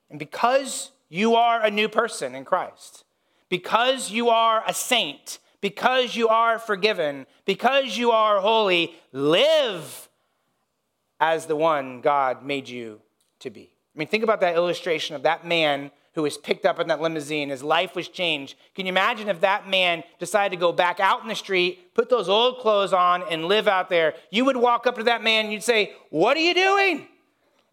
And 0.09 0.19
because 0.19 0.91
you 1.09 1.35
are 1.35 1.61
a 1.61 1.71
new 1.71 1.89
person 1.89 2.35
in 2.35 2.45
Christ, 2.45 3.03
because 3.49 4.11
you 4.11 4.29
are 4.29 4.63
a 4.67 4.73
saint, 4.73 5.39
because 5.61 6.15
you 6.15 6.27
are 6.29 6.59
forgiven, 6.59 7.25
because 7.45 7.97
you 7.97 8.11
are 8.11 8.39
holy, 8.39 8.95
live 9.11 10.09
as 11.19 11.45
the 11.45 11.55
one 11.55 12.01
God 12.01 12.45
made 12.45 12.69
you 12.69 13.01
to 13.39 13.49
be. 13.49 13.71
I 13.95 13.99
mean, 13.99 14.07
think 14.07 14.23
about 14.23 14.41
that 14.41 14.55
illustration 14.55 15.15
of 15.15 15.23
that 15.23 15.45
man 15.45 15.91
who 16.13 16.23
was 16.23 16.37
picked 16.37 16.65
up 16.65 16.79
in 16.79 16.87
that 16.87 17.01
limousine. 17.01 17.49
His 17.49 17.63
life 17.63 17.95
was 17.95 18.07
changed. 18.07 18.55
Can 18.73 18.85
you 18.85 18.89
imagine 18.89 19.27
if 19.27 19.41
that 19.41 19.69
man 19.69 20.03
decided 20.17 20.55
to 20.55 20.59
go 20.59 20.71
back 20.71 20.99
out 20.99 21.21
in 21.21 21.27
the 21.27 21.35
street, 21.35 21.93
put 21.93 22.09
those 22.09 22.29
old 22.29 22.59
clothes 22.59 22.93
on, 22.93 23.23
and 23.29 23.45
live 23.45 23.67
out 23.67 23.89
there? 23.89 24.13
You 24.31 24.45
would 24.45 24.57
walk 24.57 24.87
up 24.87 24.95
to 24.95 25.03
that 25.03 25.23
man 25.23 25.45
and 25.45 25.53
you'd 25.53 25.63
say, 25.63 25.93
What 26.09 26.37
are 26.37 26.41
you 26.41 26.53
doing? 26.53 27.07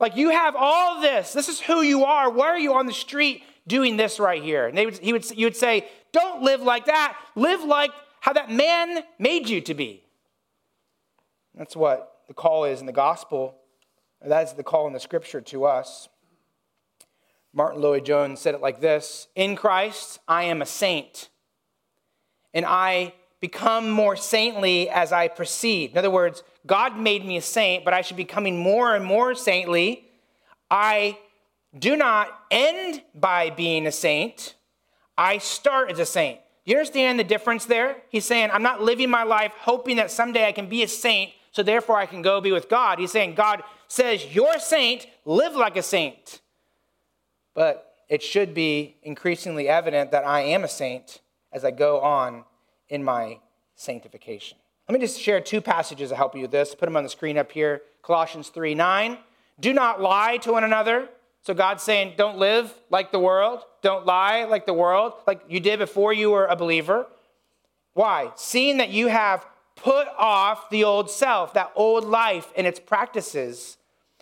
Like, 0.01 0.17
you 0.17 0.31
have 0.31 0.57
all 0.57 1.01
this. 1.01 1.33
This 1.33 1.49
is 1.49 1.61
who 1.61 1.83
you 1.83 2.05
are. 2.05 2.29
Why 2.29 2.49
are 2.49 2.59
you 2.59 2.75
on 2.75 2.87
the 2.87 2.93
street 2.93 3.45
doing 3.69 3.97
this 3.97 4.19
right 4.19 4.43
here? 4.43 4.67
And 4.67 4.77
they 4.77 4.87
would, 4.87 4.99
he 4.99 5.13
would, 5.13 5.31
you 5.31 5.47
would 5.47 5.57
say, 5.57 5.89
Don't 6.13 6.43
live 6.43 6.63
like 6.63 6.87
that. 6.87 7.17
Live 7.35 7.65
like 7.65 7.91
how 8.21 8.33
that 8.33 8.51
man 8.51 9.03
made 9.19 9.49
you 9.49 9.61
to 9.63 9.75
be. 9.75 10.05
That's 11.55 11.77
what 11.77 12.21
the 12.29 12.35
call 12.35 12.65
is 12.65 12.81
in 12.81 12.87
the 12.87 12.93
gospel. 12.93 13.57
That 14.25 14.47
is 14.47 14.53
the 14.53 14.63
call 14.63 14.87
in 14.87 14.93
the 14.93 15.01
scripture 15.01 15.41
to 15.41 15.65
us. 15.65 16.09
Martyn 17.53 17.83
Lloyd-Jones 17.83 18.41
said 18.41 18.55
it 18.55 18.61
like 18.61 18.81
this 18.81 19.29
In 19.35 19.57
Christ, 19.57 20.21
I 20.27 20.45
am 20.45 20.63
a 20.63 20.67
saint, 20.67 21.29
and 22.55 22.65
I 22.65 23.15
become 23.41 23.91
more 23.91 24.17
saintly 24.17 24.89
as 24.89 25.13
I 25.13 25.29
proceed. 25.29 25.91
In 25.91 25.99
other 25.99 26.11
words, 26.11 26.45
God 26.67 26.97
made 26.97 27.25
me 27.25 27.37
a 27.37 27.43
saint, 27.43 27.85
but 27.85 27.93
I 27.93 28.01
should 28.01 28.17
be 28.17 28.23
becoming 28.23 28.59
more 28.59 28.95
and 28.95 29.05
more 29.05 29.35
saintly. 29.35 30.07
I 30.71 31.19
do 31.77 31.97
not 31.97 32.29
end 32.51 33.03
by 33.15 33.51
being 33.51 33.87
a 33.87 33.93
saint, 33.93 34.55
I 35.17 35.39
start 35.39 35.91
as 35.91 35.99
a 35.99 36.07
saint. 36.07 36.41
You 36.65 36.77
understand 36.77 37.19
the 37.19 37.25
difference 37.25 37.65
there? 37.65 37.97
He's 38.09 38.25
saying, 38.25 38.51
I'm 38.53 38.63
not 38.63 38.83
living 38.83 39.11
my 39.11 39.25
life 39.25 39.53
hoping 39.59 39.97
that 39.97 40.11
someday 40.11 40.47
I 40.47 40.53
can 40.53 40.69
be 40.69 40.83
a 40.83 40.89
saint, 40.89 41.33
so 41.51 41.63
therefore 41.63 41.97
I 41.97 42.07
can 42.07 42.23
go 42.23 42.41
be 42.41 42.53
with 42.53 42.69
God. 42.69 42.99
He's 42.99 43.11
saying, 43.11 43.35
God 43.35 43.63
says, 43.89 44.35
You're 44.35 44.55
a 44.55 44.61
saint, 44.61 45.07
live 45.25 45.55
like 45.55 45.77
a 45.77 45.83
saint. 45.83 46.41
But 47.55 47.95
it 48.09 48.23
should 48.23 48.55
be 48.55 48.97
increasingly 49.03 49.69
evident 49.69 50.13
that 50.13 50.27
I 50.27 50.43
am 50.43 50.65
a 50.65 50.69
saint 50.69 51.21
as 51.53 51.65
I 51.65 51.71
go 51.71 52.01
on 52.01 52.45
in 52.89 53.03
my 53.03 53.39
sanctification. 53.75 54.59
Let 54.89 54.95
me 54.95 55.07
just 55.07 55.21
share 55.21 55.41
two 55.41 55.61
passages 55.61 56.11
to 56.11 56.17
help 56.17 56.35
you 56.35 56.43
with 56.43 56.51
this. 56.51 56.75
Put 56.75 56.87
them 56.87 56.97
on 56.97 57.03
the 57.03 57.09
screen 57.09 57.39
up 57.39 57.51
here. 57.53 57.83
Colossians 58.03 58.49
3 58.49 58.75
9. 58.75 59.19
Do 59.61 59.73
not 59.73 60.01
lie 60.01 60.39
to 60.39 60.53
one 60.53 60.65
another. 60.65 61.09
So 61.43 61.55
God's 61.55 61.83
saying, 61.83 62.15
don't 62.17 62.39
live 62.39 62.73
like 62.89 63.11
the 63.11 63.19
world. 63.19 63.61
Don't 63.83 64.07
lie 64.07 64.45
like 64.45 64.65
the 64.65 64.73
world, 64.73 65.15
like 65.27 65.43
you 65.49 65.59
did 65.59 65.81
before 65.81 66.13
you 66.13 66.31
were 66.31 66.47
a 66.47 66.55
believer. 66.55 67.07
Why? 67.95 68.31
Seeing 68.37 68.79
that 68.79 68.91
you 68.91 69.09
have 69.09 69.45
put 69.75 70.07
off 70.17 70.71
the 70.71 70.85
old 70.85 71.11
self, 71.11 71.55
that 71.55 71.73
old 71.75 72.05
life 72.05 72.53
and 72.57 72.67
its 72.67 72.79
practices. 72.79 73.77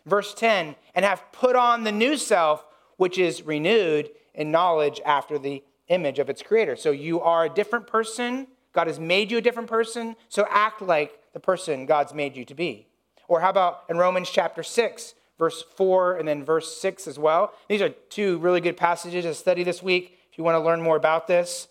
Verse 0.07 0.33
10, 0.33 0.77
and 0.95 1.05
have 1.05 1.23
put 1.31 1.55
on 1.55 1.85
the 1.85 1.93
new 1.93 2.17
self, 2.17 2.65
which 2.97 3.19
is 3.19 3.43
renewed 3.43 4.11
in 4.35 4.51
knowledge 4.51 5.01
after 5.05 5.39
the 5.39 5.63
image 5.89 6.19
of 6.19 6.31
its 6.31 6.43
creator. 6.43 6.75
So 6.75 6.91
you 6.91 7.21
are 7.21 7.45
a 7.45 7.51
different 7.51 7.87
person. 7.87 8.47
God 8.73 8.87
has 8.87 8.99
made 8.99 9.31
you 9.31 9.37
a 9.37 9.43
different 9.43 9.69
person. 9.69 10.17
So 10.31 10.47
act 10.49 10.81
like 10.81 11.19
the 11.35 11.41
person 11.41 11.85
God's 11.85 12.15
made 12.15 12.35
you 12.35 12.47
to 12.47 12.55
be. 12.55 12.87
Or 13.29 13.41
how 13.41 13.51
about 13.51 13.85
in 13.91 13.99
Romans 13.99 14.31
chapter 14.31 14.63
6, 14.63 15.15
verse 15.41 15.65
4 15.75 16.19
and 16.19 16.29
then 16.29 16.45
verse 16.45 16.77
6 16.81 17.09
as 17.09 17.19
well? 17.19 17.55
These 17.67 17.81
are 17.81 17.89
two 17.89 18.39
really 18.39 18.61
good 18.61 18.77
passages 18.77 19.25
to 19.25 19.35
study 19.35 19.65
this 19.65 19.83
week 19.83 20.19
if 20.31 20.37
you 20.37 20.45
want 20.45 20.55
to 20.55 20.61
learn 20.61 20.83
more 20.83 20.97
about 20.97 21.27
this. 21.27 21.67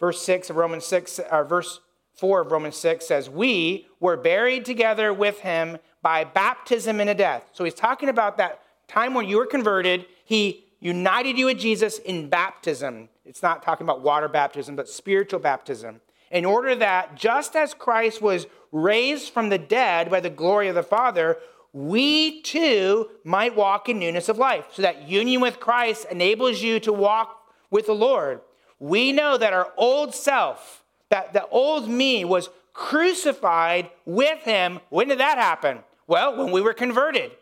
Verse 0.00 0.20
6 0.22 0.50
of 0.50 0.56
Romans 0.56 0.84
6, 0.84 1.20
or 1.30 1.44
verse 1.44 1.78
4 2.16 2.40
of 2.42 2.50
Romans 2.50 2.76
6 2.76 3.06
says, 3.06 3.30
We 3.30 3.86
were 4.00 4.16
buried 4.16 4.64
together 4.64 5.14
with 5.14 5.38
him 5.40 5.78
by 6.02 6.24
baptism 6.24 7.00
into 7.00 7.14
death. 7.14 7.44
So 7.52 7.62
he's 7.62 7.74
talking 7.74 8.08
about 8.08 8.36
that 8.38 8.60
time 8.88 9.14
when 9.14 9.28
you 9.28 9.38
were 9.38 9.46
converted, 9.46 10.06
he 10.24 10.66
united 10.80 11.38
you 11.38 11.46
with 11.46 11.58
Jesus 11.58 11.98
in 11.98 12.28
baptism. 12.28 13.08
It's 13.24 13.42
not 13.42 13.62
talking 13.62 13.86
about 13.86 14.02
water 14.02 14.28
baptism, 14.28 14.74
but 14.74 14.88
spiritual 14.88 15.40
baptism. 15.40 16.00
In 16.30 16.44
order 16.44 16.74
that, 16.74 17.14
just 17.14 17.54
as 17.54 17.72
Christ 17.72 18.20
was 18.20 18.46
raised 18.72 19.32
from 19.32 19.48
the 19.48 19.58
dead 19.58 20.10
by 20.10 20.18
the 20.18 20.28
glory 20.28 20.68
of 20.68 20.74
the 20.74 20.82
Father, 20.82 21.38
we 21.74 22.40
too 22.42 23.10
might 23.24 23.56
walk 23.56 23.88
in 23.88 23.98
newness 23.98 24.28
of 24.28 24.38
life. 24.38 24.66
So 24.72 24.82
that 24.82 25.08
union 25.08 25.40
with 25.40 25.58
Christ 25.58 26.06
enables 26.08 26.62
you 26.62 26.78
to 26.80 26.92
walk 26.92 27.36
with 27.68 27.86
the 27.86 27.94
Lord. 27.94 28.40
We 28.78 29.10
know 29.10 29.36
that 29.36 29.52
our 29.52 29.72
old 29.76 30.14
self, 30.14 30.84
that 31.10 31.32
the 31.32 31.46
old 31.48 31.88
me 31.88 32.24
was 32.24 32.48
crucified 32.72 33.90
with 34.06 34.44
him. 34.44 34.78
When 34.88 35.08
did 35.08 35.18
that 35.18 35.36
happen? 35.36 35.80
Well, 36.06 36.36
when 36.36 36.52
we 36.52 36.60
were 36.60 36.74
converted. 36.74 37.32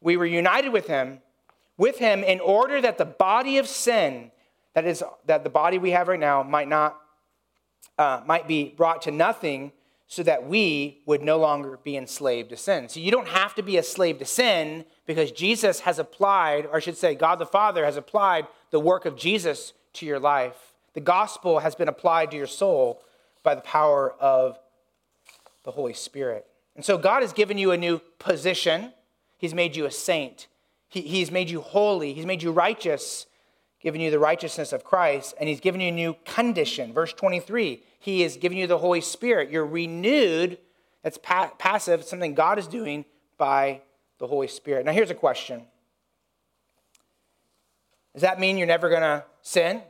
We 0.00 0.16
were 0.16 0.26
united 0.26 0.70
with 0.70 0.88
him, 0.88 1.20
with 1.78 1.98
him 1.98 2.24
in 2.24 2.40
order 2.40 2.80
that 2.80 2.98
the 2.98 3.04
body 3.04 3.58
of 3.58 3.68
sin, 3.68 4.32
that 4.74 4.86
is 4.86 5.04
that 5.26 5.44
the 5.44 5.50
body 5.50 5.78
we 5.78 5.92
have 5.92 6.08
right 6.08 6.18
now 6.18 6.42
might 6.42 6.68
not 6.68 7.00
uh, 7.96 8.22
might 8.26 8.48
be 8.48 8.74
brought 8.76 9.02
to 9.02 9.10
nothing 9.12 9.72
so 10.08 10.22
that 10.22 10.46
we 10.46 11.00
would 11.04 11.22
no 11.22 11.38
longer 11.38 11.78
be 11.82 11.96
enslaved 11.96 12.50
to 12.50 12.56
sin. 12.56 12.88
So 12.88 13.00
you 13.00 13.10
don't 13.10 13.28
have 13.28 13.54
to 13.56 13.62
be 13.62 13.76
a 13.76 13.82
slave 13.82 14.18
to 14.18 14.24
sin 14.24 14.84
because 15.04 15.32
Jesus 15.32 15.80
has 15.80 15.98
applied, 15.98 16.66
or 16.66 16.76
I 16.76 16.80
should 16.80 16.96
say, 16.96 17.14
God 17.14 17.38
the 17.38 17.46
Father 17.46 17.84
has 17.84 17.96
applied 17.96 18.46
the 18.70 18.80
work 18.80 19.04
of 19.04 19.16
Jesus 19.16 19.72
to 19.94 20.06
your 20.06 20.20
life. 20.20 20.74
The 20.94 21.00
gospel 21.00 21.58
has 21.58 21.74
been 21.74 21.88
applied 21.88 22.30
to 22.30 22.36
your 22.36 22.46
soul 22.46 23.02
by 23.42 23.54
the 23.54 23.60
power 23.60 24.12
of 24.20 24.58
the 25.64 25.72
Holy 25.72 25.92
Spirit. 25.92 26.46
And 26.76 26.84
so 26.84 26.96
God 26.98 27.22
has 27.22 27.32
given 27.32 27.58
you 27.58 27.72
a 27.72 27.76
new 27.76 28.00
position. 28.18 28.92
He's 29.38 29.54
made 29.54 29.74
you 29.74 29.86
a 29.86 29.90
saint. 29.90 30.46
He, 30.88 31.00
he's 31.00 31.30
made 31.30 31.50
you 31.50 31.60
holy. 31.60 32.12
He's 32.12 32.26
made 32.26 32.42
you 32.42 32.52
righteous, 32.52 33.26
given 33.86 34.00
you 34.00 34.10
the 34.10 34.18
righteousness 34.18 34.72
of 34.72 34.82
Christ. 34.82 35.36
And 35.38 35.48
He's 35.48 35.60
given 35.60 35.80
you 35.80 35.90
a 35.90 35.92
new 35.92 36.16
condition. 36.24 36.92
Verse 36.92 37.12
23 37.12 37.80
He 38.00 38.24
is 38.24 38.36
giving 38.36 38.58
you 38.58 38.66
the 38.66 38.78
Holy 38.78 39.00
Spirit. 39.00 39.48
You're 39.48 39.64
renewed. 39.64 40.58
That's 41.04 41.18
pa- 41.18 41.52
passive, 41.56 42.02
something 42.02 42.34
God 42.34 42.58
is 42.58 42.66
doing 42.66 43.04
by 43.38 43.82
the 44.18 44.26
Holy 44.26 44.48
Spirit. 44.48 44.86
Now, 44.86 44.90
here's 44.90 45.12
a 45.12 45.14
question 45.14 45.62
Does 48.12 48.22
that 48.22 48.40
mean 48.40 48.58
you're 48.58 48.66
never 48.66 48.88
going 48.88 49.02
to 49.02 49.24
sin? 49.42 49.82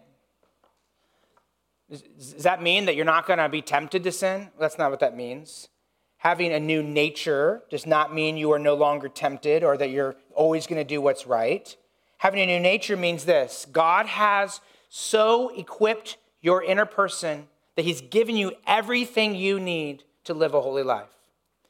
Does 1.89 2.43
that 2.43 2.63
mean 2.63 2.85
that 2.85 2.97
you're 2.97 3.07
not 3.07 3.27
going 3.27 3.39
to 3.39 3.49
be 3.49 3.63
tempted 3.63 4.05
to 4.05 4.13
sin? 4.13 4.51
That's 4.61 4.77
not 4.77 4.91
what 4.91 5.01
that 5.01 5.17
means. 5.17 5.71
Having 6.19 6.53
a 6.53 6.61
new 6.61 6.83
nature 6.83 7.63
does 7.71 7.87
not 7.87 8.15
mean 8.15 8.37
you 8.37 8.53
are 8.53 8.59
no 8.59 8.75
longer 8.75 9.09
tempted 9.09 9.65
or 9.65 9.79
that 9.79 9.89
you're 9.89 10.17
always 10.35 10.67
going 10.67 10.81
to 10.81 10.85
do 10.85 11.01
what's 11.01 11.27
right. 11.27 11.75
Having 12.19 12.41
a 12.41 12.47
new 12.47 12.61
nature 12.61 12.97
means 12.97 13.25
this 13.25 13.67
God 13.71 14.07
has 14.07 14.61
so 14.89 15.49
equipped 15.57 16.17
your 16.41 16.63
inner 16.63 16.87
person 16.87 17.49
that 17.77 17.85
He's 17.85 18.01
given 18.01 18.37
you 18.37 18.53
everything 18.67 19.35
you 19.35 19.61
need 19.61 20.05
to 20.25 20.35
live 20.35 20.55
a 20.55 20.61
holy 20.61 20.83
life. 20.83 21.11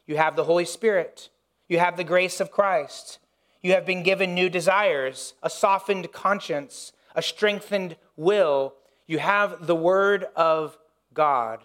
You 0.06 0.16
have 0.16 0.36
the 0.36 0.44
Holy 0.44 0.64
Spirit, 0.64 1.30
you 1.68 1.78
have 1.78 1.96
the 1.96 2.04
grace 2.04 2.40
of 2.40 2.50
Christ, 2.50 3.18
you 3.62 3.72
have 3.72 3.84
been 3.84 4.02
given 4.02 4.34
new 4.34 4.48
desires, 4.48 5.34
a 5.42 5.50
softened 5.50 6.12
conscience, 6.12 6.92
a 7.14 7.22
strengthened 7.22 7.96
will. 8.16 8.74
You 9.06 9.18
have 9.18 9.66
the 9.66 9.74
Word 9.74 10.26
of 10.36 10.78
God. 11.12 11.60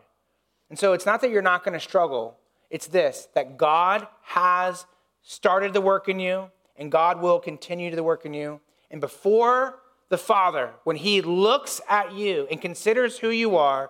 And 0.70 0.80
so 0.80 0.94
it's 0.94 1.06
not 1.06 1.22
that 1.22 1.30
you're 1.30 1.42
not 1.42 1.64
going 1.64 1.74
to 1.74 1.80
struggle. 1.80 2.38
It's 2.72 2.88
this 2.88 3.28
that 3.36 3.58
God 3.58 4.08
has 4.24 4.86
started 5.22 5.74
the 5.74 5.82
work 5.82 6.10
in 6.10 6.20
you, 6.20 6.50
and 6.78 6.92
God 6.92 7.22
will 7.22 7.40
continue 7.40 7.94
the 7.96 8.04
work 8.04 8.26
in 8.26 8.34
you. 8.34 8.62
And 8.92 9.02
before 9.02 9.80
the 10.10 10.18
Father, 10.18 10.74
when 10.84 10.98
He 10.98 11.22
looks 11.22 11.82
at 11.90 12.14
you 12.14 12.48
and 12.52 12.62
considers 12.62 13.18
who 13.18 13.30
you 13.30 13.56
are, 13.56 13.90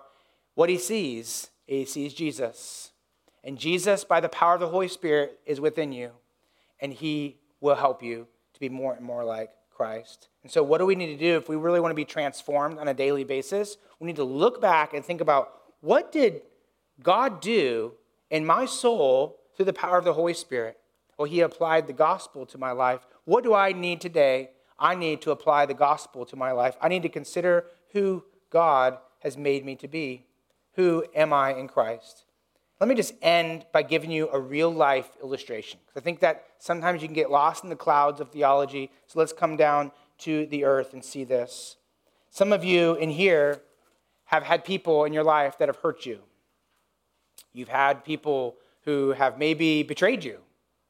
what 0.54 0.70
He 0.70 0.78
sees, 0.78 1.50
He 1.66 1.84
sees 1.84 2.14
Jesus. 2.14 2.92
And 3.44 3.58
Jesus, 3.58 4.04
by 4.04 4.20
the 4.20 4.28
power 4.28 4.54
of 4.54 4.60
the 4.60 4.68
Holy 4.68 4.88
Spirit, 4.88 5.40
is 5.44 5.60
within 5.60 5.92
you, 5.92 6.12
and 6.80 6.92
He 6.92 7.40
will 7.60 7.74
help 7.74 8.02
you 8.02 8.28
to 8.54 8.60
be 8.60 8.68
more 8.68 8.94
and 8.94 9.04
more 9.04 9.24
like 9.24 9.50
Christ. 9.74 10.28
And 10.44 10.52
so, 10.52 10.62
what 10.62 10.78
do 10.78 10.86
we 10.86 10.94
need 10.94 11.08
to 11.08 11.16
do 11.16 11.36
if 11.36 11.48
we 11.48 11.56
really 11.56 11.80
want 11.80 11.90
to 11.90 11.96
be 11.96 12.04
transformed 12.04 12.78
on 12.78 12.86
a 12.86 12.94
daily 12.94 13.24
basis? 13.24 13.76
We 13.98 14.06
need 14.06 14.16
to 14.16 14.24
look 14.24 14.60
back 14.60 14.94
and 14.94 15.04
think 15.04 15.20
about 15.20 15.54
what 15.80 16.12
did 16.12 16.42
God 17.02 17.40
do 17.40 17.94
in 18.30 18.46
my 18.46 18.64
soul 18.64 19.40
through 19.56 19.66
the 19.66 19.72
power 19.72 19.98
of 19.98 20.04
the 20.04 20.14
Holy 20.14 20.34
Spirit. 20.34 20.78
Well, 21.18 21.28
He 21.28 21.40
applied 21.40 21.88
the 21.88 21.92
gospel 21.92 22.46
to 22.46 22.58
my 22.58 22.70
life. 22.70 23.04
What 23.24 23.42
do 23.42 23.54
I 23.54 23.72
need 23.72 24.00
today? 24.00 24.50
I 24.82 24.96
need 24.96 25.22
to 25.22 25.30
apply 25.30 25.66
the 25.66 25.74
gospel 25.74 26.26
to 26.26 26.34
my 26.34 26.50
life. 26.50 26.76
I 26.80 26.88
need 26.88 27.04
to 27.04 27.08
consider 27.08 27.66
who 27.92 28.24
God 28.50 28.98
has 29.20 29.36
made 29.36 29.64
me 29.64 29.76
to 29.76 29.86
be. 29.86 30.26
Who 30.74 31.04
am 31.14 31.32
I 31.32 31.54
in 31.54 31.68
Christ? 31.68 32.24
Let 32.80 32.88
me 32.88 32.96
just 32.96 33.14
end 33.22 33.64
by 33.72 33.82
giving 33.82 34.10
you 34.10 34.28
a 34.32 34.40
real 34.40 34.70
life 34.70 35.08
illustration. 35.22 35.78
Because 35.86 36.02
I 36.02 36.04
think 36.04 36.18
that 36.18 36.46
sometimes 36.58 37.00
you 37.00 37.06
can 37.06 37.14
get 37.14 37.30
lost 37.30 37.62
in 37.62 37.70
the 37.70 37.76
clouds 37.76 38.20
of 38.20 38.30
theology. 38.30 38.90
So 39.06 39.20
let's 39.20 39.32
come 39.32 39.56
down 39.56 39.92
to 40.18 40.46
the 40.46 40.64
earth 40.64 40.92
and 40.94 41.04
see 41.04 41.22
this. 41.22 41.76
Some 42.30 42.52
of 42.52 42.64
you 42.64 42.94
in 42.94 43.10
here 43.10 43.62
have 44.24 44.42
had 44.42 44.64
people 44.64 45.04
in 45.04 45.12
your 45.12 45.22
life 45.22 45.58
that 45.58 45.68
have 45.68 45.76
hurt 45.76 46.06
you. 46.06 46.18
You've 47.52 47.68
had 47.68 48.04
people 48.04 48.56
who 48.84 49.12
have 49.12 49.38
maybe 49.38 49.84
betrayed 49.84 50.24
you. 50.24 50.40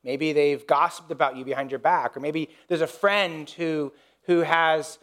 Maybe 0.04 0.32
they've 0.32 0.66
gossiped 0.66 1.10
about 1.10 1.36
you 1.36 1.44
behind 1.44 1.70
your 1.70 1.78
back, 1.78 2.16
or 2.16 2.20
maybe 2.20 2.50
there's 2.68 2.80
a 2.80 2.86
friend 2.86 3.48
who, 3.50 3.92
who 4.24 4.40
has 4.40 4.98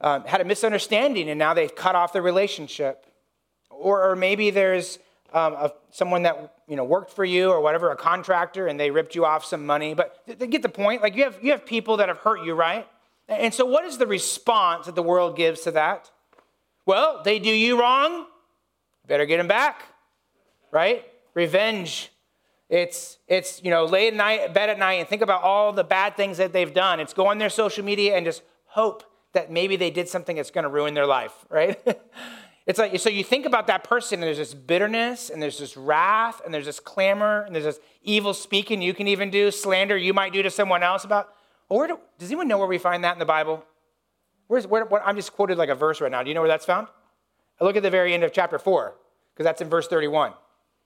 um, 0.00 0.24
had 0.24 0.40
a 0.40 0.44
misunderstanding 0.44 1.30
and 1.30 1.38
now 1.38 1.54
they've 1.54 1.74
cut 1.74 1.94
off 1.94 2.12
the 2.12 2.22
relationship. 2.22 3.06
Or, 3.70 4.10
or 4.10 4.16
maybe 4.16 4.50
there's 4.50 4.98
um, 5.32 5.54
a, 5.54 5.72
someone 5.90 6.22
that 6.24 6.54
you 6.68 6.76
know 6.76 6.84
worked 6.84 7.12
for 7.12 7.24
you 7.24 7.50
or 7.50 7.60
whatever, 7.60 7.90
a 7.90 7.96
contractor, 7.96 8.66
and 8.66 8.78
they 8.78 8.90
ripped 8.90 9.14
you 9.14 9.24
off 9.24 9.44
some 9.44 9.64
money. 9.64 9.94
But 9.94 10.22
they 10.26 10.46
get 10.46 10.62
the 10.62 10.68
point. 10.68 11.02
Like 11.02 11.16
you 11.16 11.24
have 11.24 11.38
you 11.42 11.52
have 11.52 11.64
people 11.64 11.96
that 11.98 12.08
have 12.08 12.18
hurt 12.18 12.44
you, 12.44 12.54
right? 12.54 12.86
And 13.28 13.52
so, 13.54 13.64
what 13.64 13.84
is 13.84 13.98
the 13.98 14.06
response 14.06 14.86
that 14.86 14.94
the 14.94 15.02
world 15.02 15.36
gives 15.36 15.62
to 15.62 15.70
that? 15.72 16.10
Well, 16.84 17.22
they 17.24 17.38
do 17.38 17.50
you 17.50 17.80
wrong. 17.80 18.26
Better 19.06 19.26
get 19.26 19.38
them 19.38 19.48
back, 19.48 19.82
right? 20.70 21.04
Revenge. 21.34 22.11
It's 22.72 23.18
it's 23.28 23.62
you 23.62 23.70
know 23.70 23.84
lay 23.84 24.08
at 24.08 24.14
night, 24.14 24.54
bed 24.54 24.70
at 24.70 24.78
night, 24.78 24.94
and 24.94 25.06
think 25.06 25.20
about 25.20 25.42
all 25.42 25.74
the 25.74 25.84
bad 25.84 26.16
things 26.16 26.38
that 26.38 26.54
they've 26.54 26.72
done. 26.72 27.00
It's 27.00 27.12
go 27.12 27.26
on 27.26 27.36
their 27.36 27.50
social 27.50 27.84
media 27.84 28.16
and 28.16 28.24
just 28.24 28.42
hope 28.64 29.04
that 29.34 29.52
maybe 29.52 29.76
they 29.76 29.90
did 29.90 30.08
something 30.08 30.36
that's 30.36 30.50
going 30.50 30.64
to 30.64 30.70
ruin 30.70 30.94
their 30.94 31.06
life, 31.06 31.34
right? 31.50 31.78
It's 32.64 32.78
like, 32.78 32.98
so 32.98 33.10
you 33.10 33.24
think 33.24 33.44
about 33.44 33.66
that 33.66 33.84
person, 33.84 34.20
and 34.20 34.22
there's 34.22 34.38
this 34.38 34.54
bitterness, 34.54 35.28
and 35.28 35.42
there's 35.42 35.58
this 35.58 35.76
wrath, 35.76 36.40
and 36.44 36.54
there's 36.54 36.64
this 36.64 36.80
clamor, 36.80 37.42
and 37.42 37.54
there's 37.54 37.64
this 37.64 37.80
evil 38.04 38.32
speaking 38.32 38.80
you 38.80 38.94
can 38.94 39.08
even 39.08 39.30
do, 39.30 39.50
slander 39.50 39.96
you 39.96 40.14
might 40.14 40.32
do 40.32 40.42
to 40.42 40.50
someone 40.50 40.82
else 40.82 41.04
about. 41.04 41.28
Well, 41.68 41.86
do, 41.86 41.98
does 42.18 42.30
anyone 42.30 42.48
know 42.48 42.58
where 42.58 42.68
we 42.68 42.78
find 42.78 43.04
that 43.04 43.14
in 43.14 43.18
the 43.18 43.26
Bible? 43.26 43.64
Where's, 44.46 44.66
where, 44.66 44.84
where, 44.86 45.06
I'm 45.06 45.16
just 45.16 45.32
quoted 45.32 45.58
like 45.58 45.70
a 45.70 45.74
verse 45.74 46.00
right 46.00 46.10
now. 46.10 46.22
Do 46.22 46.30
you 46.30 46.34
know 46.34 46.40
where 46.40 46.48
that's 46.48 46.64
found? 46.64 46.86
I 47.60 47.64
look 47.64 47.76
at 47.76 47.82
the 47.82 47.90
very 47.90 48.14
end 48.14 48.22
of 48.22 48.32
chapter 48.32 48.58
4, 48.58 48.94
because 49.34 49.44
that's 49.44 49.60
in 49.60 49.68
verse 49.68 49.88
31. 49.88 50.32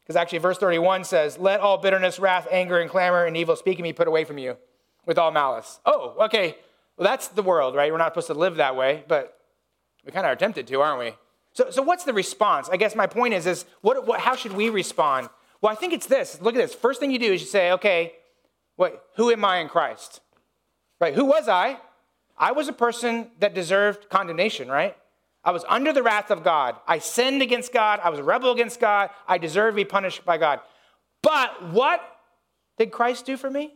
Because 0.06 0.16
actually, 0.16 0.38
verse 0.38 0.56
31 0.58 1.02
says, 1.02 1.36
Let 1.36 1.60
all 1.60 1.78
bitterness, 1.78 2.20
wrath, 2.20 2.46
anger, 2.52 2.78
and 2.78 2.88
clamor, 2.88 3.24
and 3.24 3.36
evil 3.36 3.56
speaking 3.56 3.82
be 3.82 3.92
put 3.92 4.06
away 4.06 4.22
from 4.22 4.38
you 4.38 4.56
with 5.04 5.18
all 5.18 5.32
malice. 5.32 5.80
Oh, 5.84 6.14
okay. 6.26 6.56
Well, 6.96 7.08
that's 7.08 7.26
the 7.28 7.42
world, 7.42 7.74
right? 7.74 7.90
We're 7.90 7.98
not 7.98 8.12
supposed 8.12 8.28
to 8.28 8.34
live 8.34 8.56
that 8.56 8.76
way, 8.76 9.04
but 9.08 9.36
we 10.04 10.12
kind 10.12 10.24
of 10.24 10.32
are 10.32 10.36
tempted 10.36 10.68
to, 10.68 10.80
aren't 10.80 11.00
we? 11.00 11.12
So, 11.52 11.70
so 11.70 11.82
what's 11.82 12.04
the 12.04 12.12
response? 12.12 12.68
I 12.70 12.76
guess 12.76 12.94
my 12.94 13.06
point 13.08 13.34
is, 13.34 13.46
is 13.46 13.64
what, 13.80 14.06
what, 14.06 14.20
how 14.20 14.36
should 14.36 14.52
we 14.52 14.70
respond? 14.70 15.28
Well, 15.60 15.72
I 15.72 15.74
think 15.74 15.92
it's 15.92 16.06
this. 16.06 16.40
Look 16.40 16.54
at 16.54 16.58
this. 16.58 16.74
First 16.74 17.00
thing 17.00 17.10
you 17.10 17.18
do 17.18 17.32
is 17.32 17.40
you 17.40 17.46
say, 17.48 17.72
okay, 17.72 18.12
what, 18.76 19.06
who 19.16 19.30
am 19.30 19.44
I 19.44 19.58
in 19.58 19.68
Christ? 19.68 20.20
Right? 21.00 21.14
Who 21.14 21.24
was 21.24 21.48
I? 21.48 21.78
I 22.38 22.52
was 22.52 22.68
a 22.68 22.72
person 22.72 23.30
that 23.40 23.54
deserved 23.54 24.08
condemnation, 24.08 24.68
right? 24.68 24.96
I 25.46 25.52
was 25.52 25.64
under 25.68 25.92
the 25.92 26.02
wrath 26.02 26.32
of 26.32 26.42
God. 26.42 26.74
I 26.88 26.98
sinned 26.98 27.40
against 27.40 27.72
God. 27.72 28.00
I 28.02 28.10
was 28.10 28.18
a 28.18 28.24
rebel 28.24 28.50
against 28.50 28.80
God. 28.80 29.10
I 29.28 29.38
deserve 29.38 29.74
to 29.74 29.76
be 29.76 29.84
punished 29.84 30.24
by 30.24 30.38
God. 30.38 30.58
But 31.22 31.70
what 31.70 32.02
did 32.76 32.90
Christ 32.90 33.26
do 33.26 33.36
for 33.36 33.48
me? 33.48 33.74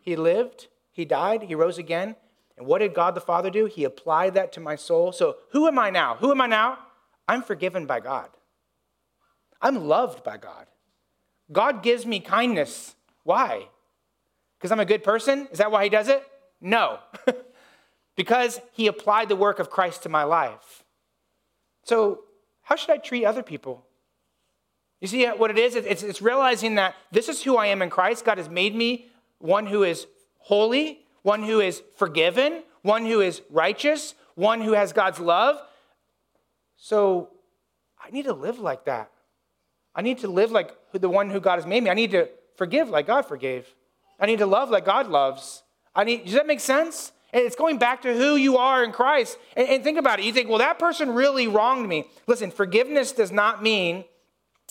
He 0.00 0.16
lived, 0.16 0.66
He 0.90 1.04
died, 1.04 1.44
He 1.44 1.54
rose 1.54 1.78
again. 1.78 2.16
And 2.56 2.66
what 2.66 2.80
did 2.80 2.94
God 2.94 3.14
the 3.14 3.20
Father 3.20 3.48
do? 3.48 3.66
He 3.66 3.84
applied 3.84 4.34
that 4.34 4.52
to 4.54 4.60
my 4.60 4.74
soul. 4.74 5.12
So 5.12 5.36
who 5.52 5.68
am 5.68 5.78
I 5.78 5.90
now? 5.90 6.16
Who 6.16 6.32
am 6.32 6.40
I 6.40 6.48
now? 6.48 6.78
I'm 7.28 7.42
forgiven 7.42 7.86
by 7.86 8.00
God. 8.00 8.30
I'm 9.62 9.86
loved 9.86 10.24
by 10.24 10.36
God. 10.36 10.66
God 11.52 11.84
gives 11.84 12.06
me 12.06 12.18
kindness. 12.18 12.96
Why? 13.22 13.68
Because 14.58 14.72
I'm 14.72 14.80
a 14.80 14.84
good 14.84 15.04
person? 15.04 15.46
Is 15.52 15.58
that 15.58 15.70
why 15.70 15.84
He 15.84 15.90
does 15.90 16.08
it? 16.08 16.24
No. 16.60 16.98
because 18.16 18.60
He 18.72 18.88
applied 18.88 19.28
the 19.28 19.36
work 19.36 19.60
of 19.60 19.70
Christ 19.70 20.02
to 20.02 20.08
my 20.08 20.24
life. 20.24 20.82
So, 21.88 22.24
how 22.60 22.76
should 22.76 22.90
I 22.90 22.98
treat 22.98 23.24
other 23.24 23.42
people? 23.42 23.82
You 25.00 25.08
see 25.08 25.24
what 25.24 25.50
it 25.50 25.58
is? 25.58 25.74
It's, 25.74 26.02
it's 26.02 26.20
realizing 26.20 26.74
that 26.74 26.94
this 27.10 27.30
is 27.30 27.42
who 27.42 27.56
I 27.56 27.68
am 27.68 27.80
in 27.80 27.88
Christ. 27.88 28.26
God 28.26 28.36
has 28.36 28.50
made 28.50 28.74
me 28.74 29.06
one 29.38 29.64
who 29.64 29.84
is 29.84 30.06
holy, 30.36 31.00
one 31.22 31.42
who 31.42 31.60
is 31.60 31.82
forgiven, 31.96 32.62
one 32.82 33.06
who 33.06 33.22
is 33.22 33.40
righteous, 33.50 34.14
one 34.34 34.60
who 34.60 34.72
has 34.72 34.92
God's 34.92 35.18
love. 35.18 35.62
So 36.76 37.30
I 37.98 38.10
need 38.10 38.26
to 38.26 38.34
live 38.34 38.58
like 38.58 38.84
that. 38.84 39.10
I 39.94 40.02
need 40.02 40.18
to 40.18 40.28
live 40.28 40.50
like 40.50 40.76
the 40.92 41.08
one 41.08 41.30
who 41.30 41.40
God 41.40 41.54
has 41.54 41.64
made 41.64 41.82
me. 41.82 41.88
I 41.88 41.94
need 41.94 42.10
to 42.10 42.28
forgive 42.56 42.90
like 42.90 43.06
God 43.06 43.22
forgave. 43.22 43.66
I 44.20 44.26
need 44.26 44.40
to 44.40 44.46
love 44.46 44.68
like 44.68 44.84
God 44.84 45.08
loves. 45.08 45.62
I 45.94 46.04
need, 46.04 46.26
does 46.26 46.34
that 46.34 46.46
make 46.46 46.60
sense? 46.60 47.12
And 47.32 47.44
it's 47.44 47.56
going 47.56 47.78
back 47.78 48.02
to 48.02 48.14
who 48.14 48.36
you 48.36 48.56
are 48.56 48.82
in 48.82 48.92
Christ. 48.92 49.38
And, 49.56 49.68
and 49.68 49.84
think 49.84 49.98
about 49.98 50.18
it. 50.18 50.24
You 50.24 50.32
think, 50.32 50.48
well, 50.48 50.58
that 50.58 50.78
person 50.78 51.10
really 51.10 51.46
wronged 51.46 51.88
me. 51.88 52.06
Listen, 52.26 52.50
forgiveness 52.50 53.12
does 53.12 53.30
not 53.30 53.62
mean 53.62 54.04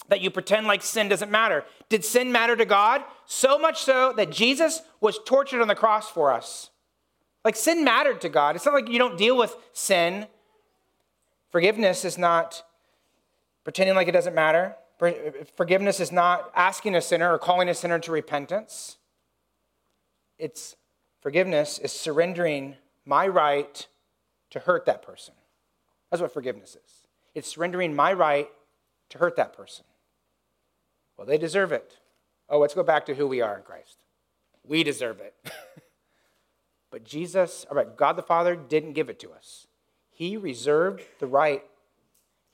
that 0.09 0.21
you 0.21 0.29
pretend 0.29 0.67
like 0.67 0.81
sin 0.81 1.09
doesn't 1.09 1.31
matter. 1.31 1.65
Did 1.89 2.03
sin 2.03 2.31
matter 2.31 2.55
to 2.55 2.65
God? 2.65 3.03
So 3.25 3.57
much 3.57 3.83
so 3.83 4.13
that 4.17 4.31
Jesus 4.31 4.81
was 5.01 5.19
tortured 5.25 5.61
on 5.61 5.67
the 5.67 5.75
cross 5.75 6.09
for 6.09 6.31
us. 6.31 6.69
Like 7.45 7.55
sin 7.55 7.83
mattered 7.83 8.21
to 8.21 8.29
God. 8.29 8.55
It's 8.55 8.65
not 8.65 8.73
like 8.73 8.89
you 8.89 8.99
don't 8.99 9.17
deal 9.17 9.37
with 9.37 9.55
sin 9.73 10.27
Forgiveness 11.49 12.03
is 12.05 12.17
not 12.17 12.63
pretending 13.63 13.95
like 13.95 14.07
it 14.07 14.11
doesn't 14.11 14.35
matter. 14.35 14.75
Forgiveness 15.55 15.99
is 15.99 16.11
not 16.11 16.51
asking 16.55 16.95
a 16.95 17.01
sinner 17.01 17.33
or 17.33 17.39
calling 17.39 17.69
a 17.69 17.73
sinner 17.73 17.99
to 17.99 18.11
repentance. 18.11 18.97
It's 20.37 20.75
forgiveness 21.21 21.79
is 21.79 21.91
surrendering 21.91 22.75
my 23.05 23.27
right 23.27 23.87
to 24.51 24.59
hurt 24.59 24.85
that 24.85 25.01
person. 25.01 25.33
That's 26.09 26.21
what 26.21 26.33
forgiveness 26.33 26.75
is. 26.75 27.07
It's 27.35 27.47
surrendering 27.47 27.95
my 27.95 28.13
right 28.13 28.49
to 29.09 29.17
hurt 29.17 29.35
that 29.35 29.53
person. 29.53 29.85
Well, 31.17 31.27
they 31.27 31.37
deserve 31.37 31.71
it. 31.71 31.97
Oh, 32.49 32.59
let's 32.59 32.73
go 32.73 32.83
back 32.83 33.05
to 33.07 33.15
who 33.15 33.27
we 33.27 33.41
are 33.41 33.57
in 33.57 33.63
Christ. 33.63 33.97
We 34.63 34.83
deserve 34.83 35.19
it. 35.19 35.35
but 36.91 37.03
Jesus, 37.03 37.65
all 37.69 37.77
right, 37.77 37.97
God 37.97 38.15
the 38.15 38.21
Father 38.21 38.55
didn't 38.55 38.93
give 38.93 39.09
it 39.09 39.19
to 39.19 39.31
us. 39.31 39.67
He 40.09 40.37
reserved 40.37 41.03
the 41.19 41.27
right 41.27 41.63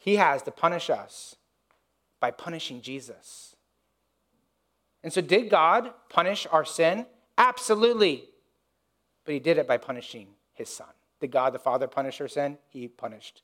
he 0.03 0.17
has 0.17 0.41
to 0.43 0.51
punish 0.51 0.89
us 0.89 1.37
by 2.19 2.29
punishing 2.29 2.81
Jesus. 2.81 3.55
And 5.01 5.13
so, 5.13 5.21
did 5.21 5.49
God 5.49 5.93
punish 6.09 6.45
our 6.51 6.65
sin? 6.65 7.05
Absolutely. 7.37 8.25
But 9.25 9.33
he 9.33 9.39
did 9.39 9.57
it 9.57 9.67
by 9.67 9.77
punishing 9.77 10.27
his 10.53 10.69
son. 10.69 10.87
Did 11.19 11.31
God 11.31 11.53
the 11.53 11.59
Father 11.59 11.87
punish 11.87 12.19
our 12.19 12.27
sin? 12.27 12.57
He 12.69 12.87
punished 12.87 13.43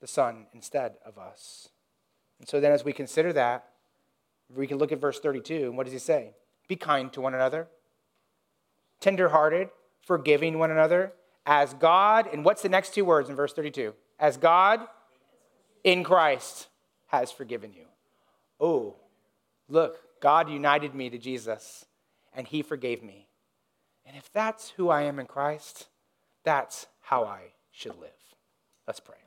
the 0.00 0.06
Son 0.06 0.46
instead 0.54 0.94
of 1.04 1.18
us. 1.18 1.68
And 2.38 2.48
so, 2.48 2.60
then 2.60 2.72
as 2.72 2.84
we 2.84 2.92
consider 2.92 3.32
that, 3.34 3.66
we 4.54 4.66
can 4.66 4.78
look 4.78 4.92
at 4.92 5.00
verse 5.00 5.20
32. 5.20 5.64
And 5.64 5.76
what 5.76 5.84
does 5.84 5.92
he 5.92 5.98
say? 5.98 6.32
Be 6.68 6.76
kind 6.76 7.12
to 7.12 7.20
one 7.20 7.34
another, 7.34 7.68
tenderhearted, 9.00 9.68
forgiving 10.02 10.58
one 10.58 10.70
another 10.70 11.12
as 11.46 11.74
God, 11.74 12.28
and 12.32 12.44
what's 12.44 12.62
the 12.62 12.68
next 12.68 12.94
two 12.94 13.04
words 13.04 13.28
in 13.28 13.36
verse 13.36 13.52
32? 13.52 13.94
As 14.18 14.36
God 14.36 14.80
in 15.82 16.02
Christ 16.02 16.68
has 17.08 17.30
forgiven 17.30 17.72
you. 17.72 17.84
Oh, 18.58 18.96
look, 19.68 19.98
God 20.20 20.48
united 20.48 20.94
me 20.94 21.10
to 21.10 21.18
Jesus, 21.18 21.84
and 22.34 22.48
he 22.48 22.62
forgave 22.62 23.02
me. 23.02 23.26
And 24.06 24.16
if 24.16 24.30
that's 24.32 24.70
who 24.70 24.90
I 24.90 25.02
am 25.02 25.18
in 25.18 25.26
Christ, 25.26 25.88
that's 26.44 26.86
how 27.00 27.24
I 27.24 27.54
should 27.70 27.98
live. 27.98 28.10
Let's 28.86 29.00
pray. 29.00 29.23